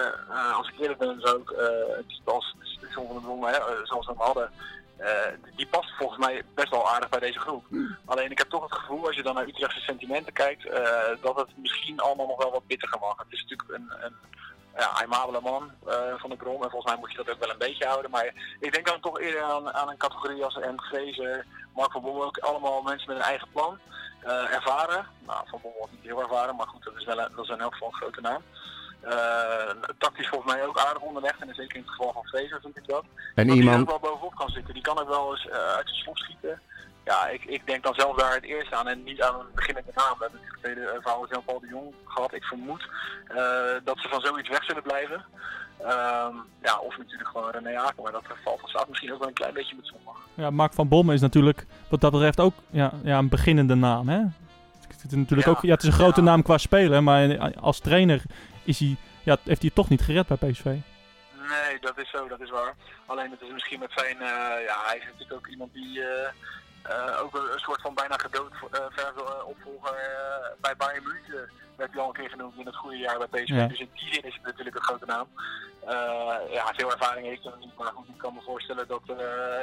als 0.56 0.68
ik 0.68 0.74
eerlijk 0.80 0.98
ben, 0.98 1.16
zou 1.20 1.40
ik 1.40 1.50
uh, 1.50 1.58
het 1.96 2.08
type 2.08 2.30
als 2.30 2.56
John 2.94 3.06
van 3.06 3.14
der 3.16 3.22
Brom, 3.24 3.44
hè, 3.44 3.56
zoals 3.84 4.06
we 4.06 4.12
hem 4.12 4.20
hadden, 4.20 4.50
die 5.56 5.66
past 5.66 5.90
volgens 5.98 6.26
mij 6.26 6.42
best 6.54 6.70
wel 6.70 6.88
aardig 6.90 7.08
bij 7.08 7.20
deze 7.20 7.38
groep. 7.38 7.64
Alleen 8.04 8.30
ik 8.30 8.38
heb 8.38 8.48
toch 8.48 8.62
het 8.62 8.78
gevoel, 8.78 9.06
als 9.06 9.16
je 9.16 9.22
dan 9.22 9.34
naar 9.34 9.46
Utrechtse 9.46 9.80
sentimenten 9.80 10.32
kijkt, 10.32 10.64
uh, 10.64 10.72
dat 11.20 11.36
het 11.36 11.56
misschien 11.56 12.00
allemaal 12.00 12.26
nog 12.26 12.42
wel 12.42 12.50
wat 12.50 12.66
bitterder 12.66 13.00
mag. 13.00 13.18
Het 13.18 13.32
is 13.32 13.42
natuurlijk 13.42 13.70
een, 13.70 14.04
een 14.04 14.14
ja, 14.76 14.88
aimabele 14.88 15.40
man 15.40 15.70
uh, 15.86 15.94
van 16.16 16.30
de 16.30 16.36
Brom 16.36 16.62
en 16.62 16.70
volgens 16.70 16.92
mij 16.92 17.00
moet 17.00 17.10
je 17.10 17.16
dat 17.16 17.30
ook 17.30 17.40
wel 17.40 17.50
een 17.50 17.58
beetje 17.58 17.86
houden. 17.86 18.10
Maar 18.10 18.56
ik 18.60 18.72
denk 18.72 18.86
dan 18.86 19.00
toch 19.00 19.20
eerder 19.20 19.42
aan, 19.42 19.72
aan 19.72 19.88
een 19.88 19.96
categorie 19.96 20.44
als 20.44 20.56
M. 20.56 20.76
Gezer, 20.76 21.46
Mark 21.74 21.92
van 21.92 22.02
Bommel, 22.02 22.24
ook 22.24 22.38
allemaal 22.38 22.82
mensen 22.82 23.08
met 23.08 23.16
een 23.16 23.22
eigen 23.22 23.48
plan. 23.52 23.78
Uh, 24.24 24.54
ervaren. 24.54 25.06
Nou, 25.26 25.48
Van 25.48 25.60
Bommel 25.62 25.88
niet 25.90 26.02
heel 26.02 26.22
ervaren, 26.22 26.56
maar 26.56 26.66
goed, 26.66 26.84
dat 26.84 26.96
is, 26.96 27.04
wel 27.04 27.18
een, 27.18 27.32
dat 27.36 27.44
is 27.44 27.50
in 27.50 27.60
elk 27.60 27.72
geval 27.72 27.88
een 27.88 27.94
grote 27.94 28.20
naam. 28.20 28.42
Tactisch 29.98 30.28
volgens 30.28 30.52
mij 30.52 30.66
ook 30.66 30.78
aardig 30.78 31.02
onderlegd 31.02 31.40
en 31.40 31.54
zeker 31.54 31.76
in 31.76 31.82
het 31.82 31.90
geval 31.90 32.12
van 32.12 32.26
Fraser 32.26 32.60
vind 32.60 32.76
ik 32.76 32.86
dat. 32.86 33.04
En 33.34 33.46
dat 33.46 33.56
iemand... 33.56 33.88
kan 34.46 34.54
zitten. 34.54 34.74
Die 34.74 34.82
kan 34.82 34.98
ook 34.98 35.08
wel 35.08 35.30
eens 35.30 35.44
uh, 35.44 35.52
uit 35.52 35.88
zijn 35.88 36.00
slot 36.02 36.18
schieten. 36.18 36.60
Ja, 37.04 37.28
ik, 37.28 37.44
ik 37.44 37.66
denk 37.66 37.82
dan 37.82 37.94
zelf 37.94 38.16
daar 38.16 38.34
het 38.34 38.44
eerst 38.44 38.72
aan 38.72 38.88
en 38.88 39.04
niet 39.04 39.22
aan 39.22 39.40
een 39.40 39.54
beginnende 39.54 39.92
naam. 39.94 40.18
We 40.18 40.22
hebben 40.24 40.40
het 40.44 40.58
tweede 40.62 40.98
verhaal 41.00 41.26
van 41.30 41.44
Paul 41.44 41.60
de 41.60 41.66
Jong 41.66 41.94
gehad. 42.04 42.34
Ik 42.34 42.44
vermoed 42.44 42.82
uh, 42.82 43.36
dat 43.84 43.98
ze 43.98 44.08
van 44.08 44.20
zoiets 44.20 44.48
weg 44.48 44.64
zullen 44.64 44.82
blijven. 44.82 45.24
Um, 45.80 46.34
ja, 46.62 46.78
of 46.78 46.98
natuurlijk 46.98 47.28
gewoon 47.28 47.50
René 47.50 47.76
Haken, 47.76 48.02
maar 48.02 48.12
dat 48.12 48.24
valt 48.44 48.60
van 48.60 48.68
staat 48.68 48.88
misschien 48.88 49.12
ook 49.12 49.18
wel 49.18 49.28
een 49.28 49.34
klein 49.34 49.54
beetje 49.54 49.76
met 49.76 49.86
zondag. 49.86 50.16
Ja, 50.34 50.50
Mark 50.50 50.72
van 50.72 50.88
Bommel 50.88 51.14
is 51.14 51.20
natuurlijk 51.20 51.66
wat 51.88 52.00
dat 52.00 52.12
betreft 52.12 52.40
ook 52.40 52.54
ja, 52.70 52.92
ja, 53.02 53.18
een 53.18 53.28
beginnende 53.28 53.74
naam. 53.74 54.08
Hè? 54.08 54.18
Het 54.88 55.12
is, 55.12 55.18
natuurlijk 55.18 55.48
Ja, 55.48 55.54
ook, 55.54 55.62
ja, 55.62 55.72
het 55.72 55.82
is 55.82 55.88
een 55.88 55.94
grote 55.94 56.20
ja. 56.20 56.26
naam 56.26 56.42
qua 56.42 56.58
speler, 56.58 57.02
maar 57.02 57.52
als 57.60 57.78
trainer 57.78 58.22
is 58.64 58.78
hij, 58.78 58.96
ja, 59.22 59.36
heeft 59.42 59.46
hij 59.46 59.56
het 59.66 59.74
toch 59.74 59.88
niet 59.88 60.02
gered 60.02 60.26
bij 60.26 60.50
PSV. 60.50 60.76
Nee, 61.48 61.80
dat 61.80 61.98
is 61.98 62.10
zo, 62.10 62.28
dat 62.28 62.40
is 62.40 62.50
waar. 62.50 62.74
Alleen 63.06 63.30
het 63.30 63.40
is 63.40 63.52
misschien 63.52 63.78
met 63.78 63.92
zijn, 63.94 64.16
uh, 64.16 64.64
ja, 64.66 64.76
hij 64.86 64.96
is 64.96 65.04
natuurlijk 65.04 65.32
ook 65.32 65.46
iemand 65.46 65.72
die 65.72 65.98
uh, 65.98 66.28
uh, 66.86 67.20
ook 67.22 67.34
een, 67.34 67.58
soort 67.58 67.80
van 67.80 67.94
bijna 67.94 68.16
gedood 68.16 68.52
opvolger 69.44 69.96
bij 70.60 70.76
Bayern 70.76 71.02
München 71.02 71.50
werd 71.76 71.92
hij 71.92 72.00
al 72.00 72.08
een 72.08 72.14
keer 72.14 72.30
genoemd 72.30 72.58
in 72.58 72.66
het 72.66 72.76
goede 72.76 72.96
jaar 72.96 73.18
bij 73.18 73.42
PSV. 73.42 73.54
Ja. 73.54 73.66
Dus 73.66 73.80
in 73.80 73.90
die 73.94 74.14
zin 74.14 74.22
is 74.22 74.34
het 74.34 74.42
natuurlijk 74.42 74.76
een 74.76 74.82
grote 74.82 75.04
naam. 75.04 75.28
ja, 76.50 76.72
veel 76.76 76.92
ervaring 76.92 77.26
heeft 77.26 77.42
hij 77.42 77.52
nog 77.52 77.60
niet, 77.60 77.78
maar 77.78 77.92
goed, 77.92 78.08
ik 78.08 78.18
kan 78.18 78.34
me 78.34 78.40
voorstellen 78.40 78.88
dat, 78.88 79.02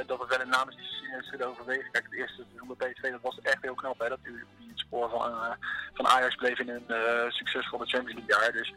dat 0.06 0.20
het 0.20 0.30
wel 0.30 0.42
een 0.42 0.50
naam 0.50 0.70
is 0.70 0.76
die 0.76 0.86
ze 0.86 1.28
zullen 1.32 1.48
overwegen. 1.48 1.92
Kijk, 1.92 2.04
het 2.04 2.14
eerste 2.14 2.44
seizoen 2.50 2.76
bij 2.78 2.92
PSV 2.92 3.12
dat 3.12 3.22
was 3.22 3.40
echt 3.40 3.62
heel 3.62 3.76
knap, 3.76 4.00
hè, 4.00 4.10
dat 4.10 4.20
hij 4.22 4.34
het 4.68 4.80
spoor 4.80 5.10
van, 5.10 5.56
van 5.94 6.08
Ajax 6.08 6.36
bleef 6.36 6.60
in 6.60 6.70
een 6.70 7.32
succesvolle 7.32 7.86
Champions 7.86 8.20
League 8.20 8.42
jaar. 8.42 8.52
Dus 8.52 8.74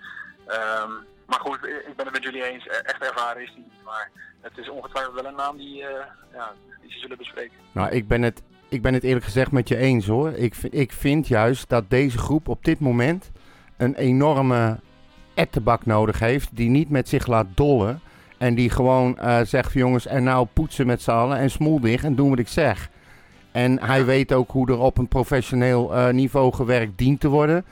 Um, 0.48 1.04
maar 1.26 1.40
goed, 1.40 1.58
ik 1.64 1.96
ben 1.96 2.04
het 2.06 2.14
met 2.14 2.22
jullie 2.22 2.44
eens. 2.44 2.66
Echt 2.66 3.02
ervaren 3.02 3.42
is 3.42 3.48
hij 3.48 3.62
niet. 3.62 3.84
Maar 3.84 4.10
het 4.40 4.58
is 4.58 4.68
ongetwijfeld 4.68 5.14
wel 5.14 5.26
een 5.26 5.34
naam 5.34 5.56
die, 5.56 5.80
uh, 5.80 5.88
ja, 6.32 6.52
die 6.82 6.92
ze 6.92 6.98
zullen 6.98 7.18
bespreken. 7.18 7.56
Nou, 7.72 7.90
ik 7.90 8.08
ben, 8.08 8.22
het, 8.22 8.42
ik 8.68 8.82
ben 8.82 8.94
het 8.94 9.02
eerlijk 9.02 9.24
gezegd 9.24 9.52
met 9.52 9.68
je 9.68 9.76
eens 9.76 10.06
hoor. 10.06 10.32
Ik, 10.32 10.56
ik 10.56 10.92
vind 10.92 11.28
juist 11.28 11.68
dat 11.68 11.90
deze 11.90 12.18
groep 12.18 12.48
op 12.48 12.64
dit 12.64 12.80
moment 12.80 13.30
een 13.76 13.94
enorme 13.94 14.78
ettenbak 15.34 15.86
nodig 15.86 16.18
heeft. 16.18 16.56
Die 16.56 16.68
niet 16.68 16.90
met 16.90 17.08
zich 17.08 17.26
laat 17.26 17.46
dollen. 17.54 18.00
En 18.38 18.54
die 18.54 18.70
gewoon 18.70 19.18
eh, 19.18 19.40
zegt 19.40 19.72
van 19.72 19.80
jongens, 19.80 20.06
en 20.06 20.24
nou 20.24 20.46
poetsen 20.52 20.86
met 20.86 21.02
z'n 21.02 21.10
allen 21.10 21.38
en 21.38 21.50
smoel 21.50 21.80
dicht 21.80 22.04
en 22.04 22.14
doen 22.14 22.28
wat 22.28 22.38
ik 22.38 22.48
zeg. 22.48 22.90
En 23.52 23.82
hij 23.82 24.04
weet 24.04 24.32
ook 24.32 24.50
hoe 24.50 24.68
er 24.68 24.78
op 24.78 24.98
een 24.98 25.08
professioneel 25.08 25.94
eh, 25.94 26.08
niveau 26.12 26.52
gewerkt 26.52 26.98
dient 26.98 27.20
te 27.20 27.28
worden. 27.28 27.64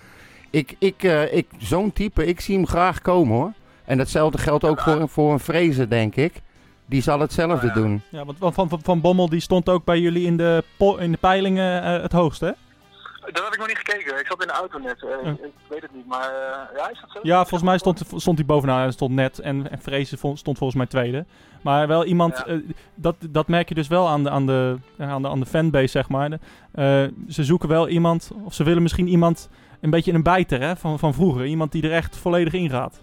Ik, 0.54 0.74
ik, 0.78 1.02
eh, 1.02 1.34
ik, 1.34 1.46
Zo'n 1.58 1.92
type, 1.92 2.26
ik 2.26 2.40
zie 2.40 2.56
hem 2.56 2.66
graag 2.66 3.00
komen 3.02 3.36
hoor. 3.36 3.52
En 3.84 3.98
datzelfde 3.98 4.38
geldt 4.38 4.64
ook 4.64 4.80
voor, 4.80 5.08
voor 5.08 5.32
een 5.32 5.40
Vrezen, 5.40 5.88
denk 5.88 6.16
ik. 6.16 6.42
Die 6.86 7.02
zal 7.02 7.20
hetzelfde 7.20 7.66
Nou 7.66 7.78
ja. 7.78 7.86
doen. 7.86 8.02
Ja, 8.08 8.24
want 8.24 8.54
Van, 8.54 8.68
van, 8.68 8.80
van 8.82 9.00
Bommel 9.00 9.28
die 9.28 9.40
stond 9.40 9.68
ook 9.68 9.84
bij 9.84 10.00
jullie 10.00 10.26
in 10.26 10.36
de, 10.36 10.64
po- 10.76 10.96
in 10.96 11.12
de 11.12 11.18
peilingen 11.18 11.82
eh, 11.82 12.02
het 12.02 12.12
hoogst, 12.12 12.40
hè? 12.40 12.50
Dat 13.32 13.42
had 13.42 13.52
ik 13.52 13.58
nog 13.58 13.68
niet 13.68 13.78
gekeken. 13.78 14.18
Ik 14.18 14.26
zat 14.26 14.40
in 14.40 14.46
de 14.46 14.52
auto 14.52 14.78
net. 14.78 15.02
Eh, 15.02 15.30
ik, 15.30 15.52
weet 15.68 15.82
het 15.82 15.94
niet, 15.94 16.06
maar 16.06 16.28
eh, 16.30 16.76
ja, 16.76 16.90
is 16.90 17.00
dat 17.00 17.10
zo? 17.10 17.18
Ja, 17.22 17.38
volgens 17.38 17.62
mij 17.62 17.78
stond, 17.78 18.02
stond 18.16 18.38
hij 18.38 18.46
bovenaan. 18.46 18.80
Hij 18.80 18.90
stond 18.90 19.14
net 19.14 19.38
en, 19.38 19.70
en 19.70 19.78
Vrezen 19.82 20.18
stond 20.18 20.42
volgens 20.58 20.74
mij 20.74 20.86
tweede. 20.86 21.24
Maar 21.62 21.86
wel 21.88 22.04
iemand, 22.04 22.36
Ja. 22.36 22.46
eh, 22.46 22.58
dat, 22.94 23.16
dat 23.30 23.48
merk 23.48 23.68
je 23.68 23.74
dus 23.74 23.88
wel 23.88 24.08
aan 24.08 24.22
de, 24.22 24.30
aan 24.30 24.46
de, 24.46 24.76
aan 24.98 25.22
de, 25.22 25.28
aan 25.28 25.40
de 25.40 25.46
fanbase, 25.46 25.86
zeg 25.86 26.08
maar. 26.08 26.38
Ze 27.28 27.44
zoeken 27.44 27.68
wel 27.68 27.88
iemand, 27.88 28.30
of 28.44 28.54
ze 28.54 28.64
willen 28.64 28.82
misschien 28.82 29.08
iemand, 29.08 29.48
een 29.80 29.90
beetje 29.90 30.12
een 30.12 30.22
bijter 30.22 30.60
hè, 30.60 30.76
van, 30.76 30.98
van 30.98 31.14
vroeger. 31.14 31.44
Iemand 31.46 31.72
die 31.72 31.82
er 31.82 31.92
echt 31.92 32.16
volledig 32.16 32.52
in 32.52 32.70
gaat. 32.70 33.02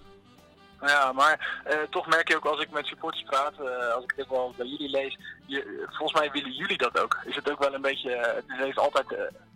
Ja, 0.86 1.12
maar 1.12 1.60
eh, 1.64 1.76
toch 1.90 2.06
merk 2.06 2.28
je 2.28 2.36
ook 2.36 2.44
als 2.44 2.60
ik 2.60 2.70
met 2.70 2.86
supporters 2.86 3.22
praat, 3.22 3.52
eh, 3.58 3.94
als 3.94 4.04
ik 4.04 4.16
dit 4.16 4.28
wel 4.28 4.54
bij 4.56 4.66
jullie 4.66 4.90
lees, 4.90 5.18
je, 5.46 5.86
volgens 5.90 6.20
mij 6.20 6.30
willen 6.32 6.52
jullie 6.52 6.78
dat 6.78 7.00
ook. 7.00 7.18
Is 7.24 7.36
het 7.36 7.50
ook 7.50 7.58
wel 7.58 7.74
een 7.74 7.80
beetje, 7.80 8.12
eh, 8.14 8.34
het 8.34 8.44
heeft 8.46 8.78
altijd 8.78 9.06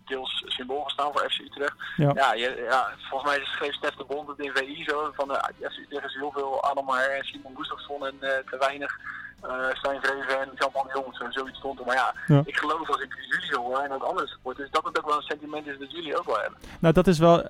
deels 0.07 0.45
symbool 0.47 0.83
gestaan 0.83 1.13
voor 1.13 1.31
FC 1.31 1.39
Utrecht. 1.41 1.75
Ja. 1.97 2.11
Ja, 2.15 2.35
je, 2.35 2.67
ja 2.71 2.91
volgens 3.09 3.31
mij 3.31 3.45
schreef 3.45 3.75
Stef 3.75 3.95
de 3.95 4.05
Bond 4.05 4.29
het 4.29 4.39
in 4.39 4.51
VI 4.55 4.85
zo, 4.85 5.11
van 5.15 5.35
FC 5.61 5.79
Utrecht 5.79 6.05
is 6.05 6.15
heel 6.15 6.33
veel 6.33 6.65
Adelmaar 6.65 7.09
en 7.09 7.25
Simon 7.25 7.57
Gustafsson 7.57 8.07
en 8.07 8.19
te 8.21 8.57
weinig 8.59 8.99
eh 9.43 9.69
Stijn 9.73 10.01
Vreven 10.03 10.41
en 10.41 10.51
Jan-Man 10.55 10.91
Jongens 10.95 11.19
en 11.19 11.33
zoiets 11.33 11.59
stond 11.59 11.79
er. 11.79 11.87
Maar 11.87 11.95
ja, 11.95 12.15
Ja. 12.27 12.43
ik 12.45 12.57
geloof 12.57 12.89
als 12.89 13.01
ik 13.01 13.15
jullie 13.31 13.47
zo 13.47 13.61
hoor 13.61 13.79
en 13.79 13.93
ook 13.93 14.03
andere 14.03 14.27
supporters, 14.27 14.71
dat 14.71 14.85
het 14.85 14.99
ook 14.99 15.07
wel 15.07 15.17
een 15.17 15.23
sentiment 15.23 15.67
is 15.67 15.79
dat 15.79 15.91
jullie 15.93 16.19
ook 16.19 16.27
wel 16.27 16.41
hebben. 16.41 16.59
Nou, 16.81 16.95
dat 16.95 17.07
is 17.07 17.19
wel 17.19 17.45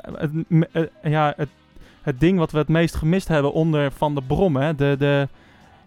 ja, 1.03 1.33
het, 1.37 1.49
het 2.07 2.21
ding 2.21 2.39
wat 2.39 2.51
we 2.53 2.59
het 2.59 2.69
meest 2.69 2.95
gemist 2.95 3.29
hebben 3.29 3.53
onder 3.53 3.93
Van 3.93 4.15
de 4.15 4.23
Brom. 4.23 4.57
Hè? 4.57 4.75
De, 4.75 4.95
de, 4.99 5.29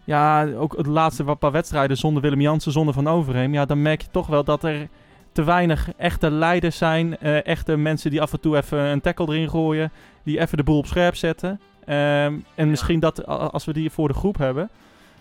ja, 0.03 0.47
ook 0.53 0.77
het 0.77 0.86
laatste 0.86 1.23
paar 1.23 1.51
wedstrijden 1.51 1.97
zonder 1.97 2.21
Willem 2.21 2.41
Jansen, 2.41 2.71
zonder 2.71 2.93
Van 2.93 3.08
Overheem. 3.08 3.53
Ja, 3.53 3.65
dan 3.65 3.82
merk 3.82 4.01
je 4.01 4.08
toch 4.12 4.27
wel 4.27 4.43
dat 4.43 4.63
er 4.63 4.88
te 5.32 5.43
weinig 5.43 5.89
echte 5.97 6.32
leiders 6.32 6.77
zijn. 6.77 7.17
eh, 7.17 7.45
echte 7.45 7.75
mensen 7.77 8.12
die 8.12 8.21
af 8.21 8.34
en 8.34 8.39
toe 8.39 8.58
even 8.58 8.79
een 8.79 9.01
tackle 9.01 9.27
erin 9.27 9.49
gooien. 9.49 9.91
Die 10.23 10.39
even 10.39 10.58
de 10.58 10.63
boel 10.63 10.77
op 10.77 10.86
scherp 10.86 11.15
zetten. 11.15 11.60
Ehm, 11.86 12.34
en 12.55 12.69
misschien 12.69 12.99
dat 12.99 13.25
als 13.25 13.65
we 13.65 13.73
die 13.73 13.89
voor 13.89 14.08
de 14.08 14.13
groep 14.13 14.38
hebben. 14.38 14.69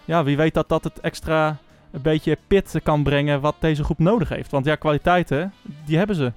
Ja, 0.05 0.25
wie 0.25 0.37
weet 0.37 0.55
dat 0.55 0.69
dat 0.69 0.85
het 0.85 1.01
extra 1.01 1.57
een 1.91 2.03
beetje 2.03 2.39
pit 2.47 2.81
kan 2.83 3.03
brengen 3.03 3.41
wat 3.41 3.55
deze 3.59 3.85
groep 3.85 3.99
nodig 3.99 4.29
heeft. 4.29 4.51
Want 4.51 4.65
ja, 4.65 4.75
kwaliteiten, 4.75 5.53
die 5.85 5.97
hebben 5.97 6.17
ze. 6.17 6.33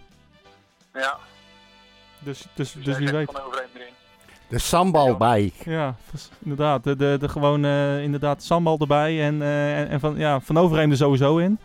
Ja, 0.94 1.18
Dus, 2.20 2.46
dus, 2.54 2.74
dus, 2.74 2.84
dus 2.84 2.98
wie 2.98 3.10
weet. 3.12 3.32
van. 3.32 3.42
De 4.52 4.60
sambal 4.60 5.18
bij. 5.18 5.52
Ja, 5.66 5.96
inderdaad. 6.40 6.84
De, 6.84 6.96
de, 6.96 7.18
de 7.20 7.30
gewoon 7.30 7.66
eh, 7.66 8.04
inderdaad 8.04 8.44
sambal 8.44 8.78
erbij. 8.80 9.24
En, 9.24 9.42
eh, 9.42 9.80
en, 9.80 9.90
en 9.90 10.00
van, 10.00 10.18
ja, 10.18 10.40
van 10.40 10.58
Overheem 10.58 10.92
er 10.92 10.98
sowieso 10.98 11.38
in. 11.38 11.60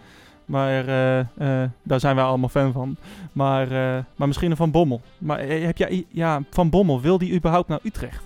Maar 0.45 0.89
eh, 0.89 1.19
eh, 1.19 1.71
daar 1.83 2.01
zijn 2.01 2.17
wij 2.17 2.25
allemaal 2.25 2.49
fan 2.49 2.73
van. 2.73 2.97
Maar, 3.33 3.63
eh, 3.63 4.05
maar 4.17 4.27
misschien 4.27 4.51
een 4.51 4.57
Van 4.57 4.71
Bommel. 4.71 5.01
Maar 5.19 5.39
heb 5.39 5.77
jij, 5.77 6.07
ja, 6.09 6.41
Van 6.51 6.71
Bommel, 6.71 7.01
wil 7.01 7.19
die 7.19 7.35
überhaupt 7.35 7.69
naar 7.69 7.81
Utrecht? 7.83 8.25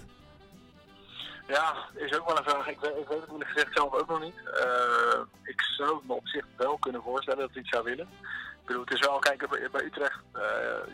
Ja, 1.49 1.75
is 1.95 2.19
ook 2.19 2.27
wel 2.27 2.39
een 2.39 2.45
vraag. 2.45 2.69
Ik 2.69 2.81
weet, 2.81 2.97
ik 2.97 3.09
weet 3.09 3.21
het 3.21 3.31
eerlijk 3.31 3.51
gezegd 3.51 3.75
zelf 3.75 3.95
ook 3.95 4.09
nog 4.09 4.21
niet. 4.21 4.35
Eh, 4.65 5.21
ik 5.43 5.61
zou 5.61 5.97
het 5.97 6.07
me 6.07 6.13
op 6.13 6.29
zich 6.29 6.45
wel 6.57 6.77
kunnen 6.79 7.03
voorstellen 7.03 7.41
dat 7.41 7.51
hij 7.53 7.61
het 7.63 7.73
zou 7.73 7.85
willen. 7.85 8.07
Ik 8.61 8.67
bedoel, 8.67 8.85
het 8.85 8.95
is 8.95 9.07
wel, 9.07 9.19
kijk, 9.19 9.49
bij, 9.51 9.69
bij 9.73 9.85
Utrecht, 9.85 10.21
eh, 10.33 10.43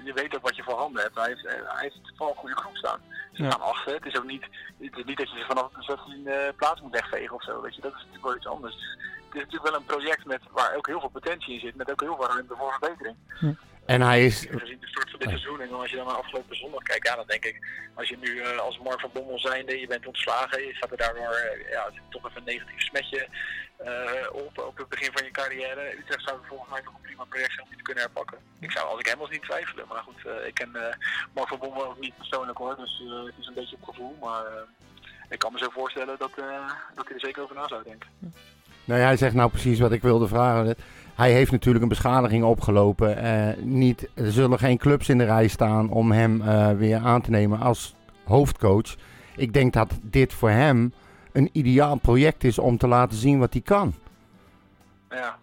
je 0.04 0.12
weet 0.14 0.36
ook 0.36 0.42
wat 0.42 0.56
je 0.56 0.62
voor 0.62 0.78
handen 0.78 1.02
hebt. 1.02 1.16
Hij 1.16 1.28
heeft, 1.28 1.42
hij 1.42 1.82
heeft 1.82 2.00
vooral 2.16 2.34
een 2.34 2.40
goede 2.40 2.56
groep 2.56 2.76
staan. 2.76 3.00
Ze 3.36 3.42
Ja. 3.42 3.50
gaan 3.50 3.60
achter. 3.60 3.94
Het 3.94 4.04
is 4.06 4.16
ook 4.16 4.24
niet, 4.26 4.42
het 4.80 4.96
is 4.98 5.04
niet 5.04 5.16
dat 5.18 5.30
je 5.30 5.38
ze 5.38 5.44
vanaf 5.44 5.72
de 5.72 5.82
16 5.82 6.26
eh, 6.26 6.48
plaats 6.56 6.80
moet 6.80 6.92
wegvegen 6.92 7.34
of 7.34 7.42
zo. 7.42 7.60
Weet 7.60 7.74
je. 7.74 7.80
Dat 7.80 7.90
is 7.92 7.98
natuurlijk 7.98 8.24
wel 8.24 8.36
iets 8.36 8.46
anders. 8.46 8.74
Het 8.74 9.34
is 9.34 9.40
natuurlijk 9.40 9.70
wel 9.70 9.74
een 9.80 9.84
project 9.86 10.24
met, 10.24 10.40
waar 10.50 10.76
ook 10.76 10.86
heel 10.86 11.00
veel 11.00 11.08
potentie 11.08 11.54
in 11.54 11.60
zit. 11.60 11.74
Met 11.74 11.90
ook 11.90 12.00
heel 12.00 12.16
veel 12.16 12.26
ruimte 12.28 12.54
voor 12.56 12.70
verbetering. 12.80 13.16
En 13.86 14.00
hij 14.00 14.24
is... 14.24 14.46
Gezien 14.50 14.80
de 14.80 14.86
start 14.86 15.10
van 15.10 15.18
dit 15.18 15.28
seizoen 15.28 15.60
en 15.60 15.72
als 15.72 15.90
je 15.90 15.96
dan 15.96 16.06
naar 16.06 16.16
afgelopen 16.16 16.56
zondag 16.56 16.82
kijkt, 16.82 17.08
ja, 17.08 17.14
dan 17.16 17.26
denk 17.26 17.44
ik, 17.44 17.66
als 17.94 18.08
je 18.08 18.16
nu 18.20 18.40
eh, 18.40 18.58
als 18.58 18.78
Mark 18.78 19.00
van 19.00 19.10
Bommel 19.12 19.38
zijnde, 19.38 19.80
je 19.80 19.86
bent 19.86 20.06
ontslagen, 20.06 20.66
je 20.66 20.74
gaat 20.74 20.90
er 20.90 20.96
daardoor 20.96 21.32
eh, 21.32 21.70
ja, 21.70 21.90
toch 22.08 22.28
even 22.28 22.36
een 22.40 22.44
negatief 22.44 22.80
smetje 22.80 23.28
eh, 23.76 23.92
op 24.32 24.58
op 24.58 24.76
het 24.76 24.88
begin 24.88 25.10
van 25.12 25.24
je 25.24 25.30
carrière. 25.30 25.96
Utrecht 25.98 26.22
zou 26.22 26.38
volgens 26.48 26.70
mij 26.70 26.80
nog 26.84 26.94
een 26.94 27.00
prima 27.00 27.24
project 27.24 27.52
zijn 27.52 27.66
om 27.70 27.76
te 27.76 27.82
kunnen 27.82 28.02
herpakken. 28.02 28.38
Ik 28.60 28.70
zou 28.70 28.88
als 28.88 29.00
ik 29.00 29.06
hem 29.06 29.18
was 29.18 29.30
niet 29.30 29.42
twijfelen, 29.42 29.84
maar 29.88 30.02
goed, 30.02 30.32
ik 30.46 30.54
ken 30.54 30.70
Mark 31.34 31.48
van 31.48 31.58
Bommel 31.58 31.86
ook 31.86 32.00
niet 32.00 32.16
persoonlijk 32.16 32.58
hoor, 32.58 32.76
dus 32.76 33.02
het 33.24 33.34
is 33.38 33.46
een 33.46 33.54
beetje 33.54 33.76
op 33.80 33.88
gevoel, 33.88 34.16
maar 34.20 34.44
ik 35.28 35.38
kan 35.38 35.52
me 35.52 35.58
zo 35.58 35.70
voorstellen 35.70 36.18
dat, 36.18 36.32
dat 36.94 37.06
hij 37.06 37.14
er 37.14 37.20
zeker 37.20 37.42
over 37.42 37.56
na 37.56 37.68
zou 37.68 37.82
denken. 37.82 38.10
Nou, 38.84 39.00
hij 39.00 39.16
zegt 39.16 39.34
nou 39.34 39.50
precies 39.50 39.78
wat 39.78 39.92
ik 39.92 40.02
wilde 40.02 40.28
vragen. 40.28 40.76
Hij 41.16 41.32
heeft 41.32 41.50
natuurlijk 41.50 41.82
een 41.82 41.88
beschadiging 41.88 42.44
opgelopen. 42.44 43.16
Eh, 43.16 43.62
niet, 43.62 44.08
er 44.14 44.32
zullen 44.32 44.58
geen 44.58 44.78
clubs 44.78 45.08
in 45.08 45.18
de 45.18 45.24
rij 45.24 45.48
staan 45.48 45.90
om 45.90 46.12
hem 46.12 46.42
eh, 46.42 46.70
weer 46.70 46.98
aan 46.98 47.22
te 47.22 47.30
nemen 47.30 47.60
als 47.60 47.94
hoofdcoach. 48.24 48.96
Ik 49.36 49.52
denk 49.52 49.72
dat 49.72 49.98
dit 50.02 50.32
voor 50.32 50.50
hem 50.50 50.92
een 51.32 51.50
ideaal 51.52 51.96
project 51.96 52.44
is 52.44 52.58
om 52.58 52.78
te 52.78 52.86
laten 52.86 53.18
zien 53.18 53.38
wat 53.38 53.52
hij 53.52 53.62
kan. 53.62 53.94
Ja, 55.10 55.36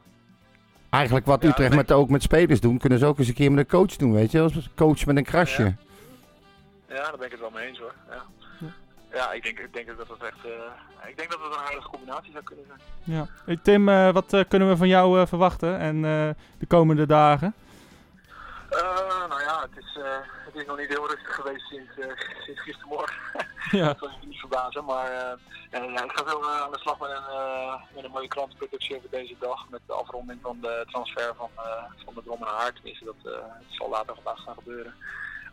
Eigenlijk 0.93 1.25
wat 1.25 1.43
Ja, 1.43 1.49
Utrecht 1.49 1.75
met, 1.75 1.91
ook 1.91 2.09
met 2.09 2.21
spelers 2.21 2.59
doen, 2.59 2.77
kunnen 2.77 2.99
ze 2.99 3.05
ook 3.05 3.19
eens 3.19 3.27
een 3.27 3.33
keer 3.33 3.51
met 3.51 3.59
een 3.59 3.79
coach 3.79 3.95
doen, 3.95 4.13
weet 4.13 4.31
je. 4.31 4.41
Als 4.41 4.69
coach 4.75 5.05
met 5.05 5.17
een 5.17 5.23
krasje. 5.23 5.63
Ja. 5.63 5.75
Ja, 6.87 7.03
daar 7.03 7.17
ben 7.17 7.25
ik 7.25 7.31
het 7.31 7.39
wel 7.39 7.49
mee 7.49 7.67
eens 7.67 7.79
hoor. 7.79 7.93
Ja, 8.09 8.23
ja 9.13 9.31
ik, 9.31 9.43
denk, 9.43 9.59
ik 9.59 9.73
denk 9.73 9.87
dat 9.97 10.07
dat 10.07 10.21
echt. 10.21 10.45
eh, 10.45 11.09
ik 11.09 11.17
denk 11.17 11.31
dat 11.31 11.39
het 11.39 11.53
een 11.53 11.59
aardige 11.59 11.89
combinatie 11.89 12.31
zou 12.31 12.43
kunnen 12.43 12.65
zijn. 12.67 12.79
Ja. 13.03 13.27
Hey, 13.45 13.59
Tim, 13.63 13.89
eh, 13.89 14.09
wat 14.11 14.33
eh, 14.33 14.43
kunnen 14.47 14.69
we 14.69 14.77
van 14.77 14.87
jou 14.87 15.27
verwachten 15.27 15.79
en 15.79 16.01
de 16.57 16.65
komende 16.67 17.05
dagen? 17.05 17.53
Nou 19.29 19.41
ja, 19.41 19.61
het 19.61 19.83
is, 19.83 19.97
het 20.45 20.55
is 20.55 20.65
nog 20.65 20.77
niet 20.77 20.87
heel 20.87 21.07
rustig 21.07 21.35
geweest 21.35 21.67
sinds, 21.67 21.91
sinds 22.45 22.61
gistermorgen. 22.61 23.21
Ja. 23.71 23.85
dat 23.85 23.97
zal 23.99 24.09
je 24.09 24.27
niet 24.27 24.39
verbazen. 24.39 24.85
Maar 24.85 25.11
ja, 25.71 26.03
ik 26.03 26.11
ga 26.17 26.23
veel 26.25 26.51
aan 26.51 26.71
de 26.71 26.79
slag 26.79 26.99
met 26.99 27.09
een, 27.09 27.79
met 27.95 28.03
een 28.03 28.11
mooie 28.11 28.27
krantenproductie 28.27 28.95
over 28.97 29.09
deze 29.09 29.35
dag. 29.39 29.69
Met 29.69 29.81
de 29.85 29.93
afronding 29.93 30.39
van 30.41 30.57
de 30.61 30.85
transfer 30.87 31.35
van, 31.35 31.49
van 32.05 32.13
de 32.13 32.21
Brom 32.21 32.41
Haar. 32.43 32.73
Tenminste, 32.73 33.05
dat, 33.05 33.15
dat 33.23 33.43
zal 33.69 33.89
later 33.89 34.15
vandaag 34.15 34.43
gaan 34.43 34.53
gebeuren. 34.53 34.93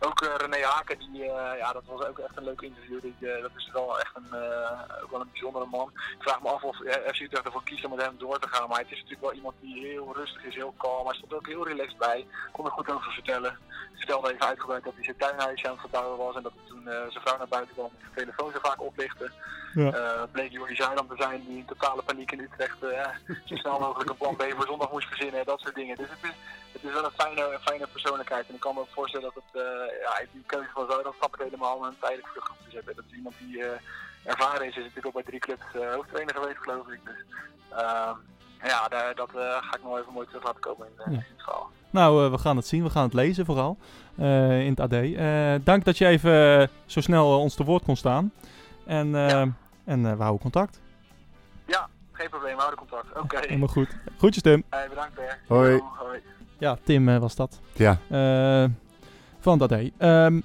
Ook 0.03 0.21
eh, 0.21 0.35
René 0.37 0.65
Haken, 0.65 0.99
die, 0.99 1.23
eh, 1.23 1.59
ja, 1.59 1.73
dat 1.73 1.83
was 1.87 2.07
ook 2.07 2.19
echt 2.19 2.37
een 2.37 2.45
leuk 2.45 2.61
interview. 2.61 3.01
Die, 3.01 3.17
eh, 3.21 3.43
dat 3.43 3.51
is 3.57 3.71
wel 3.73 4.01
echt 4.01 4.17
een, 4.17 4.35
ook 5.03 5.11
wel 5.11 5.21
een 5.21 5.31
bijzondere 5.33 5.67
man. 5.67 5.91
Ik 5.95 6.23
vraag 6.23 6.43
me 6.43 6.49
af 6.49 6.63
of 6.63 6.77
FC 7.13 7.21
Utrecht 7.21 7.45
ervoor 7.45 7.65
kiest 7.65 7.85
om 7.85 7.91
met 7.97 8.05
hem 8.05 8.19
door 8.19 8.39
te 8.39 8.49
gaan. 8.49 8.69
Maar 8.69 8.79
het 8.79 8.91
is 8.91 8.97
natuurlijk 8.97 9.21
wel 9.21 9.33
iemand 9.33 9.55
die 9.61 9.87
heel 9.87 10.13
rustig 10.15 10.45
is, 10.45 10.55
heel 10.55 10.75
kalm. 10.77 11.07
Hij 11.07 11.15
stond 11.15 11.35
ook 11.35 11.47
heel 11.47 11.67
relaxed 11.69 11.99
bij. 11.99 12.27
Kon 12.53 12.65
er 12.65 12.71
goed 12.71 12.91
over 12.91 13.13
vertellen. 13.13 13.59
Vertelde 13.95 14.33
even 14.33 14.47
uitgebreid 14.47 14.85
dat 14.85 14.95
hij 14.95 15.05
zijn 15.05 15.17
tuinhuisje 15.17 15.67
aan 15.67 15.73
het 15.73 15.81
verbouwen 15.81 16.19
was. 16.19 16.37
En 16.37 16.43
dat 16.43 16.53
hij 16.57 16.69
toen 16.69 16.83
zijn 16.85 17.25
vrouw 17.25 17.39
naar 17.39 17.49
buiten 17.49 17.75
kwam. 17.75 17.91
De 17.99 18.21
telefoon 18.21 18.53
zo 18.53 18.59
vaak 18.63 18.83
oplichtte. 18.83 19.31
Ja. 19.75 20.27
Bleek 20.33 20.53
Jordi 20.53 20.75
Zuidam 20.75 21.09
te 21.09 21.17
zijn 21.17 21.45
die 21.47 21.59
in 21.59 21.65
totale 21.65 22.03
paniek 22.03 22.33
in 22.33 22.41
Utrecht 22.41 22.79
zo 23.45 23.57
snel 23.57 23.79
mogelijk 23.79 24.11
een 24.11 24.17
plan 24.17 24.37
B 24.37 24.43
voor 24.57 24.67
zondag 24.67 24.91
moest 24.91 25.09
verzinnen. 25.09 25.45
Dat 25.45 25.61
soort 25.61 25.75
dingen. 25.75 25.97
Dus 25.97 26.09
het 26.11 26.31
is, 26.31 26.37
het 26.73 26.85
is 26.85 26.93
wel 26.93 27.05
een 27.05 27.19
fijne, 27.19 27.59
fijne 27.61 27.87
persoonlijkheid. 27.87 28.49
En 28.49 28.55
ik 28.55 28.61
kan 28.61 28.75
me 28.75 28.81
ook 28.81 28.95
voorstellen 28.95 29.33
dat 29.35 29.43
het, 29.45 29.63
ja, 30.07 30.24
die 30.33 30.42
keuze 30.46 30.68
van 30.74 30.87
Zuidam 30.90 31.12
snap 31.18 31.35
ik 31.35 31.40
helemaal 31.44 31.76
om 31.76 31.83
hem 31.83 31.96
tijdelijk 32.00 32.26
voor 32.29 32.40
de 32.40 32.46
groep 32.46 32.57
te 32.64 32.70
zetten. 32.70 32.96
Dat 32.96 33.05
is 33.11 33.16
iemand 33.16 33.35
die 33.38 33.64
eh, 33.64 33.81
ervaren 34.24 34.66
is. 34.66 34.76
Is 34.76 34.83
natuurlijk 34.83 35.07
ook 35.07 35.12
bij 35.12 35.22
drie 35.22 35.40
clubs 35.40 35.62
eh, 35.74 35.94
hoofdtrainer 35.94 36.35
geweest 36.35 36.58
geloof 36.58 36.87
ik. 36.88 37.00
Dus, 37.04 37.25
ehm, 37.71 38.15
ja, 38.62 38.88
daar, 38.88 39.15
dat 39.15 39.29
eh, 39.35 39.56
ga 39.67 39.77
ik 39.77 39.83
nog 39.83 39.98
even 39.98 40.12
mooi 40.12 40.27
terug 40.27 40.44
laten 40.44 40.60
komen 40.60 40.87
in, 40.87 40.92
eh, 40.98 41.06
Ja. 41.06 41.19
in 41.19 41.25
het 41.37 41.42
verhaal. 41.44 41.71
Nou, 41.90 42.25
eh, 42.25 42.31
we 42.31 42.38
gaan 42.38 42.56
het 42.56 42.67
zien. 42.67 42.83
We 42.83 42.90
gaan 42.90 43.04
het 43.04 43.15
lezen 43.15 43.44
vooral 43.44 43.77
eh, 44.17 44.60
in 44.65 44.71
het 44.71 44.81
AD. 44.81 44.92
Eh, 44.92 45.54
dank 45.65 45.85
dat 45.85 45.98
je 45.98 46.06
even 46.06 46.60
eh, 46.60 46.69
zo 46.87 47.00
snel 47.00 47.33
eh, 47.33 47.38
ons 47.38 47.54
te 47.54 47.65
woord 47.65 47.83
kon 47.85 47.96
staan. 47.96 48.33
En, 48.87 49.15
eh, 49.15 49.29
Ja. 49.29 49.46
en 49.85 50.06
eh, 50.06 50.12
we 50.12 50.19
houden 50.23 50.40
contact. 50.40 50.81
Ja, 51.67 51.88
geen 52.12 52.29
probleem. 52.29 52.56
Houden 52.58 52.79
contact. 52.79 53.19
Oké. 53.19 53.38
Helemaal 53.46 53.69
goed. 53.69 53.96
Groetjes 54.19 54.42
Tim. 54.42 54.65
Hey, 54.69 54.88
bedankt 54.88 55.17
weer. 55.17 55.38
Hoi. 55.48 55.81
Hoi. 55.96 56.23
Ja, 56.58 56.77
Tim 56.85 57.08
eh, 57.08 57.19
was 57.19 57.35
dat. 57.37 57.60
Ja. 57.73 57.98
Van 59.41 59.61
AD. 59.61 59.73
Ehm, 59.99 60.41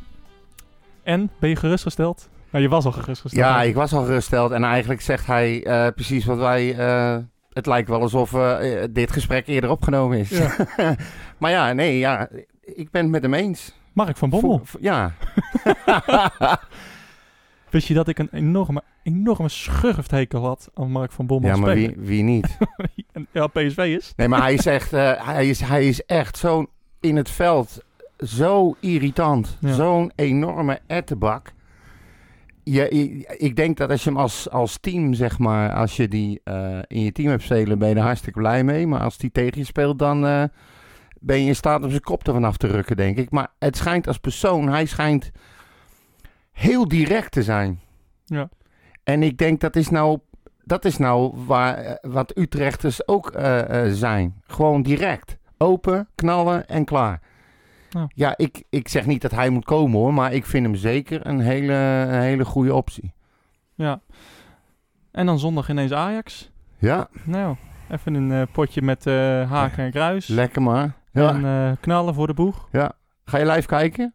en, 1.03 1.29
ben 1.39 1.49
je 1.49 1.55
gerustgesteld? 1.55 2.29
Nou, 2.49 2.63
je 2.63 2.69
was 2.69 2.85
al 2.85 2.91
gerustgesteld. 2.91 3.45
Ja, 3.45 3.61
ik 3.61 3.75
was 3.75 3.93
al 3.93 4.03
geruststeld. 4.03 4.51
En 4.51 4.63
eigenlijk 4.63 5.01
zegt 5.01 5.25
hij 5.25 5.63
eh, 5.63 5.87
precies 5.95 6.25
wat 6.25 6.37
wij... 6.37 6.75
eh, 6.77 7.17
het 7.53 7.65
lijkt 7.65 7.89
wel 7.89 8.01
alsof 8.01 8.33
eh, 8.33 8.83
dit 8.91 9.11
gesprek 9.11 9.47
eerder 9.47 9.69
opgenomen 9.69 10.17
is. 10.17 10.29
Ja. 10.29 10.55
maar 11.37 11.51
ja, 11.51 11.73
nee, 11.73 11.97
ja, 11.97 12.29
ik 12.61 12.91
ben 12.91 13.01
het 13.01 13.11
met 13.11 13.21
hem 13.21 13.33
eens. 13.33 13.73
Mark 13.93 14.17
van 14.17 14.29
Bommel. 14.29 14.61
Vo- 14.63 14.77
ja. 14.81 15.11
Wist 17.69 17.87
je 17.87 17.93
dat 17.93 18.07
ik 18.07 18.19
een 18.19 18.29
enorme, 18.31 18.81
enorme 19.03 19.49
schurfthekel 19.49 20.45
had 20.45 20.69
aan 20.73 20.91
Mark 20.91 21.11
van 21.11 21.25
Bommel 21.27 21.49
Ja, 21.49 21.55
maar 21.55 21.75
wie, 21.75 21.93
wie 21.97 22.23
niet? 22.23 22.57
Ja, 23.31 23.47
PSV 23.47 23.77
is. 23.97 24.13
Nee, 24.15 24.27
maar 24.27 24.41
hij 24.41 24.53
is 24.53 24.65
echt, 24.65 24.91
hij 24.91 25.47
is, 25.49 25.59
hij 25.61 25.87
is 25.87 26.05
echt 26.05 26.37
zo'n 26.37 26.69
in 26.99 27.15
het 27.15 27.29
veld 27.29 27.83
zo 28.17 28.75
irritant. 28.79 29.57
Ja. 29.59 29.73
Zo'n 29.73 30.11
enorme. 30.15 30.79
Je, 32.63 32.87
je- 32.95 33.35
ik 33.37 33.55
denk 33.55 33.77
dat 33.77 33.89
als 33.89 34.03
je 34.03 34.09
hem 34.09 34.19
als, 34.19 34.49
als 34.49 34.77
team, 34.77 35.13
zeg 35.13 35.39
maar, 35.39 35.73
als 35.73 35.95
je 35.95 36.07
die 36.07 36.41
eh, 36.43 36.79
in 36.87 37.01
je 37.01 37.11
team 37.11 37.29
hebt 37.29 37.41
spelen, 37.43 37.79
ben 37.79 37.89
je 37.89 37.95
er 37.95 38.01
hartstikke 38.01 38.39
blij 38.39 38.63
mee. 38.63 38.87
Maar 38.87 38.99
als 39.01 39.17
die 39.17 39.31
tegen 39.31 39.57
je 39.59 39.65
speelt, 39.65 39.99
dan 39.99 40.25
eh, 40.25 40.43
ben 41.19 41.39
je 41.41 41.47
in 41.47 41.55
staat 41.55 41.83
om 41.83 41.89
zijn 41.89 42.01
kop 42.01 42.27
ervan 42.27 42.43
af 42.43 42.57
te 42.57 42.67
rukken, 42.67 42.95
denk 42.97 43.17
ik. 43.17 43.31
Maar 43.31 43.47
het 43.59 43.77
schijnt 43.77 44.07
als 44.07 44.17
persoon, 44.17 44.69
hij 44.69 44.85
schijnt 44.85 45.31
heel 46.51 46.87
direct 46.87 47.31
te 47.31 47.43
zijn. 47.43 47.79
Ja. 48.25 48.49
En 49.03 49.23
ik 49.23 49.37
denk 49.37 49.59
dat 49.61 49.75
is 49.75 49.89
nou, 49.89 50.19
dat 50.63 50.85
is 50.85 50.97
nou 50.97 51.33
waar, 51.45 51.75
eh, 51.77 52.11
wat 52.11 52.37
Utrechters 52.37 53.07
ook 53.07 53.31
zijn. 53.87 54.41
Gewoon 54.47 54.81
direct. 54.81 55.37
Open, 55.57 56.07
knallen 56.15 56.67
en 56.67 56.85
klaar. 56.85 57.21
Ja. 57.99 58.09
Ja, 58.13 58.33
ik, 58.37 58.63
ik 58.69 58.87
zeg 58.87 59.05
niet 59.05 59.21
dat 59.21 59.31
hij 59.31 59.49
moet 59.49 59.65
komen 59.65 59.99
hoor, 59.99 60.13
maar 60.13 60.33
ik 60.33 60.45
vind 60.45 60.65
hem 60.65 60.75
zeker 60.75 61.27
een 61.27 61.39
hele, 61.39 61.73
een 61.73 62.21
hele 62.21 62.45
goede 62.45 62.73
optie. 62.73 63.13
Ja. 63.75 64.01
En 65.11 65.25
dan 65.25 65.39
zondag 65.39 65.69
ineens 65.69 65.91
Ajax. 65.91 66.51
Ja, 66.77 67.07
Nou, 67.23 67.55
even 67.89 68.13
een 68.13 68.31
eh, 68.31 68.41
potje 68.51 68.81
met 68.81 69.07
eh, 69.07 69.13
haken 69.51 69.83
en 69.83 69.91
kruis. 69.91 70.27
lekker 70.27 70.61
maar. 70.61 70.95
Ja. 71.11 71.29
En 71.29 71.45
eh, 71.45 71.77
knallen 71.79 72.13
voor 72.13 72.27
de 72.27 72.33
boeg. 72.33 72.67
Ga 73.25 73.37
je 73.37 73.45
live 73.45 73.67
kijken? 73.67 74.13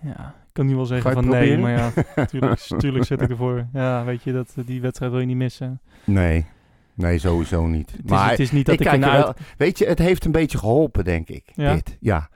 Ja, 0.00 0.26
ik 0.26 0.52
kan 0.52 0.66
nu 0.66 0.74
wel 0.74 0.86
zeggen 0.86 1.12
van 1.12 1.28
nee, 1.28 1.58
maar 1.58 1.70
ja, 1.70 1.90
tuurlijk, 2.30 2.60
tuurlijk 2.60 3.04
zit 3.04 3.20
ik 3.20 3.30
ervoor. 3.30 3.66
Ja, 3.72 4.04
weet 4.04 4.22
je, 4.22 4.32
dat, 4.32 4.54
die 4.66 4.80
wedstrijd 4.80 5.10
wil 5.10 5.20
je 5.20 5.26
niet 5.26 5.36
missen. 5.36 5.80
Nee, 6.04 6.46
nee 6.94 7.18
sowieso 7.18 7.66
niet. 7.66 7.90
Het 7.90 8.04
is, 8.04 8.10
maar 8.10 8.30
het 8.30 8.40
is 8.40 8.52
niet 8.52 8.66
dat 8.66 8.74
ik 8.74 8.80
ik, 8.80 8.86
kijk 8.86 9.02
er 9.02 9.08
uit... 9.08 9.24
wel, 9.24 9.34
weet 9.56 9.78
je, 9.78 9.86
het 9.86 9.98
heeft 9.98 10.24
een 10.24 10.32
beetje 10.32 10.58
geholpen, 10.58 11.04
denk 11.04 11.28
ik. 11.28 11.50
Ja? 11.54 11.74
Dit, 11.74 11.96
ja. 12.00 12.28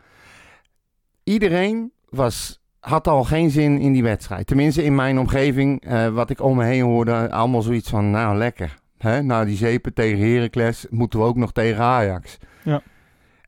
Iedereen 1.29 1.93
was, 2.09 2.61
had 2.81 3.09
al 3.09 3.25
geen 3.25 3.51
zin 3.51 3.79
in 3.79 3.93
die 3.93 4.03
wedstrijd. 4.03 4.47
Tenminste, 4.47 4.85
in 4.85 4.95
mijn 4.95 5.19
omgeving, 5.19 5.81
eh, 5.81 6.09
wat 6.09 6.31
ik 6.31 6.43
om 6.43 6.57
me 6.57 6.65
heen 6.65 6.83
hoorde, 6.83 7.31
allemaal 7.31 7.63
zoiets 7.63 7.91
van, 7.91 8.11
nou 8.11 8.37
lekker. 8.37 8.79
Hè? 8.99 9.23
Nou, 9.23 9.47
die 9.47 9.57
zeepen 9.57 9.95
tegen 9.95 10.33
Heracles 10.33 10.87
moeten 10.91 11.19
we 11.19 11.25
ook 11.25 11.37
nog 11.37 11.53
tegen 11.53 11.83
Ajax. 11.83 12.39
Ja. 12.65 12.83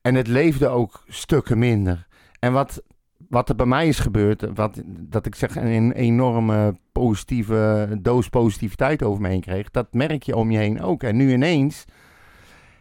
En 0.03 0.15
het 0.15 0.27
leefde 0.27 0.69
ook 0.69 1.05
stukken 1.09 1.59
minder. 1.59 2.07
En 2.39 2.53
wat, 2.53 2.83
wat 3.29 3.49
er 3.49 3.55
bij 3.55 3.67
mij 3.67 3.89
is 3.89 3.99
gebeurd, 3.99 4.47
wat, 4.55 4.83
dat 4.87 5.27
ik 5.27 5.35
zeg 5.35 5.57
een 5.57 5.93
enorme 5.93 6.79
positieve 6.93 7.89
doos 8.01 8.29
positiviteit 8.29 9.03
over 9.03 9.23
me 9.23 9.29
heen 9.29 9.41
kreeg, 9.41 9.71
dat 9.71 9.93
merk 9.93 10.23
je 10.23 10.37
om 10.37 10.51
je 10.51 10.59
heen 10.59 10.83
ook. 10.83 11.03
En 11.03 11.17
nu 11.17 11.33
ineens 11.33 11.85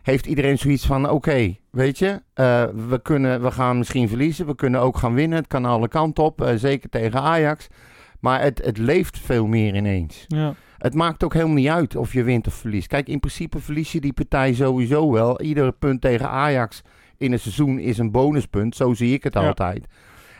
heeft 0.02 0.26
iedereen 0.26 0.58
zoiets 0.58 0.86
van, 0.86 1.10
oké, 1.10 1.56
weet 1.70 1.98
je, 2.00 2.22
eh, 2.34 2.64
we, 2.88 3.00
kunnen, 3.02 3.42
we 3.42 3.52
gaan 3.52 3.78
misschien 3.78 4.08
verliezen, 4.08 4.46
we 4.46 4.56
kunnen 4.56 4.82
ook 4.82 4.98
gaan 4.98 5.14
winnen, 5.14 5.38
het 5.38 5.48
kan 5.48 5.66
alle 5.66 5.88
kanten 5.88 6.24
op, 6.24 6.42
eh, 6.42 6.56
zeker 6.56 6.90
tegen 6.90 7.22
Ajax. 7.22 7.68
Maar 8.20 8.42
het, 8.42 8.62
het 8.66 8.78
leeft 8.78 9.20
veel 9.20 9.48
meer 9.48 9.76
ineens. 9.76 10.26
Ja, 10.28 10.54
Het 10.78 10.94
maakt 10.94 11.24
ook 11.24 11.34
helemaal 11.34 11.56
niet 11.56 11.68
uit 11.68 11.96
of 11.96 12.14
je 12.14 12.24
wint 12.24 12.48
of 12.48 12.54
verliest. 12.54 12.88
Kijk, 12.88 13.08
in 13.08 13.20
principe 13.20 13.60
verlies 13.60 13.92
je 13.92 14.00
die 14.02 14.14
partij 14.14 14.54
sowieso 14.54 15.12
wel. 15.12 15.42
Iedere 15.42 15.72
punt 15.72 16.02
tegen 16.02 16.30
Ajax 16.30 16.82
in 17.18 17.32
een 17.32 17.40
seizoen 17.40 17.80
is 17.80 17.98
een 17.98 18.12
bonuspunt. 18.12 18.76
Zo 18.76 18.94
zie 18.94 19.14
ik 19.14 19.24
het 19.24 19.34
Ja. 19.34 19.48
altijd. 19.48 19.86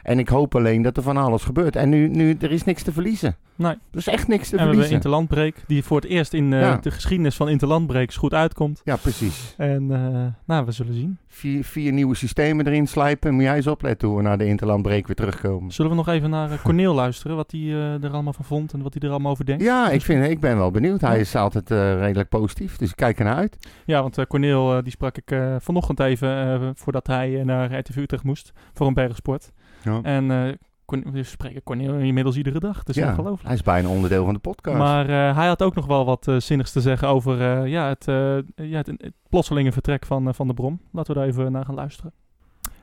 En 0.10 0.20
ik 0.20 0.30
hoop 0.30 0.56
alleen 0.56 0.82
dat 0.82 0.98
er 0.98 1.04
van 1.04 1.18
alles 1.18 1.44
gebeurt. 1.44 1.76
En 1.76 1.90
nu, 1.90 2.08
nu 2.08 2.38
er 2.42 2.52
is 2.52 2.64
niks 2.64 2.84
te 2.84 2.92
verliezen. 2.92 3.36
nee. 3.56 3.72
Er 3.72 3.98
is 3.98 4.08
echt 4.08 4.28
niks 4.28 4.50
te 4.50 4.52
En 4.52 4.52
we 4.52 4.58
hebben 4.58 4.68
verliezen. 4.68 4.96
Interlandbreek, 4.96 5.56
die 5.68 5.84
voor 5.84 5.98
het 6.02 6.10
eerst 6.10 6.34
in 6.34 6.54
eh, 6.54 6.62
Ja. 6.62 6.78
de 6.82 6.92
geschiedenis 6.92 7.36
van 7.36 7.50
Interlandbreeks 7.50 8.16
goed 8.18 8.34
uitkomt. 8.34 8.82
Ja, 8.84 8.96
precies. 8.96 9.54
En 9.58 9.92
eh, 9.92 10.26
nou, 10.46 10.66
we 10.66 10.72
zullen 10.72 10.94
zien. 10.94 11.18
Vier, 11.28 11.64
vier 11.64 11.92
nieuwe 11.92 12.16
systemen 12.16 12.68
erin 12.68 12.88
slijpen. 12.88 13.34
Moet 13.34 13.44
jij 13.44 13.56
eens 13.56 13.68
opletten 13.68 14.08
hoe 14.08 14.18
we 14.18 14.24
naar 14.24 14.38
de 14.38 14.46
Interlandbreek 14.46 15.08
weer 15.08 15.16
terugkomen. 15.16 15.72
Zullen 15.72 15.92
we 15.92 15.98
nog 15.98 16.08
even 16.08 16.30
naar 16.30 16.52
eh, 16.52 16.58
Corneel 16.64 16.94
luisteren, 17.04 17.36
wat 17.36 17.52
hij 17.52 17.70
er 18.02 18.12
allemaal 18.12 18.34
van 18.34 18.46
vond 18.46 18.74
en 18.74 18.82
wat 18.82 18.94
hij 18.94 19.02
er 19.04 19.10
allemaal 19.10 19.32
over 19.32 19.46
denkt? 19.46 19.64
Ja, 19.64 19.90
ik, 19.90 20.02
vind, 20.02 20.30
ik 20.30 20.40
ben 20.40 20.58
wel 20.58 20.72
benieuwd. 20.72 21.02
Hij 21.02 21.14
Ja. 21.16 21.20
is 21.20 21.36
altijd 21.36 21.70
redelijk 22.00 22.30
positief. 22.30 22.78
Dus 22.78 22.90
ik 22.90 22.96
kijk 22.96 23.18
ernaar 23.20 23.36
uit. 23.36 23.58
Ja, 23.86 24.02
want 24.02 24.28
Corneel, 24.28 24.84
die 24.84 24.92
sprak 24.92 25.18
ik 25.18 25.38
vanochtend 25.60 26.00
even 26.00 26.72
voordat 26.76 27.08
hij 27.08 27.42
naar 27.44 27.78
RTV 27.80 27.96
Utrecht 27.98 28.24
moest 28.24 28.52
voor 28.74 28.88
een 28.88 28.94
bergsport. 28.94 29.52
Ja. 29.84 30.00
En 30.04 30.32
eh 30.32 30.54
we 30.90 31.24
spreken 31.24 31.64
Corneel 31.64 31.94
inmiddels 31.94 32.36
iedere 32.38 32.60
dag, 32.60 32.78
dat 32.78 32.90
is 32.90 32.96
ja, 32.96 33.10
ongelooflijk. 33.10 33.44
hij 33.44 33.54
is 33.54 33.62
bijna 33.62 33.90
onderdeel 33.90 34.26
van 34.26 34.34
de 34.34 34.40
podcast. 34.40 34.78
Maar 34.78 35.10
eh, 35.10 35.36
hij 35.36 35.48
had 35.48 35.62
ook 35.64 35.76
nog 35.76 35.86
wel 35.86 36.06
wat 36.06 36.28
eh, 36.28 36.36
zinnigs 36.38 36.72
te 36.72 36.82
zeggen 36.82 37.08
over 37.08 37.42
eh, 37.42 37.68
ja, 37.68 37.88
het, 37.88 38.08
eh, 38.08 38.38
ja, 38.56 38.78
het, 38.78 38.88
het 38.88 39.14
plotselinge 39.30 39.72
vertrek 39.72 40.06
van, 40.06 40.34
van 40.36 40.48
de 40.48 40.54
Brom. 40.54 40.82
Laten 40.92 41.14
we 41.14 41.20
daar 41.20 41.30
even 41.30 41.52
naar 41.52 41.66
gaan 41.66 41.76
luisteren. 41.76 42.14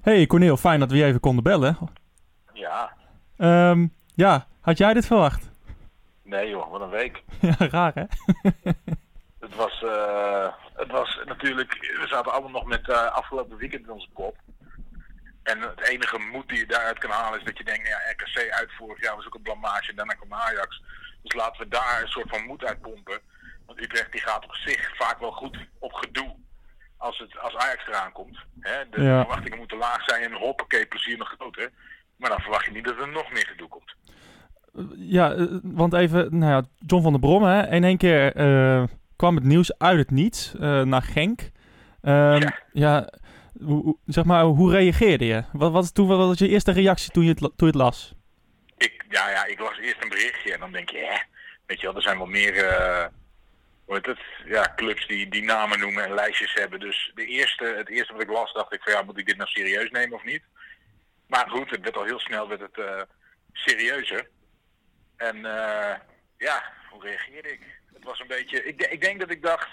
Hey 0.00 0.26
Corneel, 0.26 0.56
fijn 0.56 0.80
dat 0.80 0.90
we 0.90 0.96
je 0.96 1.04
even 1.04 1.20
konden 1.20 1.44
bellen. 1.44 1.76
Ja, 2.52 2.92
Ehm, 3.36 3.86
ja, 4.14 4.46
had 4.60 4.78
jij 4.78 4.94
dit 4.94 5.06
verwacht? 5.06 5.50
nee 6.22 6.48
joh, 6.48 6.70
wat 6.70 6.80
een 6.80 6.88
week. 6.88 7.24
ja, 7.40 7.54
raar 7.58 7.92
hè? 7.94 8.04
Het 9.40 9.54
was, 9.54 9.82
eh, 9.82 10.48
het 10.74 10.90
was 10.90 11.20
natuurlijk, 11.26 11.72
we 12.00 12.06
zaten 12.06 12.32
allemaal 12.32 12.50
nog 12.50 12.64
met 12.64 12.88
eh, 12.88 13.12
afgelopen 13.12 13.56
weekend 13.56 13.84
in 13.86 13.92
onze 13.92 14.08
kop. 14.12 14.36
En 15.50 15.60
het 15.60 15.88
enige 15.88 16.18
moed 16.32 16.48
die 16.48 16.58
je 16.58 16.66
daaruit 16.66 16.98
kan 16.98 17.10
halen 17.10 17.38
is 17.38 17.44
dat 17.44 17.58
je 17.58 17.64
denkt, 17.64 17.82
nou 17.88 17.94
ja, 17.94 18.10
RKC 18.12 18.50
uit 18.50 18.70
vorig 18.78 19.02
jaar 19.02 19.16
was 19.16 19.26
ook 19.26 19.34
een 19.34 19.42
blamage 19.42 19.90
en 19.90 19.96
daarna 19.96 20.12
kwam 20.14 20.32
Ajax. 20.34 20.82
Dus 21.22 21.34
laten 21.34 21.62
we 21.62 21.68
daar 21.68 21.98
een 22.02 22.08
soort 22.08 22.28
van 22.28 22.44
moed 22.44 22.64
uit 22.64 22.80
pompen. 22.80 23.18
Want 23.66 23.80
Utrecht 23.82 24.12
die 24.12 24.20
gaat 24.20 24.44
op 24.44 24.54
zich 24.54 24.96
vaak 24.96 25.18
wel 25.18 25.30
goed 25.32 25.56
op 25.78 25.92
gedoe 25.92 26.34
als, 26.96 27.18
het, 27.18 27.38
als 27.38 27.56
Ajax 27.56 27.86
eraan 27.86 28.12
komt. 28.12 28.38
Hè? 28.60 28.88
De 28.90 29.02
Ja. 29.02 29.20
verwachtingen 29.20 29.58
moeten 29.58 29.78
laag 29.78 30.02
zijn 30.04 30.22
en 30.22 30.32
hoppakee, 30.32 30.86
plezier 30.86 31.18
nog 31.18 31.34
groter. 31.38 31.70
Maar 32.16 32.30
dan 32.30 32.40
verwacht 32.40 32.64
je 32.64 32.70
niet 32.70 32.84
dat 32.84 32.98
er 32.98 33.08
nog 33.08 33.32
meer 33.32 33.46
gedoe 33.46 33.68
komt. 33.68 33.94
Ja, 34.96 35.32
eh, 35.32 35.44
want 35.62 35.92
even, 35.94 36.38
nou 36.38 36.52
ja, 36.52 36.62
John 36.86 37.02
van 37.02 37.12
der 37.12 37.20
Brom, 37.20 37.42
hè, 37.42 37.66
in 37.70 37.84
één 37.84 37.96
keer 37.98 38.34
eh, 38.36 38.84
kwam 39.16 39.34
het 39.34 39.44
nieuws 39.44 39.78
uit 39.78 39.98
het 39.98 40.10
niets 40.10 40.54
eh, 40.54 40.82
naar 40.82 41.02
Genk. 41.02 41.40
Ehm, 42.02 42.40
ja, 42.42 42.52
Ja. 42.72 43.08
Hoe, 43.64 43.96
zeg 44.06 44.24
maar, 44.24 44.44
hoe 44.44 44.70
reageerde 44.70 45.24
je? 45.24 45.44
Wat, 45.52 45.72
wat, 45.72 45.94
toen, 45.94 46.08
wat 46.08 46.18
was 46.18 46.38
je 46.38 46.48
eerste 46.48 46.72
reactie 46.72 47.10
toen 47.10 47.22
je 47.24 47.28
het, 47.28 47.38
toen 47.38 47.52
je 47.56 47.66
het 47.66 47.74
las? 47.74 48.14
ik, 48.76 49.04
ja, 49.08 49.30
ja, 49.30 49.44
ik 49.44 49.58
las 49.58 49.78
eerst 49.78 50.02
een 50.02 50.08
berichtje 50.08 50.52
en 50.52 50.60
dan 50.60 50.72
denk 50.72 50.90
je, 50.90 50.98
hè, 50.98 51.18
weet 51.66 51.80
je 51.80 51.86
wel, 51.86 51.96
er 51.96 52.02
zijn 52.02 52.16
wel 52.16 52.26
meer 52.26 52.64
eh, 52.64 53.06
hoe 53.84 53.96
het? 54.02 54.18
Ja, 54.44 54.72
clubs 54.76 55.06
die, 55.06 55.28
die 55.28 55.44
namen 55.44 55.78
noemen 55.78 56.04
en 56.04 56.14
lijstjes 56.14 56.54
hebben. 56.54 56.80
Dus 56.80 57.10
de 57.14 57.26
eerste, 57.26 57.64
het 57.64 57.88
eerste 57.88 58.12
wat 58.12 58.22
ik 58.22 58.28
las, 58.28 58.52
dacht 58.52 58.72
ik 58.72 58.82
van 58.82 58.92
ja, 58.92 59.02
moet 59.02 59.18
ik 59.18 59.26
dit 59.26 59.36
nou 59.36 59.48
serieus 59.48 59.90
nemen 59.90 60.16
of 60.16 60.24
niet? 60.24 60.42
Maar 61.26 61.50
goed, 61.50 61.70
het 61.70 61.80
werd 61.80 61.96
al 61.96 62.04
heel 62.04 62.20
snel 62.20 62.48
werd 62.48 62.60
het, 62.60 62.78
eh, 62.78 63.02
serieuzer. 63.52 64.28
En 65.16 65.36
eh, 65.36 65.98
ja, 66.38 66.72
hoe 66.90 67.02
reageerde 67.02 67.52
ik? 67.52 67.60
Het 67.94 68.04
was 68.04 68.20
een 68.20 68.26
beetje, 68.26 68.64
ik, 68.64 68.82
ik 68.82 69.00
denk 69.00 69.20
dat 69.20 69.30
ik 69.30 69.42
dacht, 69.42 69.68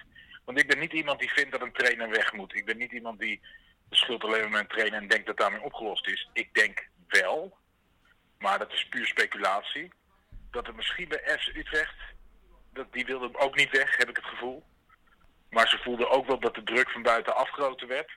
want 0.46 0.60
ik 0.60 0.68
ben 0.68 0.80
niet 0.80 0.94
iemand 0.94 1.20
die 1.20 1.32
vindt 1.32 1.52
dat 1.52 1.62
een 1.62 1.72
trainer 1.72 2.10
weg 2.10 2.34
moet. 2.34 2.56
Ik 2.56 2.66
ben 2.66 2.78
niet 2.78 2.92
iemand 2.92 3.20
die 3.20 3.42
de 3.94 4.00
schuld 4.00 4.24
alleen 4.24 4.42
maar 4.42 4.50
met 4.50 4.60
een 4.60 4.68
trainer 4.68 5.02
en 5.02 5.08
denkt 5.08 5.26
dat 5.26 5.38
daarmee 5.38 5.62
opgelost 5.62 6.08
is. 6.08 6.30
Ik 6.34 6.54
denk 6.54 6.88
wel, 7.08 7.58
maar 8.38 8.60
dat 8.60 8.72
is 8.72 8.88
puur 8.88 9.06
speculatie. 9.06 9.92
Dat 10.52 10.68
er 10.68 10.76
misschien 10.76 11.08
bij 11.08 11.38
FC 11.40 11.56
Utrecht, 11.56 11.96
dat, 12.74 12.94
die 12.94 13.06
wilde 13.06 13.26
hem 13.26 13.36
ook 13.36 13.56
niet 13.56 13.72
weg, 13.72 13.98
heb 13.98 14.10
ik 14.10 14.16
het 14.16 14.26
gevoel. 14.26 14.64
Maar 15.50 15.68
ze 15.70 15.78
voelden 15.78 16.10
ook 16.10 16.28
wel 16.28 16.40
dat 16.40 16.56
de 16.56 16.64
druk 16.64 16.90
van 16.90 17.02
buitenaf 17.02 17.50
groter 17.50 17.88
werd. 17.88 18.12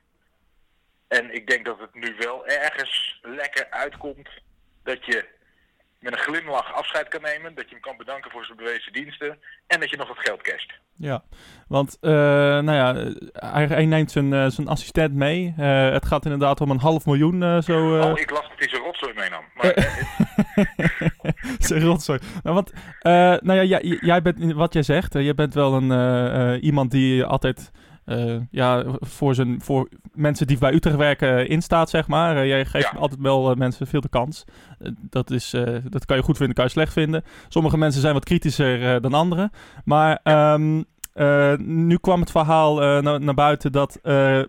En 1.09 1.35
ik 1.35 1.47
denk 1.47 1.65
dat 1.65 1.79
het 1.79 1.95
nu 1.95 2.15
wel 2.19 2.47
ergens 2.47 3.19
lekker 3.23 3.71
uitkomt 3.71 4.29
dat 4.83 5.05
je 5.05 5.29
met 6.11 6.15
een 6.15 6.35
glimlach 6.35 6.75
afscheid 6.75 7.09
kan 7.09 7.23
nemen. 7.23 7.55
Dat 7.55 7.65
je 7.65 7.71
hem 7.71 7.81
kan 7.81 7.97
bedanken 7.97 8.31
voor 8.31 8.45
zijn 8.45 8.57
bewezen 8.57 8.93
diensten. 8.93 9.39
En 9.67 9.81
dat 9.81 9.91
je 9.91 9.97
nog 9.97 10.09
wat 10.09 10.19
geld 10.19 10.43
casht. 10.43 10.73
Ja, 10.99 11.23
want 11.69 11.99
eh, 12.01 12.11
nou 12.67 12.73
ja, 12.73 12.95
hij, 13.33 13.67
hij 13.67 13.87
neemt 13.87 14.11
zijn, 14.11 14.33
eh, 14.33 14.47
zijn 14.47 14.69
assistent 14.69 15.15
mee. 15.15 15.55
Eh, 15.57 15.91
het 15.91 16.07
gaat 16.07 16.25
inderdaad 16.25 16.61
om 16.61 16.71
een 16.71 16.79
half 16.79 17.07
miljoen 17.07 17.63
zo. 17.63 18.01
Oh, 18.01 18.19
ik 18.19 18.31
las 18.31 18.49
dat 18.49 18.59
hij 18.59 18.69
zijn 18.69 18.83
rotzooi 18.83 19.13
meenam. 19.15 19.45
Maar 19.55 19.75
Zeg 21.69 21.83
rotzooi. 21.83 22.19
Nou, 22.43 22.55
want, 22.55 22.73
nou 23.43 23.55
ja, 23.55 23.63
jij, 23.63 23.99
jij 24.01 24.23
bent, 24.23 24.53
wat 24.53 24.73
jij 24.73 24.83
zegt, 24.83 25.13
je 25.13 25.35
bent 25.35 25.55
wel 25.55 25.75
een, 25.75 26.61
iemand 26.61 26.91
die 26.91 27.25
altijd 27.25 27.71
eh, 28.07 28.37
ja, 28.51 28.85
voor, 29.01 29.35
zijn, 29.35 29.61
voor 29.63 29.89
mensen 30.15 30.47
die 30.47 30.59
bij 30.59 30.73
Utrecht 30.73 30.97
werken 30.97 31.49
instaat, 31.49 31.91
zeg 31.91 32.07
maar. 32.09 32.37
Eh, 32.37 32.47
jij 32.47 32.65
geeft 32.65 32.91
Ja. 32.93 32.99
altijd 32.99 33.21
wel 33.21 33.51
eh, 33.51 33.57
mensen 33.57 33.87
veel 33.87 34.01
de 34.01 34.09
kans. 34.09 34.45
Dat, 35.01 35.31
is, 35.31 35.51
dat 35.85 36.05
kan 36.05 36.17
je 36.17 36.23
goed 36.23 36.37
vinden, 36.37 36.55
kan 36.55 36.65
je 36.65 36.71
slecht 36.71 36.93
vinden. 36.93 37.25
Sommige 37.49 37.79
mensen 37.79 38.01
zijn 38.01 38.15
wat 38.15 38.25
kritischer 38.25 39.01
dan 39.01 39.15
anderen. 39.15 39.51
Maar 39.85 40.21
ehm, 40.23 40.83
eh, 41.13 41.55
nu 41.59 41.99
kwam 41.99 42.21
het 42.21 42.31
verhaal 42.31 43.01
na- 43.03 43.19
naar 43.19 43.35
buiten 43.35 43.73
dat, 43.73 43.99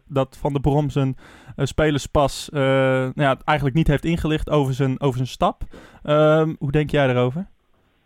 dat 0.08 0.38
Van 0.40 0.52
der 0.52 0.62
Brom 0.62 0.90
zijn 0.90 1.18
spelerspas 1.58 2.50
nou 2.52 3.12
ja, 3.16 3.38
eigenlijk 3.46 3.78
niet 3.78 3.88
heeft 3.88 4.06
ingelicht 4.06 4.50
over 4.50 4.74
zijn, 4.74 5.02
over 5.02 5.16
zijn 5.16 5.28
stap. 5.28 5.64
Ehm, 6.04 6.54
hoe 6.60 6.72
denk 6.72 6.92
jij 6.92 7.06
daarover? 7.08 7.48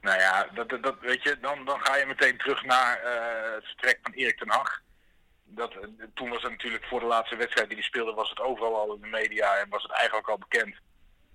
Nou 0.02 0.20
ja, 0.20 0.48
dat, 0.54 0.70
dat, 0.82 0.96
weet 1.02 1.24
je, 1.24 1.38
dan, 1.42 1.66
dan 1.66 1.78
ga 1.80 1.96
je 1.98 2.06
meteen 2.08 2.38
terug 2.38 2.66
naar 2.66 3.00
het 3.56 3.66
vertrek 3.66 4.00
van 4.04 4.12
Erik 4.14 4.38
ten 4.38 4.50
Hag. 4.50 4.82
Dat, 5.56 5.74
eh, 5.74 5.88
toen 6.14 6.30
was 6.30 6.42
het 6.42 6.52
natuurlijk 6.52 6.86
voor 6.86 7.00
de 7.00 7.06
laatste 7.06 7.36
wedstrijd 7.36 7.68
die 7.68 7.78
hij 7.78 7.86
speelde, 7.86 8.14
was 8.14 8.30
het 8.30 8.40
overal 8.40 8.76
al 8.76 8.96
in 8.96 9.02
de 9.02 9.08
media 9.08 9.56
en 9.56 9.70
was 9.70 9.84
het 9.84 9.92
eigenlijk 9.92 10.28
al 10.28 10.38
bekend. 10.38 10.76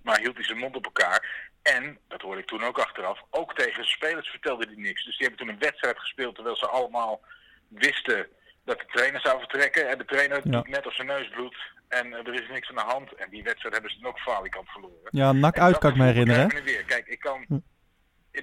Maar 0.01 0.19
hield 0.19 0.35
hij 0.35 0.43
zijn 0.43 0.57
mond 0.57 0.75
op 0.75 0.85
elkaar. 0.85 1.49
En, 1.61 1.99
dat 2.07 2.21
hoorde 2.21 2.41
ik 2.41 2.47
toen 2.47 2.63
ook 2.63 2.79
achteraf, 2.79 3.21
ook 3.29 3.53
tegen 3.55 3.73
zijn 3.73 3.85
spelers 3.85 4.29
vertelde 4.29 4.65
hij 4.65 4.75
niks. 4.75 5.05
Dus 5.05 5.17
die 5.17 5.27
hebben 5.27 5.45
toen 5.45 5.55
een 5.55 5.61
wedstrijd 5.69 5.99
gespeeld 5.99 6.35
terwijl 6.35 6.55
ze 6.55 6.67
allemaal 6.67 7.21
wisten 7.67 8.27
dat 8.65 8.79
de 8.79 8.85
trainer 8.85 9.21
zou 9.21 9.39
vertrekken. 9.39 9.89
En 9.89 9.97
de 9.97 10.05
trainer 10.05 10.41
Ja. 10.43 10.51
doet 10.51 10.67
net 10.67 10.85
als 10.85 10.95
zijn 10.95 11.07
neus 11.07 11.29
bloedt. 11.29 11.57
En 11.87 12.13
eh, 12.13 12.27
er 12.27 12.33
is 12.33 12.49
niks 12.49 12.69
aan 12.69 12.75
de 12.75 12.93
hand. 12.93 13.13
En 13.13 13.29
die 13.29 13.43
wedstrijd 13.43 13.73
hebben 13.73 13.91
ze 13.91 13.99
dan 13.99 14.09
ook 14.09 14.19
falikant 14.19 14.69
verloren. 14.69 15.09
Ja, 15.11 15.31
nak 15.31 15.59
uit 15.59 15.77
kan 15.77 15.89
ik 15.89 15.97
me 15.97 16.05
herinneren. 16.05 16.55
nu 16.55 16.63
weer. 16.63 16.83
Kijk, 16.83 17.07
ik 17.07 17.19
kan... 17.19 17.45
Hm. 17.47 17.57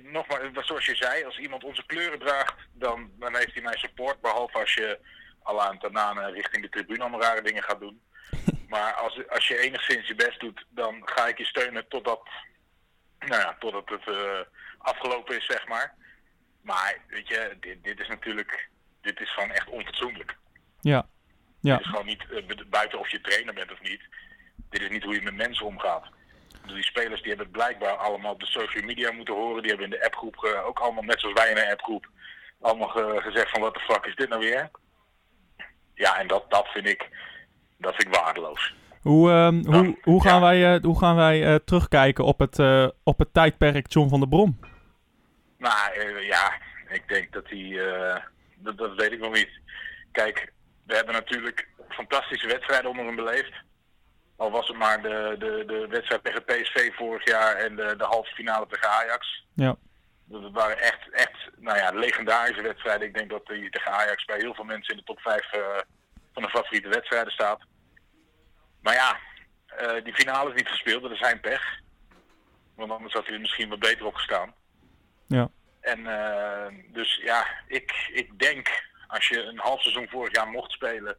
Nogmaals, 0.03 0.67
zoals 0.67 0.87
je 0.87 0.97
zei, 0.97 1.25
als 1.25 1.39
iemand 1.39 1.65
onze 1.65 1.87
kleuren 1.87 2.19
draagt, 2.19 2.55
dan, 2.73 3.11
dan 3.19 3.37
heeft 3.37 3.53
hij 3.53 3.63
mijn 3.63 3.79
support. 3.79 4.21
Behalve 4.21 4.59
als 4.59 4.75
je 4.75 4.99
al 5.45 5.63
aan 5.63 5.79
Tanane 5.79 6.31
richting 6.31 6.63
de 6.63 6.69
tribune 6.69 7.01
allemaal 7.01 7.21
rare 7.21 7.43
dingen 7.43 7.63
gaat 7.63 7.81
doen. 7.81 8.03
Maar 8.69 8.93
als, 8.95 9.29
als 9.29 9.49
je 9.49 9.59
enigszins 9.59 10.07
je 10.07 10.15
best 10.15 10.41
doet, 10.41 10.65
dan 10.69 11.03
ga 11.05 11.27
ik 11.27 11.39
je 11.39 11.45
steunen 11.45 11.89
totdat, 11.89 12.29
nou 13.19 13.41
ja, 13.41 13.57
totdat 13.59 13.89
het 13.89 14.09
eh, 14.09 14.41
afgelopen 14.79 15.37
is, 15.37 15.47
zeg 15.47 15.67
maar. 15.69 15.95
Maar, 16.63 16.99
weet 17.09 17.29
je, 17.29 17.57
dit, 17.61 17.85
dit 17.85 18.01
is 18.01 18.09
natuurlijk, 18.09 18.69
dit 19.01 19.21
is 19.21 19.33
gewoon 19.35 19.51
echt 19.51 19.69
onfatsoenlijk. 19.69 20.37
Ja. 20.81 21.07
Ja. 21.61 21.79
Is 21.79 21.87
gewoon 21.87 22.07
niet, 22.07 22.31
eh, 22.31 22.47
bu- 22.47 22.65
buiten 22.65 22.99
of 22.99 23.09
je 23.11 23.21
trainer 23.21 23.55
bent 23.55 23.73
of 23.73 23.81
niet. 23.81 24.03
Dit 24.71 24.81
is 24.83 24.89
niet 24.89 25.05
hoe 25.05 25.15
je 25.15 25.23
met 25.23 25.35
mensen 25.35 25.67
omgaat. 25.67 26.05
Die 26.67 26.83
spelers 26.85 27.21
die 27.21 27.29
hebben 27.29 27.47
het 27.47 27.57
blijkbaar 27.57 27.97
allemaal 27.97 28.33
op 28.33 28.41
de 28.41 28.47
social 28.47 28.85
media 28.85 29.11
moeten 29.13 29.35
horen. 29.35 29.63
Die 29.63 29.71
hebben 29.71 29.91
in 29.93 29.99
de 29.99 30.05
appgroep 30.05 30.45
eh, 30.45 30.67
ook 30.67 30.79
allemaal, 30.79 31.03
net 31.03 31.21
zoals 31.21 31.35
wij 31.41 31.49
in 31.49 31.55
de 31.55 31.71
appgroep, 31.71 32.09
allemaal 32.61 32.89
ge- 32.89 33.21
gezegd 33.23 33.51
van 33.51 33.61
wat 33.61 33.75
de 33.75 33.81
fuck 33.81 34.05
is 34.07 34.15
dit 34.17 34.29
nou 34.29 34.41
weer? 34.41 34.71
Ja, 35.95 36.19
en 36.19 36.27
dat, 36.27 36.45
dat 36.49 36.67
vind 36.69 36.87
ik, 36.87 37.09
dat 37.79 37.95
vind 37.95 38.15
ik 38.15 38.21
waardeloos. 38.21 38.75
Hoe, 39.03 39.31
ehm, 39.31 39.65
hoe, 39.65 39.87
Ja. 39.87 39.95
hoe 40.03 40.23
gaan 40.23 40.35
Ja. 40.35 40.41
wij, 40.41 40.75
eh, 40.75 40.83
hoe 40.83 40.99
gaan 40.99 41.17
wij 41.17 41.45
eh, 41.47 41.55
terugkijken 41.55 42.25
op 42.25 42.39
het, 42.39 42.59
eh, 42.59 42.89
op 43.03 43.19
het 43.19 43.35
tijdperk 43.35 43.93
John 43.93 44.09
van 44.09 44.21
der 44.21 44.29
Brom? 44.29 44.59
Nou 45.59 45.93
eh, 45.93 46.27
ja, 46.27 46.53
ik 46.89 47.09
denk 47.09 47.33
dat 47.33 47.45
hij, 47.49 47.89
eh, 47.89 48.17
dat, 48.57 48.79
dat 48.79 48.95
weet 48.95 49.13
ik 49.13 49.21
nog 49.21 49.33
niet. 49.33 49.51
Kijk, 50.13 50.53
we 50.87 50.95
hebben 50.95 51.15
natuurlijk 51.15 51.69
fantastische 51.89 52.47
wedstrijden 52.47 52.91
onder 52.91 53.07
hem 53.07 53.17
beleefd. 53.17 53.53
Al 54.37 54.51
was 54.51 54.69
het 54.69 54.77
maar 54.77 55.03
de, 55.03 55.37
de, 55.39 55.65
de 55.67 55.87
wedstrijd 55.91 56.25
tegen 56.25 56.45
PSV 56.45 56.95
vorig 56.95 57.29
jaar 57.29 57.55
en 57.57 57.77
de, 57.77 57.95
de 57.99 58.05
halve 58.05 58.35
finale 58.35 58.67
tegen 58.69 58.89
Ajax. 58.91 59.45
Ja. 59.55 59.77
Dat 60.25 60.51
waren 60.53 60.79
echt, 60.79 61.11
echt 61.11 61.51
nou 61.57 61.79
ja, 61.79 61.91
legendarische 61.91 62.63
wedstrijden. 62.63 63.07
Ik 63.07 63.15
denk 63.15 63.31
dat 63.31 63.47
die 63.47 63.71
tegen 63.71 63.93
Ajax 63.93 64.25
bij 64.25 64.39
heel 64.39 64.55
veel 64.55 64.65
mensen 64.65 64.95
in 64.95 64.99
de 64.99 65.05
top 65.05 65.21
5 65.21 65.53
eh, 65.53 65.61
van 66.33 66.43
de 66.43 66.49
favoriete 66.49 66.89
wedstrijden 66.89 67.33
staat. 67.33 67.61
Maar 68.81 68.95
ja, 68.95 69.19
eh, 69.67 70.05
die 70.05 70.15
finale 70.15 70.51
is 70.51 70.57
niet 70.57 70.69
gespeeld, 70.69 71.03
dat 71.03 71.11
is 71.11 71.19
zijn 71.19 71.41
pech. 71.41 71.81
Want 72.77 72.91
anders 72.91 73.13
had 73.13 73.25
hij 73.25 73.35
er 73.35 73.41
misschien 73.41 73.69
wat 73.69 73.79
beter 73.79 74.07
op 74.07 74.15
gestaan. 74.15 74.55
Ja. 75.27 75.49
En 75.81 76.07
eh, 76.07 76.75
dus 76.93 77.21
ja, 77.25 77.47
ik, 77.67 78.11
ik 78.13 78.39
denk 78.39 78.69
als 79.07 79.29
je 79.29 79.43
een 79.43 79.59
half 79.59 79.83
seizoen 79.83 80.09
vorig 80.09 80.35
jaar 80.35 80.49
mocht 80.49 80.73
spelen 80.73 81.17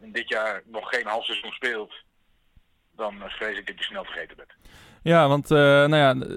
en 0.00 0.12
dit 0.12 0.28
jaar 0.28 0.62
nog 0.64 0.88
geen 0.88 1.06
half 1.06 1.24
seizoen 1.24 1.52
speelt, 1.52 1.94
dan 2.92 3.22
vrees 3.26 3.58
ik 3.58 3.66
dat 3.66 3.78
je 3.78 3.84
snel 3.84 4.04
vergeten 4.04 4.36
bent. 4.36 4.52
Ja, 5.02 5.28
want 5.28 5.48
nou 5.48 5.96
ja, 5.96 6.36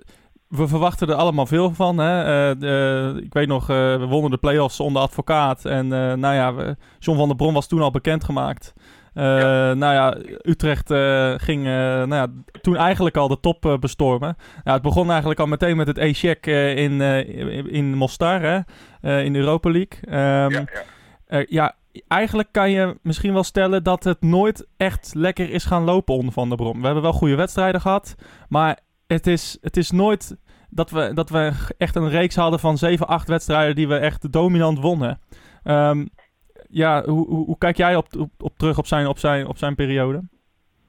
we 0.50 0.68
verwachten 0.68 1.08
er 1.08 1.16
allemaal 1.16 1.46
veel 1.46 1.74
van. 1.74 1.98
Hè? 1.98 2.52
Eh, 2.52 3.24
ik 3.24 3.34
weet 3.34 3.48
nog, 3.48 3.70
eh, 3.70 3.76
we 3.76 4.06
wonnen 4.06 4.32
de 4.32 4.38
play-offs 4.38 4.76
zonder 4.76 5.02
advocaat. 5.02 5.66
En 5.66 5.94
eh, 5.94 6.14
nou 6.14 6.36
ja, 6.36 6.54
we, 6.54 6.76
John 7.00 7.18
van 7.18 7.28
der 7.28 7.38
Brom 7.38 7.54
was 7.54 7.68
toen 7.68 7.82
al 7.82 7.92
bekendgemaakt. 7.92 8.74
Eh 9.14 9.26
Nou 9.72 9.94
ja, 9.94 10.18
Utrecht 10.42 10.94
ging 11.42 11.64
nou 11.64 12.16
ja, 12.16 12.28
toen 12.62 12.76
eigenlijk 12.76 13.18
al 13.18 13.28
de 13.28 13.40
top 13.40 13.78
bestormen. 13.80 14.36
Ja, 14.64 14.74
het 14.74 14.82
begon 14.82 15.10
eigenlijk 15.10 15.40
al 15.40 15.46
meteen 15.46 15.78
met 15.78 15.88
het 15.88 15.98
E-check 15.98 16.46
in, 16.46 17.02
in, 17.02 17.70
in 17.70 17.94
Mostar, 17.94 18.42
hè? 18.42 19.22
In 19.22 19.34
de 19.34 19.40
Europa 19.40 19.72
League. 19.72 20.00
Ehm, 20.02 20.52
ja, 20.52 20.66
ja. 21.28 21.46
ja, 21.48 21.76
eigenlijk 22.08 22.48
kan 22.52 22.72
je 22.72 22.98
misschien 23.02 23.34
wel 23.34 23.44
stellen 23.44 23.84
dat 23.84 24.04
het 24.04 24.22
nooit 24.22 24.68
echt 24.78 25.12
lekker 25.14 25.50
is 25.50 25.66
gaan 25.66 25.84
lopen 25.84 26.16
onder 26.16 26.34
Van 26.34 26.48
der 26.48 26.58
Brom. 26.58 26.80
We 26.80 26.86
hebben 26.86 27.04
wel 27.04 27.14
goede 27.14 27.36
wedstrijden 27.36 27.82
gehad, 27.82 28.16
maar 28.50 28.80
het 29.14 29.28
is, 29.28 29.58
het 29.62 29.78
is 29.78 29.92
nooit 29.92 30.36
dat 30.70 30.90
we, 30.90 31.14
dat 31.14 31.30
we 31.30 31.54
echt 31.78 31.96
een 31.96 32.10
reeks 32.10 32.36
hadden 32.36 32.60
van 32.60 32.78
7, 32.78 33.08
8 33.08 33.28
wedstrijden 33.28 33.76
die 33.76 33.88
we 33.88 33.98
echt 33.98 34.32
dominant 34.32 34.80
wonnen. 34.80 35.22
Ehm, 35.64 36.06
ja, 36.70 37.04
hoe, 37.04 37.28
hoe, 37.28 37.46
hoe 37.46 37.58
kijk 37.58 37.78
jij 37.78 37.96
op, 37.96 38.16
op, 38.16 38.32
op 38.38 38.58
terug 38.58 38.78
op 38.78 38.88
zijn, 38.88 39.08
op, 39.08 39.20
zijn, 39.20 39.48
op 39.48 39.58
zijn 39.58 39.76
periode? 39.76 40.22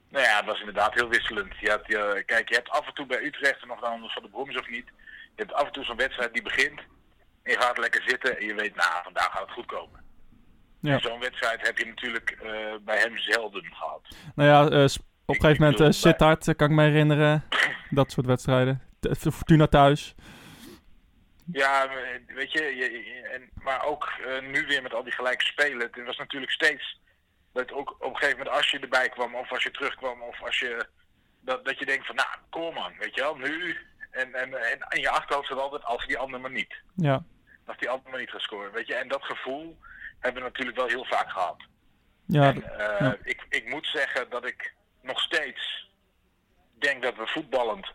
Nou 0.09 0.25
ja, 0.25 0.35
het 0.35 0.45
was 0.45 0.59
inderdaad 0.59 0.93
heel 0.93 1.09
wisselend. 1.09 1.57
Je 1.59 1.69
had, 1.69 1.87
je, 1.87 2.23
kijk, 2.25 2.49
je 2.49 2.55
hebt 2.55 2.69
af 2.69 2.87
en 2.87 2.93
toe 2.93 3.05
bij 3.05 3.23
Utrecht, 3.23 3.63
en 3.63 3.71
of 3.71 3.79
dan 3.79 4.09
van 4.09 4.23
de 4.23 4.29
Brom 4.29 4.49
is 4.49 4.59
of 4.59 4.69
niet, 4.69 4.85
je 5.35 5.43
hebt 5.43 5.53
af 5.53 5.65
en 5.65 5.71
toe 5.71 5.83
zo'n 5.83 5.97
wedstrijd 5.97 6.33
die 6.33 6.41
begint. 6.41 6.79
En 7.43 7.51
je 7.51 7.61
gaat 7.61 7.77
lekker 7.77 8.03
zitten 8.05 8.39
en 8.39 8.45
je 8.45 8.53
weet, 8.53 8.75
nou, 8.75 9.03
vandaag 9.03 9.31
gaat 9.31 9.41
het 9.41 9.51
goed 9.51 9.65
komen. 9.65 9.99
Ja. 10.79 10.93
En 10.93 11.01
zo'n 11.01 11.19
wedstrijd 11.19 11.67
heb 11.67 11.77
je 11.77 11.85
natuurlijk 11.85 12.37
eh, 12.43 12.51
bij 12.81 12.99
hem 12.99 13.17
zelden 13.17 13.63
gehad. 13.63 14.01
Nou 14.35 14.49
ja, 14.49 14.77
eh, 14.77 14.87
een 15.31 15.35
Ik- 15.35 15.41
gegeven 15.41 15.61
moment 15.61 15.77
bedoel, 15.77 15.93
uh, 15.93 15.99
Sittard, 15.99 16.47
eh, 16.47 16.55
kan 16.55 16.69
ik 16.69 16.75
me 16.75 16.83
herinneren. 16.83 17.43
Dat 17.89 18.11
soort 18.11 18.25
wedstrijden. 18.25 18.81
De- 18.99 19.15
Fortuna 19.15 19.67
thuis. 19.67 20.15
Ja, 21.51 21.85
eh, 21.87 22.35
weet 22.35 22.51
je, 22.51 22.61
je- 22.63 22.91
je- 22.91 23.27
en, 23.33 23.49
maar 23.63 23.85
ook 23.85 24.09
eh, 24.25 24.41
nu 24.41 24.65
weer 24.65 24.81
met 24.81 24.93
al 24.93 25.03
die 25.03 25.13
gelijke 25.13 25.45
spelen. 25.45 25.89
Het 25.91 26.05
was 26.05 26.17
natuurlijk 26.17 26.51
steeds 26.51 26.99
dat 27.53 27.71
ook 27.71 27.89
op 27.91 28.01
een 28.09 28.15
gegeven 28.15 28.37
moment 28.37 28.55
als 28.55 28.71
je 28.71 28.79
erbij 28.79 29.09
kwam 29.09 29.35
of 29.35 29.51
als 29.51 29.63
je 29.63 29.71
terugkwam 29.71 30.21
of 30.21 30.41
als 30.43 30.59
je 30.59 30.85
dat, 31.41 31.65
dat 31.65 31.79
je 31.79 31.85
denkt 31.85 32.05
van 32.05 32.15
nou, 32.15 32.27
kom 32.49 32.73
man, 32.73 32.93
weet 32.99 33.15
je 33.15 33.21
wel, 33.21 33.35
nu. 33.35 33.77
En, 34.11 34.33
en, 34.33 34.53
en 34.71 34.85
in 34.89 35.01
je 35.01 35.09
achterhoofd 35.09 35.47
zit 35.47 35.57
altijd 35.57 35.83
als 35.83 36.05
die 36.07 36.17
ander 36.17 36.39
maar 36.41 36.51
niet. 36.51 36.75
Ja, 36.95 37.23
Als 37.65 37.77
die 37.77 37.89
ander 37.89 38.09
maar 38.11 38.19
niet 38.19 38.29
gaat 38.29 38.41
scoren, 38.41 38.71
weet 38.71 38.87
je. 38.87 38.95
En 38.95 39.07
dat 39.07 39.23
gevoel 39.23 39.77
hebben 40.19 40.41
we 40.41 40.47
natuurlijk 40.47 40.77
wel 40.77 40.87
heel 40.87 41.05
vaak 41.05 41.29
gehad. 41.29 41.63
ja, 42.25 42.43
en, 42.43 42.79
eh, 42.79 42.99
ja. 42.99 43.15
ik, 43.23 43.45
ik 43.49 43.69
moet 43.69 43.87
zeggen 43.87 44.29
dat 44.29 44.45
ik 44.45 44.73
nog 45.01 45.21
steeds 45.21 45.89
denk 46.81 47.03
dat 47.03 47.15
we 47.15 47.27
voetballend 47.27 47.93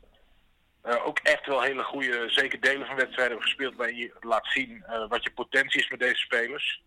eh, 0.86 1.06
ook 1.06 1.18
echt 1.18 1.46
wel 1.46 1.62
hele 1.62 1.82
goede, 1.82 2.30
zeker 2.30 2.60
delen 2.60 2.86
van 2.86 2.96
wedstrijden 2.96 3.36
hebben 3.36 3.42
gespeeld 3.42 3.74
waar 3.74 3.92
je 3.92 4.12
laat 4.20 4.46
zien 4.46 4.84
eh, 4.84 5.08
wat 5.08 5.22
je 5.22 5.30
potentie 5.30 5.80
is 5.80 5.90
met 5.90 6.00
deze 6.00 6.20
spelers. 6.20 6.82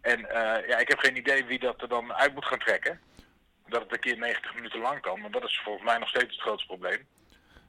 En 0.00 0.30
eh, 0.30 0.68
ja, 0.68 0.78
ik 0.78 0.88
heb 0.88 0.98
geen 0.98 1.16
idee 1.16 1.44
wie 1.44 1.58
dat 1.58 1.82
er 1.82 1.88
dan 1.88 2.12
uit 2.12 2.34
moet 2.34 2.44
gaan 2.44 2.58
trekken. 2.58 3.00
Dat 3.68 3.82
het 3.82 3.92
een 3.92 4.00
keer 4.00 4.18
90 4.18 4.54
minuten 4.54 4.80
lang 4.80 5.00
kan, 5.00 5.20
maar 5.20 5.30
dat 5.30 5.44
is 5.44 5.60
volgens 5.64 5.84
mij 5.84 5.98
nog 5.98 6.08
steeds 6.08 6.34
het 6.34 6.40
grootste 6.40 6.66
probleem. 6.66 7.06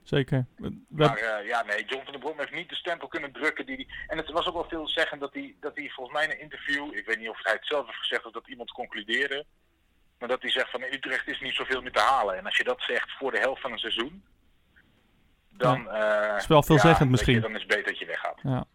zeker. 0.03 0.45
Maar 0.87 1.45
ja, 1.45 1.63
nee, 1.63 1.85
John 1.85 2.03
van 2.03 2.11
der 2.11 2.21
Brom 2.21 2.39
heeft 2.39 2.51
niet 2.51 2.69
de 2.69 2.75
stempel 2.75 3.07
kunnen 3.07 3.31
drukken 3.31 3.65
die 3.65 3.77
die... 3.77 3.93
En 4.07 4.17
het 4.17 4.31
was 4.31 4.47
ook 4.47 4.53
wel 4.53 4.69
veel 4.69 4.87
zeggen 4.87 5.19
dat 5.19 5.33
hij, 5.33 5.55
dat 5.59 5.75
hij 5.75 5.89
volgens 5.89 6.15
mij 6.17 6.25
in 6.25 6.31
een 6.31 6.41
interview... 6.41 6.95
Ik 6.95 7.05
weet 7.05 7.19
niet 7.19 7.29
of 7.29 7.43
hij 7.43 7.53
het 7.53 7.65
zelf 7.65 7.85
heeft 7.85 7.97
gezegd 7.97 8.25
of 8.25 8.31
dat 8.31 8.47
iemand 8.47 8.71
concludeerde... 8.71 9.45
Maar 10.19 10.29
dat 10.29 10.41
hij 10.41 10.51
zegt 10.51 10.71
van 10.71 10.81
Utrecht 10.81 11.27
is 11.27 11.39
niet 11.39 11.55
zoveel 11.55 11.81
meer 11.81 11.91
te 11.91 11.99
halen. 11.99 12.37
En 12.37 12.45
als 12.45 12.57
je 12.57 12.63
dat 12.63 12.81
zegt 12.81 13.11
voor 13.17 13.31
de 13.31 13.39
helft 13.39 13.61
van 13.61 13.71
een 13.71 13.77
seizoen... 13.77 14.23
Dan, 15.59 15.89
eh, 15.89 16.37
is 16.37 16.47
wel 16.47 16.63
veelzeggend 16.63 17.03
ja, 17.03 17.09
misschien. 17.09 17.33
Je, 17.33 17.41
dan 17.41 17.55
is 17.55 17.59
het 17.59 17.67
beter 17.67 17.83
dat 17.83 17.99
je 17.99 18.05
weggaat. 18.05 18.39
ja. 18.43 18.65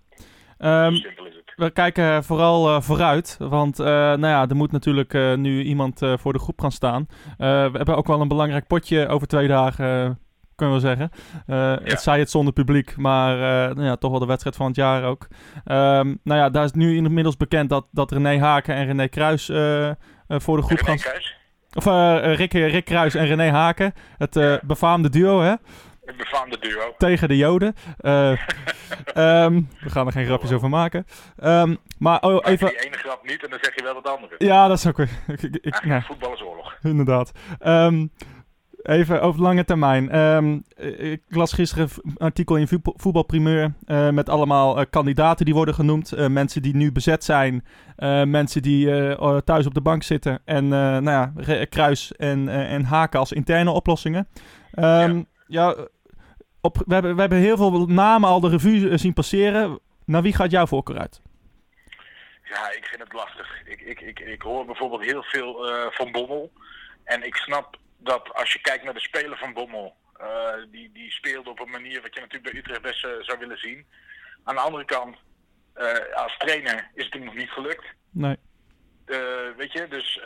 Ehm, 0.58 0.94
simpel 0.94 1.26
is 1.26 1.34
het. 1.34 1.52
we 1.56 1.70
kijken 1.70 2.24
vooral 2.24 2.68
eh, 2.68 2.80
vooruit. 2.80 3.36
Want 3.38 3.78
eh, 3.78 3.86
nou 3.86 4.26
ja, 4.26 4.48
er 4.48 4.56
moet 4.56 4.72
natuurlijk 4.72 5.12
nu 5.36 5.62
iemand 5.62 5.98
voor 5.98 6.32
de 6.32 6.38
groep 6.38 6.60
gaan 6.60 6.72
staan. 6.72 7.06
We 7.38 7.70
hebben 7.72 7.96
ook 7.96 8.06
wel 8.06 8.20
een 8.20 8.28
belangrijk 8.28 8.66
potje 8.66 9.08
over 9.08 9.26
twee 9.26 9.48
dagen, 9.48 10.18
kunnen 10.54 10.74
we 10.74 10.80
zeggen. 10.80 11.10
Het 11.84 12.00
zij 12.00 12.18
het 12.18 12.30
zonder 12.30 12.52
publiek, 12.52 12.96
maar 12.96 13.36
nou 13.74 13.84
ja, 13.84 13.96
toch 13.96 14.10
wel 14.10 14.20
de 14.20 14.26
wedstrijd 14.26 14.56
van 14.56 14.66
het 14.66 14.76
jaar 14.76 15.04
ook. 15.04 15.26
Ehm, 15.64 16.14
nou 16.22 16.40
ja, 16.40 16.50
daar 16.50 16.64
is 16.64 16.72
nu 16.72 16.96
inmiddels 16.96 17.36
bekend 17.36 17.68
dat, 17.68 17.86
dat 17.90 18.12
René 18.12 18.38
Haken 18.38 18.74
en 18.74 18.86
René 18.86 19.08
Kruis 19.08 19.48
voor 20.40 20.56
de 20.56 20.62
groep 20.62 20.78
René. 20.80 20.96
Kruis, 20.98 21.36
Of 21.74 21.86
eh, 21.86 22.30
eh, 22.32 22.36
Rick, 22.38 22.52
Rick 22.52 22.84
Kruis 22.84 23.14
en 23.14 23.26
René 23.26 23.50
Haken. 23.50 23.94
Het 24.18 24.36
eh, 24.36 24.42
Ja. 24.44 24.60
befaamde 24.62 25.08
duo, 25.10 25.40
hè? 25.40 25.54
het 26.04 26.16
befaamde 26.16 26.58
duo. 26.58 26.94
tegen 26.98 27.28
de 27.28 27.36
Joden. 27.36 27.74
Eh, 27.98 28.30
ehm, 29.14 29.60
we 29.80 29.90
gaan 29.90 30.06
er 30.06 30.12
geen 30.12 30.24
grapjes 30.26 30.52
over 30.52 30.68
maken. 30.68 31.06
Ehm, 31.38 31.74
maar 31.98 32.20
oh, 32.22 32.32
Maak 32.34 32.46
even... 32.46 32.66
die 32.68 32.86
ene 32.86 32.96
grap 32.96 33.26
niet 33.28 33.44
en 33.44 33.50
dan 33.50 33.58
zeg 33.62 33.74
je 33.74 33.82
wel 33.82 33.94
wat 33.94 34.08
andere. 34.08 34.34
Ja, 34.38 34.68
dat 34.68 34.78
is 34.78 34.86
ook 34.86 34.96
weer... 34.96 35.08
ik, 35.26 35.42
ik, 35.42 35.56
ik- 35.60 35.84
nou, 35.84 36.02
voetballersoorlog. 36.02 36.76
inderdaad. 36.82 37.32
Ehm, 37.58 38.06
even 38.84 39.22
over 39.22 39.42
lange 39.42 39.64
termijn. 39.64 40.10
Ehm, 40.10 40.58
eh, 40.76 41.12
ik 41.12 41.22
las 41.28 41.52
gisteren 41.52 41.88
een 42.04 42.16
artikel 42.18 42.56
in 42.56 42.68
Voetbal- 42.68 42.94
Voetbalprimeur... 42.96 43.74
eh, 43.86 44.10
met 44.10 44.28
allemaal 44.28 44.78
eh, 44.78 44.84
kandidaten 44.90 45.44
die 45.44 45.54
worden 45.54 45.74
genoemd. 45.74 46.28
Mensen 46.28 46.62
die 46.62 46.76
nu 46.76 46.92
bezet 46.92 47.24
zijn. 47.24 47.64
mensen 48.26 48.62
die 48.62 48.86
thuis 49.44 49.66
op 49.66 49.74
de 49.74 49.80
bank 49.80 50.02
zitten. 50.02 50.40
En 50.44 50.68
nou 50.68 51.10
ja, 51.10 51.32
Kruis 51.64 52.16
en, 52.16 52.48
en 52.48 52.84
Haken 52.84 53.18
als 53.18 53.32
interne 53.32 53.70
oplossingen. 53.70 54.28
Ehm, 54.72 55.22
ja. 55.46 55.76
op, 56.60 56.82
we, 56.86 56.94
hebben, 56.94 57.14
we 57.14 57.20
hebben 57.20 57.38
heel 57.38 57.56
veel 57.56 57.86
namen 57.86 58.28
al 58.28 58.40
de 58.40 58.48
revue 58.48 58.96
zien 58.96 59.12
passeren. 59.12 59.78
Naar 60.04 60.22
wie 60.22 60.34
gaat 60.34 60.50
jouw 60.50 60.66
voorkeur 60.66 60.98
uit? 60.98 61.22
Ja, 62.44 62.70
ik 62.76 62.84
vind 62.84 63.02
het 63.02 63.12
lastig. 63.12 63.62
Ik, 63.64 63.80
ik, 63.80 64.00
ik, 64.00 64.20
ik 64.20 64.42
hoor 64.42 64.64
bijvoorbeeld 64.64 65.04
heel 65.04 65.22
veel 65.22 65.66
van 65.90 66.12
Bommel. 66.12 66.52
En 67.04 67.26
ik 67.26 67.34
snap 67.34 67.78
dat 68.04 68.34
als 68.34 68.52
je 68.52 68.60
kijkt 68.60 68.84
naar 68.84 68.94
de 68.94 69.00
speler 69.00 69.38
van 69.38 69.52
Bommel, 69.52 69.96
eh, 70.16 70.54
die, 70.70 70.92
die 70.92 71.10
speelde 71.10 71.50
op 71.50 71.60
een 71.60 71.70
manier 71.70 72.02
wat 72.02 72.14
je 72.14 72.20
natuurlijk 72.20 72.52
bij 72.52 72.60
Utrecht 72.60 72.82
best 72.82 73.04
eh, 73.04 73.10
zou 73.20 73.38
willen 73.38 73.58
zien. 73.58 73.86
Aan 74.44 74.54
de 74.54 74.60
andere 74.60 74.84
kant, 74.84 75.16
eh, 75.74 76.14
als 76.14 76.36
trainer 76.36 76.90
is 76.94 77.04
het 77.04 77.14
hem 77.14 77.24
nog 77.24 77.34
niet 77.34 77.50
gelukt. 77.50 77.84
Nee. 78.10 78.38
Weet 79.56 79.72
je, 79.72 79.88
dus, 79.88 80.20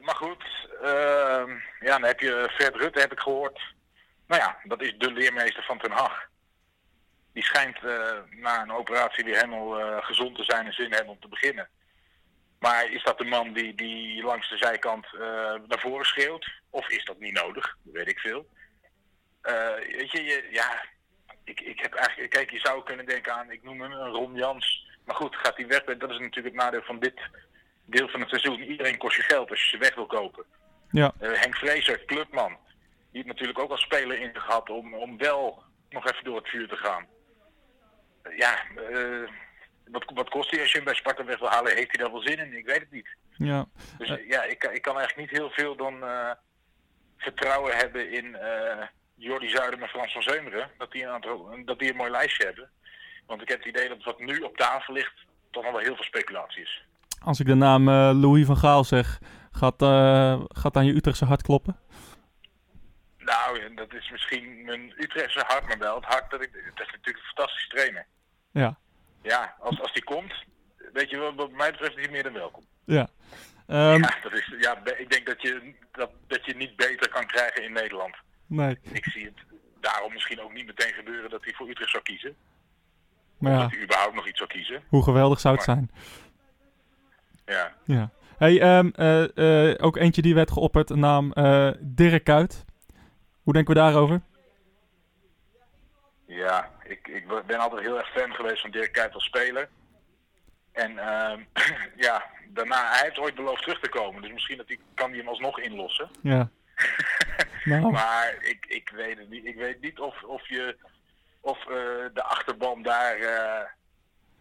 maar 0.00 0.14
goed. 0.14 0.44
ehm, 0.82 1.50
ja, 1.80 1.98
dan 1.98 2.04
heb 2.04 2.20
je 2.20 2.48
Fred 2.54 2.76
Rutte, 2.76 3.00
heb 3.00 3.12
ik 3.12 3.20
gehoord. 3.20 3.74
Nou 4.26 4.42
ja, 4.42 4.58
dat 4.64 4.82
is 4.82 4.94
de 4.98 5.12
leermeester 5.12 5.62
van 5.62 5.78
Ten 5.78 5.90
Hag. 5.90 6.28
Die 7.32 7.44
schijnt 7.44 7.82
na 8.30 8.62
een 8.62 8.72
operatie 8.72 9.24
weer 9.24 9.34
helemaal 9.34 10.00
gezond 10.02 10.36
te 10.36 10.44
zijn 10.44 10.66
en 10.66 10.72
zin 10.72 10.92
hebben 10.92 11.12
om 11.12 11.20
te 11.20 11.28
beginnen. 11.28 11.68
Maar 12.58 12.90
is 12.92 13.02
dat 13.02 13.18
de 13.18 13.24
man 13.24 13.52
die, 13.52 13.74
die 13.74 14.22
langs 14.22 14.48
de 14.48 14.56
zijkant 14.56 15.06
eh, 15.14 15.20
naar 15.66 15.80
voren 15.80 16.06
schreeuwt? 16.06 16.50
Of 16.70 16.88
is 16.88 17.04
dat 17.04 17.18
niet 17.18 17.34
nodig? 17.34 17.76
Dat 17.82 17.94
weet 17.94 18.08
ik 18.08 18.18
veel. 18.18 18.46
Eh, 19.40 19.74
weet 19.74 20.10
je, 20.10 20.22
je, 20.22 20.48
ja, 20.50 20.84
ik, 21.44 21.60
ik 21.60 21.80
heb 21.80 21.94
eigenlijk, 21.94 22.30
kijk, 22.30 22.50
je 22.50 22.58
zou 22.58 22.82
kunnen 22.82 23.06
denken 23.06 23.34
aan, 23.34 23.50
ik 23.50 23.62
noem 23.62 23.80
hem 23.80 23.92
een 23.92 24.10
Ron 24.10 24.34
Jans. 24.34 24.86
Maar 25.04 25.16
goed, 25.16 25.36
gaat 25.36 25.56
hij 25.56 25.66
weg? 25.66 25.84
Dat 25.84 26.10
is 26.10 26.18
natuurlijk 26.18 26.54
het 26.54 26.64
nadeel 26.64 26.82
van 26.82 26.98
dit 26.98 27.20
deel 27.84 28.08
van 28.08 28.20
het 28.20 28.28
seizoen. 28.28 28.60
Iedereen 28.60 28.98
kost 28.98 29.16
je 29.16 29.22
geld 29.22 29.50
als 29.50 29.62
je 29.62 29.68
ze 29.68 29.78
weg 29.78 29.94
wil 29.94 30.06
kopen. 30.06 30.44
Ja. 30.90 31.12
Eh, 31.18 31.32
Henk 31.32 31.56
Vrezer, 31.56 32.04
clubman. 32.04 32.56
Die 33.10 33.22
heeft 33.22 33.26
natuurlijk 33.26 33.58
ook 33.58 33.70
als 33.70 33.80
speler 33.80 34.20
in 34.20 34.40
gehad 34.40 34.70
om, 34.70 34.94
om 34.94 35.18
wel 35.18 35.62
nog 35.90 36.10
even 36.10 36.24
door 36.24 36.36
het 36.36 36.48
vuur 36.48 36.68
te 36.68 36.76
gaan. 36.76 37.06
Ja, 38.36 38.64
eh, 38.90 39.28
wat, 39.90 40.04
wat 40.14 40.28
kost 40.28 40.50
hij 40.50 40.60
als 40.60 40.70
je 40.70 40.76
hem 40.76 40.84
bij 40.84 40.94
Sparta 40.94 41.24
weg 41.24 41.38
wil 41.38 41.48
halen? 41.48 41.74
Heeft 41.76 41.90
hij 41.96 42.02
daar 42.04 42.12
wel 42.12 42.22
zin 42.22 42.38
in? 42.38 42.56
Ik 42.56 42.66
weet 42.66 42.80
het 42.80 42.90
niet. 42.90 43.08
Ja. 43.36 43.66
Dus 43.98 44.08
eh, 44.10 44.28
ja, 44.28 44.42
ik, 44.42 44.58
kan- 44.58 44.72
ik 44.74 44.82
kan 44.82 44.96
eigenlijk 44.98 45.30
niet 45.30 45.40
heel 45.40 45.50
veel 45.50 45.76
dan 45.76 46.02
eh, 46.04 46.30
vertrouwen 47.16 47.76
hebben 47.76 48.10
in 48.12 48.36
eh 48.36 48.86
Jordi 49.14 49.48
Zuiden 49.48 49.82
en 49.82 49.88
Frans 49.88 50.12
van 50.12 50.22
Zeumeren. 50.22 50.70
Dat 50.78 50.92
die, 50.92 51.02
een 51.02 51.10
aantal, 51.10 51.56
dat 51.64 51.78
die 51.78 51.90
een 51.90 51.96
mooi 51.96 52.10
lijstje 52.10 52.44
hebben. 52.44 52.70
Want 53.26 53.42
ik 53.42 53.48
heb 53.48 53.58
het 53.58 53.68
idee 53.68 53.88
dat 53.88 54.04
wat 54.04 54.18
nu 54.18 54.38
op 54.38 54.56
tafel 54.56 54.94
ligt, 54.94 55.12
toch 55.50 55.62
nog 55.62 55.72
wel 55.72 55.80
heel 55.80 55.94
veel 55.94 56.04
speculatie 56.04 56.62
is. 56.62 56.82
Als 57.24 57.40
ik 57.40 57.46
de 57.46 57.54
naam 57.54 57.90
Louis 57.90 58.46
van 58.46 58.56
Gaal 58.56 58.84
zeg, 58.84 59.18
gaat, 59.52 59.82
gaat 60.48 60.76
aan 60.76 60.86
je 60.86 60.94
Utrechtse 60.94 61.24
hart 61.24 61.42
kloppen? 61.42 61.76
Nou, 63.18 63.74
dat 63.74 63.94
is 63.94 64.10
misschien 64.10 64.64
mijn 64.64 64.92
Utrechtse 64.96 65.44
hart, 65.46 65.66
maar 65.68 65.78
wel 65.78 65.94
het 65.94 66.04
hart 66.04 66.30
dat 66.30 66.42
ik. 66.42 66.50
Het 66.52 66.80
is 66.86 66.92
natuurlijk 66.92 67.16
een 67.18 67.32
fantastische 67.34 67.68
trainer. 67.68 68.06
Ja. 68.52 68.78
Ja, 69.22 69.54
als, 69.60 69.80
als 69.80 69.92
die 69.92 70.04
komt, 70.04 70.32
weet 70.92 71.10
je 71.10 71.32
wat 71.36 71.50
mij 71.50 71.70
betreft 71.70 71.96
is 71.96 72.02
hij 72.04 72.12
meer 72.12 72.22
dan 72.22 72.32
welkom. 72.32 72.64
Ja. 72.84 73.08
Ehm, 73.66 74.00
ja, 74.02 74.14
dat 74.22 74.32
is, 74.32 74.54
ja, 74.60 74.84
ik 74.96 75.10
denk 75.10 75.26
dat 75.26 75.42
je, 75.42 75.74
dat, 75.92 76.10
dat 76.26 76.44
je 76.44 76.54
niet 76.56 76.76
beter 76.76 77.08
kan 77.08 77.26
krijgen 77.26 77.64
in 77.64 77.72
Nederland. 77.72 78.16
Nee. 78.46 78.78
Ik 78.92 79.04
zie 79.04 79.24
het 79.24 79.34
daarom 79.80 80.12
misschien 80.12 80.40
ook 80.40 80.52
niet 80.52 80.66
meteen 80.66 80.92
gebeuren 80.92 81.30
dat 81.30 81.44
hij 81.44 81.52
voor 81.52 81.68
Utrecht 81.68 81.90
zou 81.90 82.02
kiezen. 82.02 82.36
Maar 83.38 83.52
ja, 83.52 83.60
Dat 83.62 83.70
hij 83.70 83.82
überhaupt 83.82 84.14
nog 84.14 84.26
iets 84.28 84.38
zou 84.38 84.50
kiezen. 84.50 84.82
hoe 84.88 85.02
geweldig 85.02 85.40
zou 85.40 85.56
het 85.56 85.66
Maar- 85.66 85.76
zijn? 85.76 85.90
Ja. 87.46 87.74
Ja. 87.84 88.10
Hey, 88.38 88.60
ehm, 88.60 88.88
eh, 88.94 89.70
eh, 89.70 89.76
ook 89.84 89.96
eentje 89.96 90.22
die 90.22 90.34
werd 90.34 90.50
geopperd, 90.50 90.88
naam 90.88 91.32
eh, 91.32 91.70
Dirk 91.80 92.24
Kuyt. 92.24 92.64
Hoe 93.42 93.52
denken 93.52 93.74
we 93.74 93.80
daarover? 93.80 94.20
Ja, 96.26 96.70
ik, 96.88 97.08
ik 97.08 97.46
ben 97.46 97.58
altijd 97.58 97.80
heel 97.80 97.98
erg 97.98 98.10
fan 98.10 98.34
geweest 98.34 98.60
van 98.60 98.70
Dirk 98.70 98.92
Kuyt 98.92 99.14
als 99.14 99.24
speler. 99.24 99.68
En 100.72 100.98
ehm, 100.98 101.40
ja, 102.06 102.24
daarna, 102.48 102.90
hij 102.90 103.00
heeft 103.02 103.18
ooit 103.18 103.34
beloofd 103.34 103.62
terug 103.62 103.80
te 103.80 103.88
komen. 103.88 104.22
Dus 104.22 104.32
misschien 104.32 104.56
dat 104.56 104.68
hij, 104.68 104.78
kan 104.94 105.08
hij 105.08 105.18
hem 105.18 105.28
alsnog 105.28 105.60
inlossen. 105.60 106.10
Ja. 106.22 106.50
Nou, 107.64 107.90
Maar 107.90 108.36
ik, 108.40 108.66
ik 108.66 108.90
weet 108.94 109.18
het 109.18 109.30
niet. 109.30 109.44
Ik 109.44 109.56
weet 109.56 109.80
niet 109.80 109.98
of, 109.98 110.22
of, 110.22 110.48
je, 110.48 110.76
of 111.40 111.58
eh, 111.58 111.74
de 112.14 112.22
achterban 112.22 112.82
daar 112.82 113.16
eh, 113.16 113.64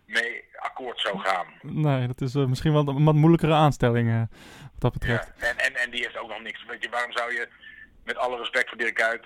mee 0.06 0.43
akkoord 0.56 1.00
zou 1.00 1.20
gaan. 1.20 1.48
nee, 1.62 2.08
dat 2.08 2.22
is 2.22 2.36
eh, 2.36 2.45
misschien 2.45 2.74
wel 2.74 2.88
een 2.88 3.04
wat 3.04 3.14
moeilijkere 3.14 3.54
aanstelling 3.54 4.28
wat 4.72 4.82
dat 4.82 4.93
betreft. 4.93 5.32
Ja. 5.39 5.45
En, 5.45 5.58
en, 5.58 5.76
en 5.76 5.89
die 5.89 6.02
heeft 6.02 6.18
ook 6.18 6.30
nog 6.30 6.41
niks. 6.41 6.66
Weet 6.66 6.84
je, 6.84 6.89
waarom 6.89 7.12
zou 7.12 7.34
je, 7.34 7.50
met 8.04 8.18
alle 8.18 8.38
respect 8.38 8.70
voor 8.70 8.78
Dirk 8.78 8.93
Kuyt, 8.93 9.24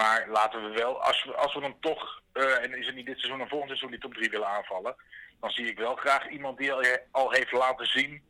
maar 0.00 0.26
laten 0.38 0.60
we 0.62 0.70
wel, 0.82 1.02
als 1.02 1.24
we, 1.24 1.34
als 1.34 1.54
we 1.54 1.60
dan 1.60 1.74
toch, 1.80 2.02
eh, 2.32 2.64
en 2.64 2.78
is 2.78 2.86
het 2.86 2.94
niet 2.94 3.06
dit 3.06 3.18
seizoen, 3.18 3.38
maar 3.38 3.48
volgend 3.48 3.70
seizoen 3.70 3.90
die 3.90 4.00
top 4.00 4.14
3 4.14 4.30
willen 4.30 4.48
aanvallen, 4.48 4.94
dan 5.40 5.50
zie 5.50 5.66
ik 5.66 5.78
wel 5.78 5.94
graag 5.94 6.28
iemand 6.28 6.58
die 6.58 6.72
al, 6.72 6.82
al 7.10 7.32
heeft 7.32 7.52
laten 7.52 7.86
zien 7.86 8.22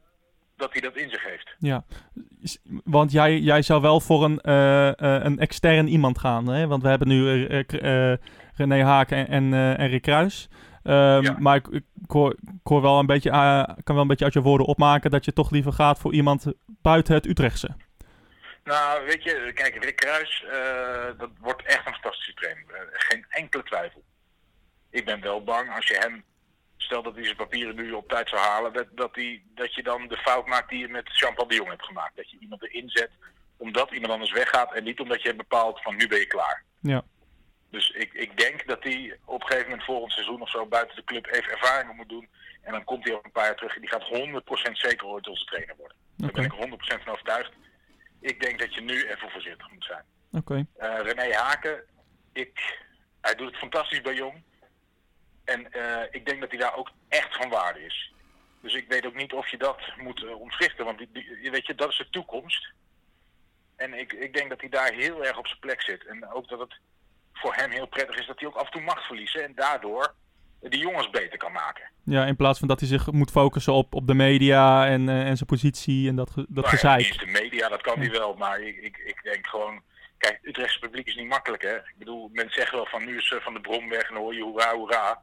dat 0.56 0.72
hij 0.72 0.80
dat 0.80 0.96
in 0.96 1.10
zich 1.10 1.24
heeft. 1.24 1.54
Ja, 1.58 1.84
want 2.84 3.12
jij, 3.12 3.38
jij 3.38 3.62
zou 3.62 3.80
wel 3.80 4.00
voor 4.00 4.24
een, 4.24 4.40
eh, 4.40 4.88
eh, 4.88 5.24
een 5.24 5.38
extern 5.38 5.88
iemand 5.88 6.18
gaan, 6.18 6.46
hè? 6.48 6.66
Want 6.66 6.82
we 6.82 6.88
hebben 6.88 7.08
nu 7.08 7.46
René 8.54 8.84
Haak 8.84 9.10
en, 9.10 9.28
en, 9.28 9.54
en 9.76 9.88
Rick 9.88 10.02
Kruis. 10.02 10.48
Ehm, 10.88 11.22
Ja. 11.22 11.36
Maar 11.38 11.56
ik, 11.56 11.66
ik, 11.68 12.10
hoor, 12.10 12.32
ik 12.32 12.60
hoor 12.62 12.82
wel 12.82 12.98
een 12.98 13.06
beetje, 13.06 13.30
eh, 13.30 13.62
kan 13.84 13.94
wel 13.94 14.02
een 14.02 14.08
beetje 14.08 14.24
uit 14.24 14.34
je 14.34 14.42
woorden 14.42 14.66
opmaken 14.66 15.10
dat 15.10 15.24
je 15.24 15.32
toch 15.32 15.50
liever 15.50 15.72
gaat 15.72 15.98
voor 15.98 16.12
iemand 16.12 16.52
buiten 16.66 17.14
het 17.14 17.26
Utrechtse. 17.26 17.76
Nou, 18.68 19.04
weet 19.04 19.22
je, 19.22 19.52
kijk, 19.54 19.84
Rick 19.84 19.96
Kruis, 19.96 20.44
eh, 20.44 21.18
dat 21.18 21.30
wordt 21.40 21.62
echt 21.62 21.86
een 21.86 21.92
fantastische 21.92 22.34
trainer. 22.34 22.64
Eh, 22.74 22.80
geen 22.90 23.26
enkele 23.28 23.62
twijfel. 23.62 24.02
Ik 24.90 25.04
ben 25.04 25.20
wel 25.20 25.44
bang 25.44 25.74
als 25.74 25.86
je 25.86 25.96
hem, 25.98 26.24
stel 26.76 27.02
dat 27.02 27.14
hij 27.14 27.24
zijn 27.24 27.36
papieren 27.36 27.74
nu 27.74 27.92
op 27.92 28.08
tijd 28.08 28.28
zou 28.28 28.40
halen, 28.40 28.72
dat, 28.72 28.86
dat, 28.90 29.14
hij, 29.14 29.42
dat 29.54 29.74
je 29.74 29.82
dan 29.82 30.08
de 30.08 30.16
fout 30.16 30.46
maakt 30.46 30.68
die 30.68 30.78
je 30.78 30.88
met 30.88 31.18
Jean-Paul 31.18 31.48
de 31.48 31.54
Jong 31.54 31.68
hebt 31.68 31.84
gemaakt. 31.84 32.16
Dat 32.16 32.30
je 32.30 32.38
iemand 32.40 32.62
erin 32.62 32.88
zet 32.88 33.10
omdat 33.56 33.90
iemand 33.90 34.12
anders 34.12 34.32
weggaat 34.32 34.74
en 34.74 34.84
niet 34.84 35.00
omdat 35.00 35.20
je 35.20 35.26
hebt 35.26 35.48
bepaald 35.48 35.82
van 35.82 35.96
nu 35.96 36.08
ben 36.08 36.18
je 36.18 36.26
klaar. 36.26 36.64
Ja. 36.80 37.04
Dus 37.70 37.90
ik, 37.90 38.12
ik 38.12 38.38
denk 38.38 38.66
dat 38.66 38.82
hij 38.82 39.18
op 39.24 39.40
een 39.40 39.46
gegeven 39.46 39.68
moment 39.68 39.86
volgend 39.86 40.12
seizoen 40.12 40.42
of 40.42 40.50
zo 40.50 40.66
buiten 40.66 40.96
de 40.96 41.04
club 41.04 41.26
even 41.26 41.52
ervaringen 41.52 41.96
moet 41.96 42.08
doen. 42.08 42.28
En 42.62 42.72
dan 42.72 42.84
komt 42.84 43.04
hij 43.04 43.12
over 43.12 43.24
een 43.24 43.32
paar 43.32 43.44
jaar 43.44 43.56
terug 43.56 43.74
en 43.74 43.80
die 43.80 43.90
gaat 43.90 44.68
100% 44.68 44.72
zeker 44.72 45.06
ooit 45.06 45.28
onze 45.28 45.44
trainer 45.44 45.76
worden. 45.76 45.96
Daar 46.16 46.30
ben 46.30 46.44
ik 46.44 46.52
100% 46.52 47.02
van 47.02 47.12
overtuigd. 47.12 47.52
Ik 48.20 48.40
denk 48.40 48.58
dat 48.58 48.74
je 48.74 48.80
nu 48.80 49.08
even 49.08 49.30
voorzichtig 49.30 49.70
moet 49.70 49.84
zijn. 49.84 50.04
oké. 50.32 50.66
Eh, 50.76 50.98
René 51.00 51.34
Haken, 51.34 51.84
ik, 52.32 52.78
hij 53.20 53.34
doet 53.34 53.46
het 53.46 53.58
fantastisch 53.58 54.00
bij 54.00 54.14
Jong. 54.14 54.42
En 55.44 55.72
eh, 55.72 56.02
ik 56.10 56.26
denk 56.26 56.40
dat 56.40 56.50
hij 56.50 56.58
daar 56.58 56.76
ook 56.76 56.90
echt 57.08 57.36
van 57.36 57.48
waarde 57.48 57.84
is. 57.84 58.12
Dus 58.60 58.74
ik 58.74 58.88
weet 58.88 59.06
ook 59.06 59.14
niet 59.14 59.32
of 59.32 59.48
je 59.48 59.56
dat 59.56 59.80
moet 59.96 60.22
uh, 60.22 60.40
ontwrichten, 60.40 60.84
want 60.84 60.98
die, 60.98 61.50
weet 61.50 61.66
je, 61.66 61.74
dat 61.74 61.90
is 61.90 61.96
de 61.96 62.10
toekomst. 62.10 62.72
En 63.76 63.94
ik, 63.94 64.12
ik 64.12 64.34
denk 64.34 64.48
dat 64.48 64.60
hij 64.60 64.68
daar 64.68 64.92
heel 64.92 65.24
erg 65.24 65.38
op 65.38 65.46
zijn 65.46 65.58
plek 65.58 65.82
zit. 65.82 66.06
En 66.06 66.32
ook 66.32 66.48
dat 66.48 66.58
het 66.58 66.78
voor 67.32 67.54
hem 67.54 67.70
heel 67.70 67.86
prettig 67.86 68.16
is 68.16 68.26
dat 68.26 68.38
hij 68.38 68.48
ook 68.48 68.56
af 68.56 68.64
en 68.64 68.72
toe 68.72 68.80
macht 68.80 69.06
verliezen 69.06 69.44
en 69.44 69.54
daardoor 69.54 70.14
die 70.60 70.80
jongens 70.80 71.10
beter 71.10 71.38
kan 71.38 71.52
maken. 71.52 71.90
Ja, 72.04 72.24
in 72.26 72.36
plaats 72.36 72.58
van 72.58 72.68
dat 72.68 72.80
hij 72.80 72.88
zich 72.88 73.10
moet 73.12 73.30
focussen 73.30 73.72
op, 73.72 73.94
op 73.94 74.06
de 74.06 74.14
media 74.14 74.86
en, 74.86 75.08
eh, 75.08 75.26
en 75.26 75.36
zijn 75.36 75.48
positie 75.48 76.08
en 76.08 76.16
dat, 76.16 76.30
ge- 76.30 76.46
dat 76.48 76.64
Nou 76.64 76.76
gezeik. 76.76 77.18
de 77.18 77.26
media, 77.26 77.68
dat 77.68 77.80
kan 77.82 77.98
hij 77.98 78.10
wel, 78.10 78.34
maar 78.34 78.60
ik, 78.60 78.76
ik, 78.76 78.96
ik 78.96 79.20
denk 79.22 79.46
gewoon... 79.46 79.82
Kijk, 80.18 80.34
het 80.36 80.46
Utrechtse 80.48 80.78
publiek 80.78 81.06
is 81.06 81.14
niet 81.16 81.28
makkelijk, 81.28 81.62
hè. 81.62 81.74
Ik 81.76 81.94
bedoel, 81.98 82.28
mensen 82.32 82.52
zeggen 82.54 82.76
wel 82.76 82.86
van 82.86 83.04
nu 83.04 83.16
is 83.16 83.30
eh, 83.32 83.40
Van 83.40 83.54
de 83.54 83.60
Brom 83.60 83.88
weg 83.88 84.02
en 84.08 84.14
dan 84.14 84.22
hoor 84.22 84.34
je 84.34 84.42
hoera, 84.42 84.74
hoera. 84.74 85.20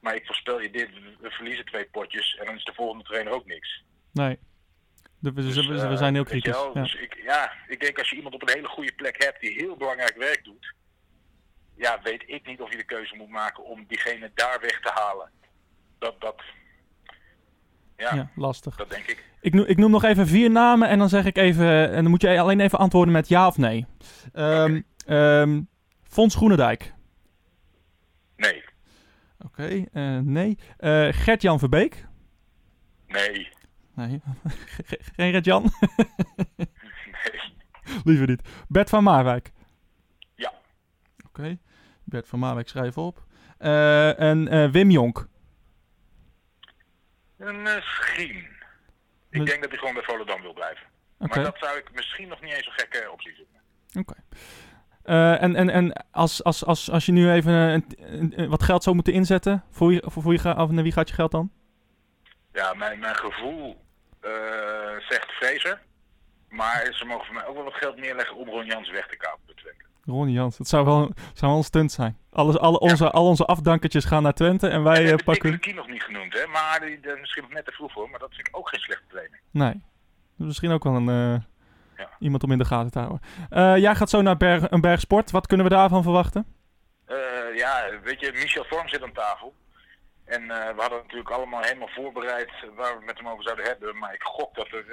Maar 0.00 0.14
ik 0.14 0.26
voorspel 0.26 0.60
je 0.60 0.70
dit, 0.70 0.88
we- 1.20 1.30
verliezen 1.30 1.64
twee 1.64 1.84
potjes 1.84 2.36
en 2.40 2.46
dan 2.46 2.54
is 2.56 2.64
de 2.64 2.72
volgende 2.74 3.04
trainer 3.04 3.32
ook 3.32 3.46
niks. 3.46 3.84
Nee. 4.12 4.38
Dus, 5.20 5.66
we, 5.66 5.74
eh, 5.74 5.96
zijn 5.96 6.14
heel 6.14 6.24
kritisch. 6.24 6.52
wel, 6.52 6.70
Ja. 6.74 6.82
Dus 6.82 6.94
ik, 6.94 7.20
ja, 7.24 7.52
ik 7.68 7.80
denk 7.80 7.98
als 7.98 8.10
je 8.10 8.16
iemand 8.16 8.34
op 8.34 8.42
een 8.42 8.54
hele 8.54 8.68
goede 8.68 8.92
plek 8.92 9.22
hebt 9.24 9.40
die 9.40 9.52
heel 9.52 9.76
belangrijk 9.76 10.16
werk 10.16 10.44
doet... 10.44 10.72
Ja, 11.76 12.00
weet 12.02 12.22
ik 12.26 12.46
niet 12.46 12.60
of 12.60 12.70
je 12.70 12.76
de 12.76 12.84
keuze 12.84 13.16
moet 13.16 13.28
maken 13.28 13.64
om 13.64 13.84
diegene 13.86 14.30
daar 14.34 14.60
weg 14.60 14.80
te 14.80 14.90
halen. 14.94 15.30
Dat, 15.98 16.20
dat... 16.20 16.42
Ja, 17.96 18.14
ja, 18.14 18.30
lastig. 18.36 18.76
dat 18.76 18.90
denk 18.90 19.06
ik. 19.06 19.24
Ik 19.40 19.54
noem, 19.54 19.64
ik 19.64 19.76
noem 19.76 19.90
nog 19.90 20.04
even 20.04 20.26
vier 20.26 20.50
namen 20.50 20.88
en 20.88 20.98
dan 20.98 21.08
zeg 21.08 21.24
ik 21.24 21.36
even, 21.36 21.90
en 21.90 22.02
dan 22.02 22.10
moet 22.10 22.22
je 22.22 22.40
alleen 22.40 22.60
even 22.60 22.78
antwoorden 22.78 23.12
met 23.12 23.28
ja 23.28 23.46
of 23.46 23.56
nee. 23.56 23.86
Ehm, 25.06 25.62
Fons 26.02 26.34
Groenendijk. 26.34 26.94
Nee, 28.36 28.64
Oké, 29.44 29.84
eh, 29.92 30.18
nee. 30.18 30.58
Eh, 30.76 31.08
Gert-Jan 31.10 31.58
Verbeek. 31.58 32.06
nee, 33.06 33.52
Nee, 33.94 34.20
geen 35.16 35.32
Gert-Jan. 35.32 35.62
nee. 36.56 36.68
Liever 38.04 38.26
niet. 38.26 38.48
Bert 38.68 38.88
van 38.88 39.02
Marwijk. 39.02 39.52
Oké, 41.38 41.58
Bert 42.04 42.28
van 42.28 42.38
Marwijk 42.38 42.68
schrijf 42.68 42.98
op. 42.98 43.22
Eh, 43.58 44.20
en 44.20 44.48
eh, 44.48 44.70
Wim 44.70 44.90
Jonk. 44.90 45.26
Misschien. 47.36 48.36
Ik 49.30 49.38
Met- 49.38 49.46
denk 49.46 49.60
dat 49.60 49.70
hij 49.70 49.78
gewoon 49.78 49.94
bij 49.94 50.02
Volendam 50.02 50.42
wil 50.42 50.52
blijven. 50.52 50.86
Maar 51.18 51.42
dat 51.42 51.58
zou 51.58 51.78
ik 51.78 51.92
misschien 51.94 52.28
nog 52.28 52.40
niet 52.40 52.52
eens 52.52 52.66
een 52.66 52.72
gekke 52.72 53.10
optie 53.12 53.34
vinden. 53.34 53.60
oké. 53.98 54.14
Eh, 55.02 55.42
en 55.42 55.56
en, 55.56 55.70
en 55.70 56.06
als, 56.10 56.44
als, 56.44 56.64
als, 56.64 56.90
als 56.90 57.06
je 57.06 57.12
nu 57.12 57.30
even 57.30 57.52
een, 57.52 57.84
een- 57.96 58.32
een- 58.40 58.48
wat 58.48 58.62
geld 58.62 58.82
zou 58.82 58.94
moeten 58.94 59.12
inzetten, 59.14 59.64
voor 59.70 59.88
wie, 59.88 60.00
voor, 60.02 60.22
voor 60.22 60.30
wie, 60.30 60.38
ga, 60.40 60.62
of 60.62 60.70
naar 60.70 60.82
wie 60.82 60.92
gaat 60.92 61.08
je 61.08 61.14
geld 61.14 61.30
dan? 61.30 61.52
Ja, 62.52 62.74
mijn, 62.74 62.98
mijn 62.98 63.16
gevoel 63.16 63.84
eh, 64.20 64.30
zegt 65.08 65.30
Fraser. 65.32 65.82
Maar 66.48 66.88
ze 66.92 67.04
mogen 67.04 67.24
voor 67.26 67.34
mij 67.34 67.46
ook 67.46 67.54
wel 67.54 67.64
wat 67.64 67.74
geld 67.74 67.96
neerleggen 67.96 68.36
om 68.36 68.48
Ron 68.48 68.64
Jans 68.66 68.90
weg 68.90 69.06
te 69.08 69.16
kapen 69.16 69.54
bij. 69.62 69.74
Ronnie 70.06 70.34
Jans. 70.34 70.58
Het 70.58 70.68
zou 70.68 70.84
wel, 70.84 71.10
zou 71.34 71.50
wel 71.50 71.56
een 71.56 71.64
stunt 71.64 71.92
zijn. 71.92 72.18
Alles, 72.30 72.58
alle, 72.58 72.78
onze, 72.78 73.10
Al 73.10 73.26
onze 73.26 73.44
afdankertjes 73.44 74.04
gaan 74.04 74.22
naar 74.22 74.34
Twente 74.34 74.68
en 74.68 74.82
wij 74.82 74.96
en 74.96 75.02
eh, 75.02 75.10
heb 75.10 75.18
ik 75.18 75.24
pakken... 75.24 75.50
Dick 75.50 75.74
nog 75.74 75.88
niet 75.88 76.02
genoemd, 76.02 76.32
hè? 76.32 76.46
Maar 76.46 76.80
die, 76.80 77.16
misschien 77.20 77.42
nog 77.42 77.52
net 77.52 77.64
te 77.64 77.72
vroeg 77.72 77.92
voor. 77.92 78.10
Maar 78.10 78.18
dat 78.18 78.34
vind 78.34 78.48
ik 78.48 78.56
ook 78.56 78.68
geen 78.68 78.80
slechte 78.80 79.04
trainer. 79.08 79.40
Nee. 79.50 79.82
Misschien 80.36 80.70
ook 80.70 80.84
wel 80.84 80.94
een, 80.94 81.08
eh, 81.08 81.40
Ja. 81.96 82.10
iemand 82.18 82.42
om 82.44 82.52
in 82.52 82.58
de 82.58 82.64
gaten 82.64 82.90
te 82.90 82.98
houden. 82.98 83.20
Eh, 83.50 83.76
jij 83.76 83.94
gaat 83.94 84.10
zo 84.10 84.22
naar 84.22 84.36
berg, 84.36 84.70
een 84.70 84.80
berg 84.80 85.00
sport. 85.00 85.30
Wat 85.30 85.46
kunnen 85.46 85.66
we 85.66 85.72
daarvan 85.72 86.02
verwachten? 86.02 86.46
Ja, 87.54 87.84
weet 88.02 88.20
je, 88.20 88.32
Michel 88.32 88.64
Vorm 88.64 88.88
zit 88.88 89.02
aan 89.02 89.12
tafel. 89.12 89.54
En 90.24 90.46
we 90.46 90.74
hadden 90.76 90.98
natuurlijk 91.02 91.30
allemaal 91.30 91.62
helemaal 91.62 91.88
voorbereid 91.88 92.50
waar 92.76 92.98
we 92.98 93.04
met 93.04 93.18
hem 93.18 93.28
over 93.28 93.42
zouden 93.44 93.64
hebben. 93.64 93.98
Maar 93.98 94.14
ik 94.14 94.22
gok 94.22 94.54
dat 94.54 94.66
er 94.68 94.84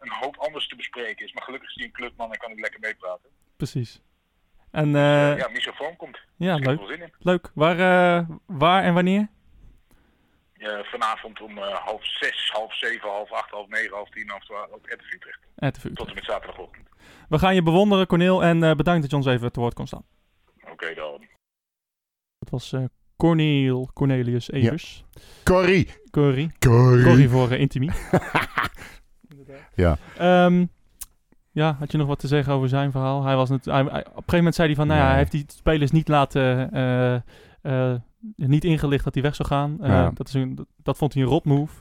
een 0.00 0.12
hoop 0.20 0.36
anders 0.36 0.68
te 0.68 0.76
bespreken 0.76 1.26
is. 1.26 1.32
Maar 1.32 1.42
gelukkig 1.42 1.68
is 1.68 1.74
hij 1.74 1.84
een 1.84 1.92
clubman 1.92 2.32
en 2.32 2.38
kan 2.38 2.50
ik 2.50 2.60
lekker 2.60 2.80
meepraten. 2.80 3.30
Precies. 3.56 4.00
En 4.74 4.94
eh, 4.96 5.30
Eh, 5.30 5.38
ja, 5.38 5.72
Vorm 5.74 5.96
komt. 5.96 6.18
ja, 6.36 6.56
Ik 6.56 6.64
heb 6.64 6.66
er 6.66 6.70
leuk. 6.70 6.78
wel 6.78 6.96
zin 6.96 7.02
in. 7.06 7.12
Leuk. 7.18 7.50
Waar, 7.54 7.78
eh, 8.18 8.28
waar 8.46 8.82
en 8.82 8.94
wanneer? 8.94 9.28
Vanavond 10.82 11.40
om 11.40 11.58
eh, 11.58 11.74
half 11.74 12.06
zes, 12.06 12.50
half 12.52 12.74
zeven, 12.74 13.08
half 13.08 13.32
acht, 13.32 13.50
half 13.50 13.68
negen, 13.68 13.94
half 13.94 14.08
tien, 14.10 14.28
half 14.30 14.44
twaalf 14.44 14.70
op 14.70 14.84
RTV 14.84 15.12
Utrecht. 15.12 15.38
RTV 15.56 15.94
Tot 15.94 16.08
en 16.08 16.14
met 16.14 16.24
zaterdagochtend. 16.24 16.88
We 17.28 17.38
gaan 17.38 17.54
je 17.54 17.62
bewonderen, 17.62 18.06
Corneel. 18.06 18.42
En 18.44 18.62
eh, 18.62 18.74
bedankt 18.74 19.00
dat 19.02 19.10
je 19.10 19.16
ons 19.16 19.26
even 19.26 19.52
te 19.52 19.60
woord 19.60 19.74
kon 19.74 19.86
staan. 19.86 20.04
Oké 20.70 20.94
dan. 20.94 21.26
Dat 22.38 22.50
was 22.50 22.72
eh 22.72 22.84
Corneel 23.16 23.90
Cornelius 23.94 24.50
Evers. 24.50 25.04
Corrie. 25.44 25.88
Corrie. 26.10 26.52
Corrie. 26.58 27.04
Corrie 27.04 27.28
voor 27.28 27.50
eh, 27.50 27.60
Intimi. 27.60 27.90
Ja. 29.74 29.96
Ehm, 30.18 30.66
ja, 31.54 31.76
had 31.78 31.92
je 31.92 31.98
nog 31.98 32.06
wat 32.06 32.18
te 32.18 32.26
zeggen 32.26 32.52
over 32.52 32.68
zijn 32.68 32.90
verhaal? 32.90 33.24
Hij 33.24 33.36
was 33.36 33.48
net, 33.48 33.64
hij, 33.64 33.74
hij- 33.74 33.84
op 33.84 33.94
een 33.96 34.02
gegeven 34.04 34.36
moment 34.36 34.54
zei 34.54 34.66
hij 34.68 34.76
van, 34.76 34.86
nou 34.86 35.00
ja, 35.00 35.06
hij 35.08 35.16
heeft 35.16 35.30
die 35.30 35.44
spelers 35.46 35.90
niet 35.90 36.08
laten, 36.08 36.72
eh, 36.72 37.14
eh, 37.62 37.96
niet 38.36 38.64
ingelicht 38.64 39.04
dat 39.04 39.14
hij 39.14 39.22
weg 39.22 39.34
zou 39.34 39.48
gaan. 39.48 39.76
Eh, 39.80 39.88
Ja. 39.88 40.10
dat, 40.14 40.28
is 40.28 40.34
een, 40.34 40.66
dat, 40.82 40.96
vond 40.96 41.14
hij 41.14 41.22
een 41.22 41.28
rot 41.28 41.44
move. 41.44 41.72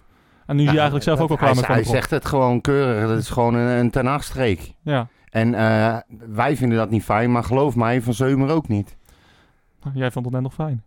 En 0.45 0.55
nu 0.55 0.61
is 0.61 0.67
hij 0.67 0.75
Ja, 0.77 0.81
eigenlijk 0.81 1.03
zelf 1.03 1.19
ook 1.19 1.29
al 1.29 1.35
hij, 1.37 1.45
klaar 1.45 1.55
met 1.55 1.67
Hij 1.67 1.81
Brom. 1.81 1.93
zegt 1.93 2.09
het 2.09 2.25
gewoon 2.25 2.61
keurig. 2.61 3.07
Dat 3.09 3.17
is 3.17 3.29
gewoon 3.29 3.53
een, 3.53 3.79
een 3.79 3.89
ten 3.91 4.07
achtstreek. 4.07 4.73
Ja, 4.81 5.07
En 5.29 5.51
wij 6.33 6.55
vinden 6.57 6.77
dat 6.77 6.89
niet 6.89 7.03
fijn, 7.03 7.31
maar 7.31 7.43
geloof 7.43 7.75
mij, 7.75 8.01
Van 8.01 8.13
Zeumer 8.13 8.49
ook 8.49 8.67
niet. 8.67 8.95
Nou, 9.83 9.95
jij 9.97 10.11
vond 10.11 10.25
het 10.25 10.33
net 10.33 10.43
nog 10.43 10.53
fijn. 10.53 10.83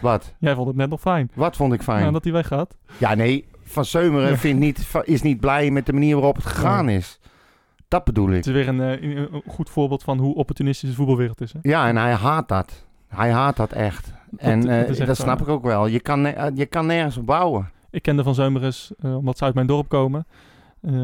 Wat? 0.00 0.34
Jij 0.38 0.54
vond 0.54 0.66
het 0.66 0.76
net 0.76 0.90
nog 0.90 1.00
fijn. 1.00 1.30
Wat 1.34 1.56
vond 1.56 1.72
ik 1.72 1.82
fijn? 1.82 2.00
Nou, 2.00 2.12
dat 2.12 2.24
hij 2.24 2.32
weggaat. 2.32 2.76
Ja, 2.98 3.14
nee, 3.14 3.44
Van 3.64 3.84
Zeumeren 3.84 4.30
Ja. 4.30 4.36
vindt 4.36 4.60
niet, 4.60 4.90
is 5.04 5.22
niet 5.22 5.40
blij 5.40 5.70
met 5.70 5.86
de 5.86 5.92
manier 5.92 6.14
waarop 6.14 6.36
het 6.36 6.46
gegaan 6.46 6.88
is. 6.88 7.20
Dat 7.88 8.04
bedoel 8.04 8.28
ik. 8.28 8.34
Het 8.34 8.46
is 8.46 8.52
weer 8.52 8.68
een, 8.68 8.80
eh, 8.80 9.02
een- 9.16 9.42
goed 9.46 9.70
voorbeeld 9.70 10.02
van 10.02 10.18
hoe 10.18 10.34
opportunistisch 10.34 10.88
de 10.90 10.94
voetbalwereld 10.96 11.40
is. 11.40 11.52
Hè? 11.52 11.58
Ja, 11.62 11.88
en 11.88 11.96
hij 11.96 12.12
haat 12.12 12.48
dat. 12.48 12.84
Hij 13.08 13.30
haat 13.32 13.56
dat 13.56 13.72
echt. 13.72 14.12
en 14.36 14.60
dat 14.60 14.68
eh, 14.70 14.88
echt 14.88 15.06
dat 15.06 15.16
snap 15.16 15.40
ik 15.40 15.48
ook 15.48 15.62
wel. 15.64 15.86
Je 15.86 16.00
kan, 16.00 16.26
eh, 16.26 16.46
je 16.54 16.66
kan 16.66 16.86
nergens 16.86 17.16
op 17.16 17.26
bouwen. 17.26 17.70
Ik 17.90 18.02
kende 18.02 18.22
Van 18.22 18.34
Zeumeres 18.34 18.92
eh, 18.98 19.16
omdat 19.16 19.38
ze 19.38 19.44
uit 19.44 19.54
mijn 19.54 19.66
dorp 19.66 19.88
komen. 19.88 20.26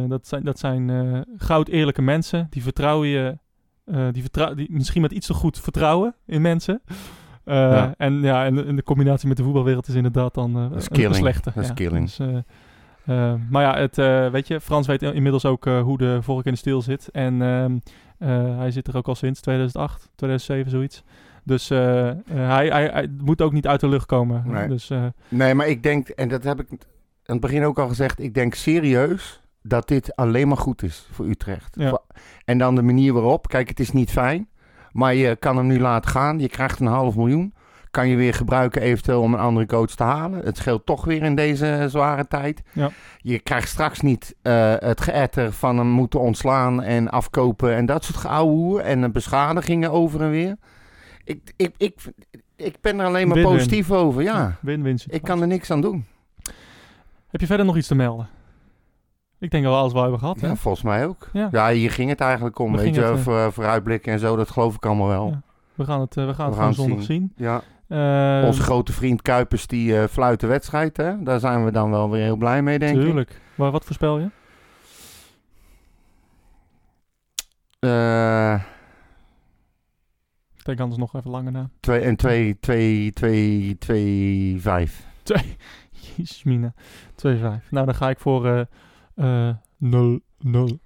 Dat 0.09 0.27
zijn, 0.27 0.45
dat 0.45 0.59
zijn 0.59 1.25
goud 1.37 1.69
eerlijke 1.69 2.03
mensen. 2.03 2.47
Die 2.51 2.63
vertrouwen 2.63 3.09
je. 3.09 3.39
die, 4.13 4.23
vertrou 4.23 4.55
die 4.55 4.69
misschien 4.71 5.03
met 5.03 5.13
iets 5.13 5.27
te 5.27 5.35
goed 5.35 5.59
vertrouwen 5.61 6.15
in 6.27 6.41
mensen. 6.43 6.83
Ja. 7.45 7.95
En 7.97 8.21
ja, 8.21 8.45
en 8.45 8.55
de, 8.55 8.65
en 8.65 8.77
de 8.77 8.83
combinatie 8.83 9.29
met 9.29 9.37
de 9.37 9.43
voetbalwereld 9.43 9.89
is 9.89 9.95
inderdaad 9.95 10.35
dan 10.35 10.53
Dat 10.53 10.77
is 10.77 10.85
een- 10.85 10.91
killing. 10.93 11.13
een 11.13 11.19
slechte. 11.21 11.51
Dat 11.55 11.63
is 11.63 11.69
ja. 11.69 11.75
killing. 11.75 12.05
Dus, 12.05 12.19
eh, 13.05 13.35
maar 13.51 13.63
ja, 13.63 13.81
het, 13.81 13.99
eh, 13.99 14.31
weet 14.31 14.47
je, 14.47 14.61
Frans 14.61 14.87
weet 14.87 15.03
inmiddels 15.03 15.45
ook 15.45 15.67
eh, 15.67 15.83
hoe 15.83 15.99
de 15.99 16.19
vork 16.23 16.47
in 16.47 16.53
de 16.53 16.59
steel 16.59 16.83
zit. 16.83 17.09
En 17.11 17.43
ehm, 17.43 17.79
eh, 18.19 18.59
hij 18.59 18.71
zit 18.71 18.87
er 18.87 18.97
ook 18.97 19.09
al 19.09 19.15
sinds 19.15 19.41
2008, 19.41 20.11
2007, 20.15 20.71
zoiets. 20.71 21.05
Dus 21.45 21.69
hij, 21.69 22.67
hij, 22.69 22.89
hij 22.93 23.09
moet 23.19 23.43
ook 23.43 23.53
niet 23.53 23.67
uit 23.67 23.81
de 23.81 23.89
lucht 23.89 24.07
komen. 24.07 24.43
Nee. 24.47 24.69
Dus 24.69 24.91
Nee, 25.29 25.55
maar 25.55 25.69
ik 25.69 25.83
denk, 25.83 26.09
en 26.09 26.29
dat 26.29 26.45
heb 26.45 26.61
ik 26.61 26.67
aan 26.71 26.79
het 27.25 27.41
begin 27.41 27.65
ook 27.65 27.79
al 27.79 27.89
gezegd, 27.89 28.21
ik 28.21 28.35
denk 28.35 28.55
serieus 28.55 29.41
dat 29.63 29.89
dit 29.89 30.17
alleen 30.17 30.49
maar 30.49 30.57
goed 30.57 30.83
is 30.83 31.09
voor 31.11 31.27
Utrecht. 31.27 31.75
Ja. 31.79 32.01
En 32.45 32.59
dan 32.59 32.75
de 32.75 32.83
manier 32.83 33.13
waarop, 33.13 33.49
kijk, 33.49 33.69
het 33.69 33.81
is 33.81 33.93
niet 33.93 34.11
fijn, 34.11 34.49
maar 34.93 35.15
je 35.15 35.37
kan 35.37 35.57
hem 35.57 35.67
nu 35.67 35.81
laten 35.81 36.11
gaan. 36.11 36.39
Je 36.39 36.49
krijgt 36.49 36.81
een 36.81 36.87
half 36.87 37.17
miljoen. 37.17 37.55
Kan 37.91 38.09
je 38.09 38.17
weer 38.17 38.35
gebruiken 38.35 38.83
eventueel 38.83 39.21
om 39.21 39.35
een 39.35 39.41
andere 39.41 39.67
coach 39.67 39.91
te 39.91 40.03
halen. 40.03 40.45
Het 40.45 40.57
scheelt 40.57 40.87
toch 40.87 41.05
weer 41.05 41.23
in 41.23 41.35
deze 41.35 41.87
zware 41.89 42.27
tijd. 42.27 42.63
Ja. 42.73 42.91
Je 43.19 43.39
krijgt 43.39 43.69
straks 43.69 44.01
niet 44.01 44.35
eh, 44.43 44.75
het 44.79 45.01
geëtter 45.01 45.53
van 45.53 45.79
hem 45.79 45.87
moeten 45.87 46.21
ontslaan 46.21 46.83
en 46.83 47.09
afkopen 47.09 47.75
en 47.75 47.87
dat 47.87 48.05
soort 48.05 48.19
geouwehoer. 48.19 48.81
En 48.81 49.13
beschadigingen 49.13 49.91
over 49.91 50.23
en 50.23 50.31
weer. 50.31 50.57
Ik, 51.25 51.53
ik, 51.57 51.75
ik, 51.77 52.01
ik 52.57 52.77
ben 52.81 53.01
er 53.01 53.07
alleen 53.07 53.29
maar 53.29 53.43
positief 53.43 53.91
over, 53.91 54.23
ja. 54.23 54.57
win-win 54.61 54.99
Ik 55.07 55.23
kan 55.23 55.41
er 55.41 55.47
niks 55.47 55.71
aan 55.71 55.81
doen. 55.81 56.05
Heb 57.29 57.41
je 57.41 57.47
verder 57.47 57.67
nog 57.67 57.77
iets 57.77 57.89
te 57.89 57.95
melden? 57.95 58.29
Ik 59.39 59.51
denk 59.51 59.65
dat 59.65 59.73
we 59.73 59.79
alles 59.79 59.93
wel 59.93 60.03
hebben 60.03 60.21
gehad. 60.21 60.41
hè? 60.41 60.47
Ja, 60.47 60.57
volgens 60.57 60.85
mij 60.85 61.07
ook. 61.07 61.29
Ja. 61.33 61.49
Ja, 61.53 61.71
hier 61.71 61.91
ging 61.91 62.09
het 62.09 62.21
eigenlijk 62.21 62.59
om. 62.59 62.73
Daar 62.73 62.85
Weet 62.85 62.95
je, 62.95 63.01
het, 63.01 63.55
vooruitblikken 63.55 64.13
en 64.13 64.19
zo, 64.19 64.37
dat 64.37 64.51
geloof 64.51 64.75
ik 64.75 64.87
allemaal 64.87 65.09
wel. 65.09 65.29
Ja. 65.29 65.43
We 65.75 65.85
gaan 65.85 66.01
het, 66.01 66.17
eh, 66.17 66.27
we 66.27 66.35
gaan 66.35 66.51
We 66.51 66.53
het 66.53 66.63
gaan 66.63 66.75
gewoon 66.75 66.89
zondag 66.89 67.05
zien. 67.05 67.33
Ja. 67.37 67.63
Uh, 67.93 68.43
Onze 68.47 68.63
grote 68.63 68.93
vriend 68.93 69.23
Kuipers 69.23 69.67
die 69.67 69.93
uh, 69.93 70.05
fluit 70.05 70.41
de 70.41 70.47
wedstrijd. 70.47 70.97
Hè? 70.97 71.23
Daar 71.23 71.41
zijn 71.41 71.65
we 71.65 71.71
dan 71.71 71.91
wel 71.91 72.11
weer 72.11 72.23
heel 72.23 72.37
blij 72.37 72.63
mee, 72.63 72.79
denk 72.79 72.93
tuurlijk. 72.95 73.31
ik. 73.31 73.37
Tuurlijk. 73.37 73.55
Maar 73.55 73.71
wat 73.71 73.85
voorspel 73.85 74.19
je? 74.19 74.31
Eh. 77.79 77.91
Uh, 77.91 78.61
Denk 80.63 80.81
anders 80.81 81.01
nog 81.01 81.15
even 81.15 81.31
langer 81.31 81.53
na. 81.53 81.71
2 81.81 82.01
en 82.01 82.17
2, 82.17 82.59
2, 82.61 83.13
2, 83.13 83.79
2, 83.79 84.57
5. 84.61 85.07
2. 85.23 85.57
Jezus, 86.17 86.43
Mina. 86.43 86.73
2, 87.15 87.37
5. 87.39 87.71
Nou, 87.71 87.87
dan 87.87 87.95
ga 87.95 88.11
ik 88.11 88.19
voor 88.19 88.67
eh, 89.15 89.55
0-1. 89.85 90.30
Nul. 90.43 90.81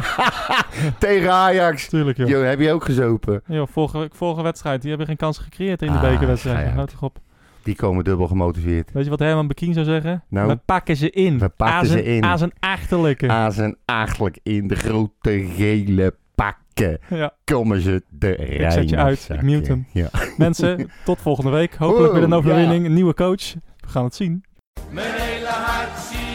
Tegen 0.98 1.32
Ajax. 1.32 1.88
Tuurlijk, 1.88 2.16
joh. 2.16 2.28
Yo, 2.28 2.42
heb 2.42 2.60
je 2.60 2.72
ook 2.72 2.84
gezopen? 2.84 3.42
Ja, 3.46 3.66
vorige, 3.66 4.42
wedstrijd. 4.42 4.80
Die 4.80 4.88
hebben 4.88 5.06
geen 5.06 5.16
kans 5.16 5.38
gecreëerd 5.38 5.82
in 5.82 5.92
de 5.92 5.98
ah, 5.98 6.10
bekerwedstrijd. 6.10 6.94
Op. 7.00 7.18
Die 7.62 7.76
komen 7.76 8.04
dubbel 8.04 8.26
gemotiveerd. 8.26 8.92
Weet 8.92 9.04
je 9.04 9.10
wat 9.10 9.18
Herman 9.18 9.46
Bekien 9.46 9.74
zou 9.74 9.86
zeggen? 9.86 10.24
Nou? 10.28 10.48
We 10.48 10.56
pakken 10.64 10.96
ze 10.96 11.10
in. 11.10 11.38
We 11.38 11.48
pakken 11.48 11.86
ze 11.86 12.02
in. 12.04 12.24
Aan 12.24 12.38
zijn 12.38 12.52
achterlijke. 12.60 13.28
Aan 13.28 13.52
zijn 13.52 13.76
achtelijk 13.84 14.38
in 14.42 14.68
de 14.68 14.74
grote 14.74 15.46
gele 15.56 16.14
pakken. 16.34 16.98
Ja. 17.08 17.32
Komen 17.44 17.80
ze 17.80 18.02
de 18.08 18.30
rij. 18.30 18.46
Ik 18.46 18.70
zet 18.70 18.88
je 18.88 18.96
uit. 18.96 19.28
Ik 19.32 19.42
mute. 19.42 19.82
Ja. 19.92 20.08
Mensen, 20.36 20.90
tot 21.04 21.20
volgende 21.20 21.50
week. 21.50 21.74
Hopelijk 21.74 22.12
weer 22.12 22.22
een 22.22 22.32
overwinning. 22.32 22.84
Een 22.84 22.94
nieuwe 22.94 23.14
coach. 23.14 23.54
We 23.76 23.88
gaan 23.88 24.04
het 24.04 24.14
zien. 24.14 24.44
Mijn 24.90 25.12
hele 25.12 25.46
hart 25.46 25.98
zien. 25.98 26.25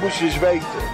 Moesten 0.00 0.26
eens 0.26 0.38
weten. 0.38 0.87